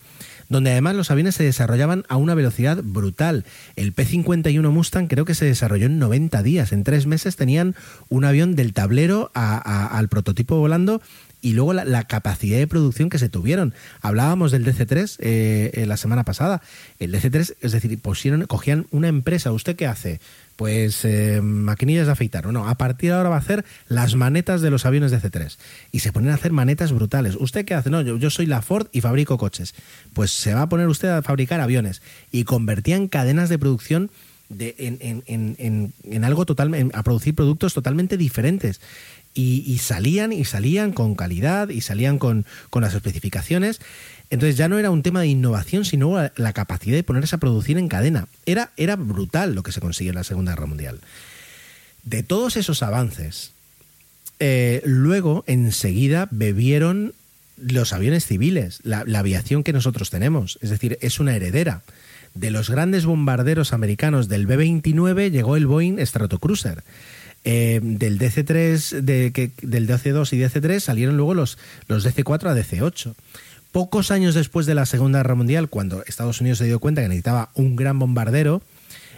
donde 0.50 0.72
además 0.72 0.96
los 0.96 1.12
aviones 1.12 1.36
se 1.36 1.46
desarrollaban 1.46 2.04
a 2.10 2.18
una 2.18 2.36
velocidad 2.36 2.84
brutal. 2.84 3.46
El 3.78 3.94
P-51 3.94 4.70
Mustang 4.70 5.08
creo 5.08 5.24
que 5.24 5.34
se 5.34 5.46
desarrolló 5.46 5.86
en 5.86 5.98
90 5.98 6.44
días, 6.44 6.74
en 6.74 6.84
tres 6.84 7.06
meses 7.06 7.38
tenían 7.38 7.74
un 8.10 8.26
avión 8.26 8.58
del 8.58 8.74
tablero 8.74 9.32
a, 9.34 9.98
al 9.98 10.10
prototipo 10.10 10.58
volando 10.58 11.02
y 11.42 11.54
luego 11.54 11.74
la, 11.74 12.04
capacidad 12.04 12.58
de 12.58 12.68
producción 12.68 13.10
que 13.10 13.18
se 13.18 13.30
tuvieron. 13.30 13.74
Hablábamos 14.02 14.52
del 14.52 14.66
DC3 14.66 15.16
eh, 15.20 15.86
la 15.88 15.98
semana 15.98 16.24
pasada. 16.24 16.62
El 17.00 17.14
DC3, 17.14 17.56
es 17.62 17.72
decir, 17.72 17.98
pusieron, 18.00 18.46
cogían 18.46 18.88
una 18.92 19.08
empresa. 19.08 19.52
¿Usted 19.52 19.76
qué 19.76 19.88
hace? 19.88 20.20
Pues 20.62 21.06
eh, 21.06 21.42
maquinillas 21.42 22.06
de 22.06 22.12
afeitar. 22.12 22.46
No, 22.46 22.52
no, 22.52 22.70
a 22.70 22.76
partir 22.76 23.10
de 23.10 23.16
ahora 23.16 23.30
va 23.30 23.38
a 23.38 23.40
hacer 23.40 23.66
las 23.88 24.14
manetas 24.14 24.62
de 24.62 24.70
los 24.70 24.86
aviones 24.86 25.12
DC3. 25.12 25.58
Y 25.92 26.02
se 26.02 26.12
ponen 26.12 26.30
a 26.30 26.36
hacer 26.36 26.52
manetas 26.52 26.92
brutales. 26.92 27.36
¿Usted 27.40 27.66
qué 27.66 27.74
hace? 27.74 27.90
No, 27.90 28.04
yo, 28.04 28.16
yo 28.18 28.30
soy 28.30 28.46
la 28.46 28.62
Ford 28.62 28.86
y 28.92 29.02
fabrico 29.02 29.40
coches. 29.40 29.74
Pues 30.14 30.30
se 30.30 30.54
va 30.54 30.62
a 30.62 30.70
poner 30.70 30.88
usted 30.88 31.10
a 31.10 31.24
fabricar 31.24 31.62
aviones. 31.62 32.04
Y 32.32 32.44
convertían 32.44 33.08
cadenas 33.08 33.50
de 33.50 33.58
producción 33.58 34.12
de, 34.50 34.76
en, 34.78 35.24
en, 35.26 35.56
en, 35.58 35.94
en, 36.04 36.24
algo 36.24 36.46
totalmente, 36.46 36.96
a 36.96 37.02
producir 37.02 37.34
productos 37.34 37.74
totalmente 37.74 38.16
diferentes 38.16 38.82
y, 39.34 39.64
y, 39.66 39.80
salían 39.80 40.32
y 40.32 40.46
salían 40.46 40.92
con 40.92 41.16
calidad 41.16 41.70
y 41.70 41.82
salían 41.82 42.20
con, 42.20 42.46
con, 42.70 42.84
las 42.84 42.94
especificaciones. 42.94 43.80
Entonces 44.32 44.56
ya 44.56 44.70
no 44.70 44.80
era 44.80 44.92
un 44.92 45.04
tema 45.04 45.20
de 45.20 45.28
innovación, 45.28 45.84
sino 45.84 46.18
la, 46.36 46.54
capacidad 46.54 46.96
de 46.96 47.04
ponerse 47.04 47.36
a 47.36 47.40
producir 47.40 47.78
en 47.78 47.90
cadena. 47.90 48.28
Era, 48.46 48.72
era 48.78 48.96
brutal 48.96 49.54
lo 49.54 49.62
que 49.62 49.74
se 49.74 49.82
consiguió 49.82 50.12
en 50.12 50.16
la 50.16 50.24
Segunda 50.24 50.54
Guerra 50.54 50.68
Mundial. 50.68 51.02
De 52.04 52.24
todos 52.24 52.56
esos 52.56 52.82
avances, 52.82 53.52
eh, 54.40 54.82
luego 54.86 55.44
enseguida 55.48 56.30
bebieron 56.32 57.14
los 57.58 57.92
aviones 57.92 58.26
civiles, 58.26 58.80
la, 58.84 59.04
aviación 59.20 59.64
que 59.64 59.74
nosotros 59.74 60.10
tenemos. 60.10 60.58
Es 60.62 60.70
decir, 60.70 60.98
es 61.02 61.20
una 61.20 61.36
heredera 61.36 61.82
de 62.34 62.52
los 62.52 62.70
grandes 62.70 63.06
bombarderos 63.06 63.74
americanos 63.74 64.30
del 64.30 64.48
B-29 64.48 65.30
llegó 65.30 65.58
el 65.58 65.68
Boeing 65.68 66.00
Stratocruiser. 66.00 66.84
Eh, 67.44 67.80
del 67.82 68.18
DC-3, 68.20 69.02
de, 69.02 69.52
del 69.62 69.88
DC-2 69.88 70.32
y 70.34 70.40
DC-3 70.40 70.80
salieron 70.80 71.18
luego 71.18 71.34
los, 71.34 71.58
los 71.88 72.06
DC-4 72.06 72.50
a 72.50 72.56
DC-8. 72.56 73.14
Pocos 73.72 74.12
años 74.12 74.36
después 74.36 74.66
de 74.66 74.76
la 74.76 74.86
Segunda 74.86 75.20
Guerra 75.20 75.36
Mundial, 75.36 75.70
cuando 75.70 76.04
Estados 76.06 76.42
Unidos 76.42 76.58
se 76.58 76.66
dio 76.66 76.80
cuenta 76.80 77.02
que 77.02 77.08
necesitaba 77.08 77.50
un 77.56 77.76
gran 77.76 77.98
bombardero, 78.00 78.62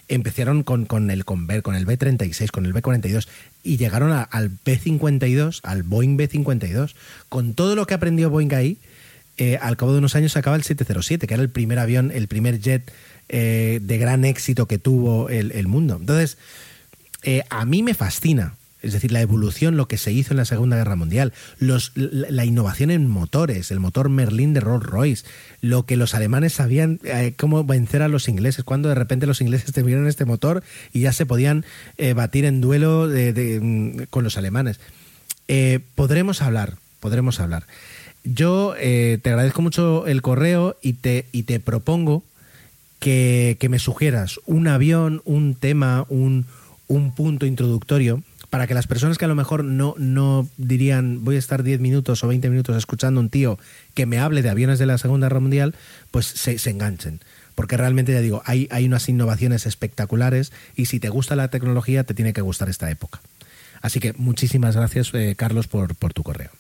empezaron 0.08 0.64
con, 0.64 0.86
con 0.86 1.10
el, 1.10 1.20
el 1.20 1.86
B-36, 1.86 2.52
con 2.52 2.66
el 2.66 2.74
B-42 2.74 3.28
y 3.64 3.78
llegaron 3.78 4.12
al 4.12 4.50
B-52, 4.64 5.62
al 5.64 5.84
Boeing 5.84 6.18
B-52. 6.18 6.94
Con 7.30 7.54
todo 7.54 7.76
lo 7.76 7.88
que 7.88 7.96
aprendió 7.96 8.30
Boeing 8.30 8.54
ahí, 8.54 8.78
eh, 9.38 9.58
al 9.62 9.78
cabo 9.78 9.94
de 9.94 9.98
unos 9.98 10.16
años 10.16 10.34
se 10.34 10.40
acaba 10.40 10.56
el 10.56 10.64
707, 10.64 11.26
que 11.26 11.34
era 11.34 11.42
el 11.42 11.50
primer 11.50 11.80
avión, 11.80 12.12
el 12.14 12.28
primer 12.28 12.60
jet 12.60 12.92
eh, 13.30 13.80
de 13.82 13.98
gran 13.98 14.26
éxito 14.26 14.68
que 14.68 14.78
tuvo 14.78 15.30
el, 15.30 15.52
el 15.54 15.68
mundo. 15.68 15.98
Entonces, 16.00 16.38
eh, 17.24 17.44
a 17.50 17.66
mí 17.66 17.82
me 17.82 17.94
fascina. 17.94 18.56
Es 18.84 18.92
decir, 18.92 19.14
la 19.14 19.22
evolución, 19.22 19.78
lo 19.78 19.88
que 19.88 19.98
se 19.98 20.12
hizo 20.12 20.34
en 20.34 20.38
la 20.38 20.46
Segunda 20.46 20.76
Guerra 20.76 20.98
Mundial, 20.98 21.32
la 21.58 22.46
innovación 22.46 22.92
en 22.92 23.10
motores, 23.10 23.72
el 23.72 23.80
motor 23.80 24.10
Merlin 24.10 24.54
de 24.54 24.60
Rolls 24.60 24.86
Royce, 24.86 25.26
lo 25.62 25.86
que 25.86 25.96
los 25.96 26.14
alemanes 26.14 26.54
sabían 26.54 27.00
eh, 27.06 27.34
cómo 27.38 27.64
vencer 27.64 28.02
a 28.02 28.10
los 28.10 28.28
ingleses, 28.28 28.66
cuando 28.66 28.90
de 28.90 28.96
repente 28.96 29.26
los 29.26 29.40
ingleses 29.40 29.72
tuvieron 29.72 30.06
este 30.08 30.26
motor 30.26 30.64
y 30.92 31.00
ya 31.00 31.14
se 31.14 31.26
podían 31.26 31.66
eh, 31.98 32.12
batir 32.12 32.44
en 32.44 32.60
duelo 32.60 33.08
mm, 33.08 34.04
con 34.10 34.26
los 34.26 34.38
alemanes. 34.38 34.82
Eh, 35.48 35.80
podremos 35.96 36.42
hablar, 36.42 36.76
podremos 37.00 37.40
hablar. 37.40 37.66
Yo 38.26 38.74
te 38.78 39.22
agradezco 39.26 39.62
mucho 39.62 40.08
el 40.08 40.22
correo 40.22 40.78
y 40.82 40.94
te, 40.94 41.26
y 41.32 41.44
te 41.44 41.60
propongo 41.60 42.24
que, 43.00 43.58
que 43.60 43.68
me 43.68 43.80
sugieras 43.80 44.40
un 44.46 44.68
avión, 44.68 45.22
un 45.26 45.56
tema, 45.56 46.06
un 46.08 46.46
un 46.88 47.12
punto 47.14 47.46
introductorio 47.46 48.24
para 48.54 48.68
que 48.68 48.76
las 48.76 48.86
personas 48.86 49.18
que 49.18 49.26
a 49.26 49.28
lo 49.28 49.34
mejor 49.34 49.64
no, 49.64 49.96
no 49.98 50.48
dirían 50.58 51.26
voy 51.26 51.38
a 51.38 51.40
estar 51.40 51.64
10 51.64 51.80
minutos 51.80 52.24
o 52.24 52.28
20 52.28 52.52
minutos 52.52 52.78
escuchando 52.78 53.20
a 53.20 53.24
un 53.24 53.32
tío 53.32 53.58
que 53.96 54.06
me 54.06 54.20
hable 54.20 54.44
de 54.44 54.52
aviones 54.52 54.78
de 54.78 54.86
la 54.86 55.00
Segunda 55.00 55.26
Guerra 55.26 55.40
Mundial, 55.40 55.74
pues 56.12 56.28
se, 56.28 56.70
enganchen. 56.70 57.20
Porque 57.56 57.78
realmente, 57.78 58.14
ya 58.14 58.22
digo, 58.22 58.44
hay, 58.46 58.68
hay 58.70 58.86
unas 58.86 59.10
innovaciones 59.10 59.66
espectaculares 59.66 60.52
y 60.76 60.86
si 60.86 61.00
te 61.00 61.10
gusta 61.10 61.36
la 61.36 61.48
tecnología, 61.48 62.04
te 62.04 62.14
tiene 62.14 62.32
que 62.32 62.42
gustar 62.42 62.70
esta 62.70 62.92
época. 62.92 63.22
Así 63.82 64.00
que 64.00 64.14
muchísimas 64.14 64.76
gracias, 64.76 65.10
eh, 65.16 65.34
Carlos, 65.36 65.66
por, 65.66 65.96
por 65.96 66.14
tu 66.14 66.22
correo. 66.22 66.52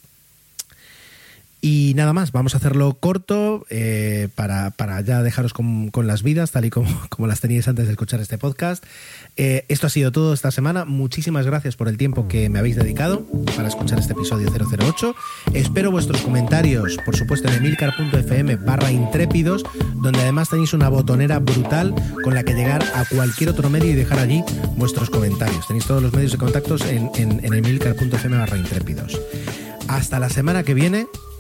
Y 1.66 1.94
nada 1.96 2.12
más, 2.12 2.34
vamos 2.34 2.56
a 2.56 2.58
hacerlo 2.58 2.98
corto 3.00 3.66
eh, 3.70 4.28
para, 4.36 4.72
para, 4.72 5.00
ya 5.00 5.24
dejaros 5.24 5.54
con, 5.54 5.92
con, 5.92 6.08
las 6.08 6.22
vidas, 6.22 6.52
tal 6.52 6.66
y 6.66 6.70
como, 6.70 6.90
como 7.10 7.26
las 7.26 7.40
teníais 7.40 7.70
antes 7.70 7.86
de 7.86 7.94
escuchar 7.94 8.20
este 8.20 8.38
podcast. 8.38 8.84
Eh, 9.38 9.64
esto 9.70 9.88
ha 9.88 9.90
sido 9.90 10.12
todo 10.12 10.34
esta 10.34 10.52
semana. 10.52 10.84
Muchísimas 10.84 11.46
gracias 11.46 11.78
por 11.78 11.88
el 11.88 11.96
tiempo 11.96 12.28
que 12.28 12.50
me 12.50 12.60
habéis 12.60 12.76
dedicado 12.76 13.26
para 13.56 13.70
escuchar 13.70 13.98
este 13.98 14.12
episodio 14.12 14.52
008. 14.52 15.16
Espero 15.54 15.90
vuestros 15.90 16.20
comentarios, 16.20 16.98
por 17.06 17.16
supuesto, 17.16 17.48
en 17.48 17.54
emilcar.fm 17.54 18.58
barra 18.58 18.92
intrépidos, 18.92 19.64
donde 19.96 20.20
además 20.20 20.50
tenéis 20.50 20.74
una 20.74 20.90
botonera 20.90 21.40
brutal 21.40 21.96
con 22.26 22.34
la 22.34 22.44
que 22.44 22.56
llegar 22.56 22.84
a 22.94 23.06
cualquier 23.06 23.52
otro 23.52 23.70
medio 23.70 23.90
y 23.90 23.96
dejar 23.96 24.20
allí 24.20 24.44
vuestros 24.76 25.10
comentarios. 25.10 25.66
Tenéis 25.66 25.86
todos 25.86 26.04
los 26.04 26.12
medios 26.12 26.34
de 26.34 26.40
contactos 26.40 26.82
en, 26.82 27.10
en, 27.16 27.40
en 27.42 27.54
emilcar.fm 27.54 28.38
barra 28.38 28.58
intrépidos. 28.58 29.18
Hasta 29.88 30.20
la 30.20 30.28
semana 30.28 30.64
que 30.64 30.74
viene 30.74 31.08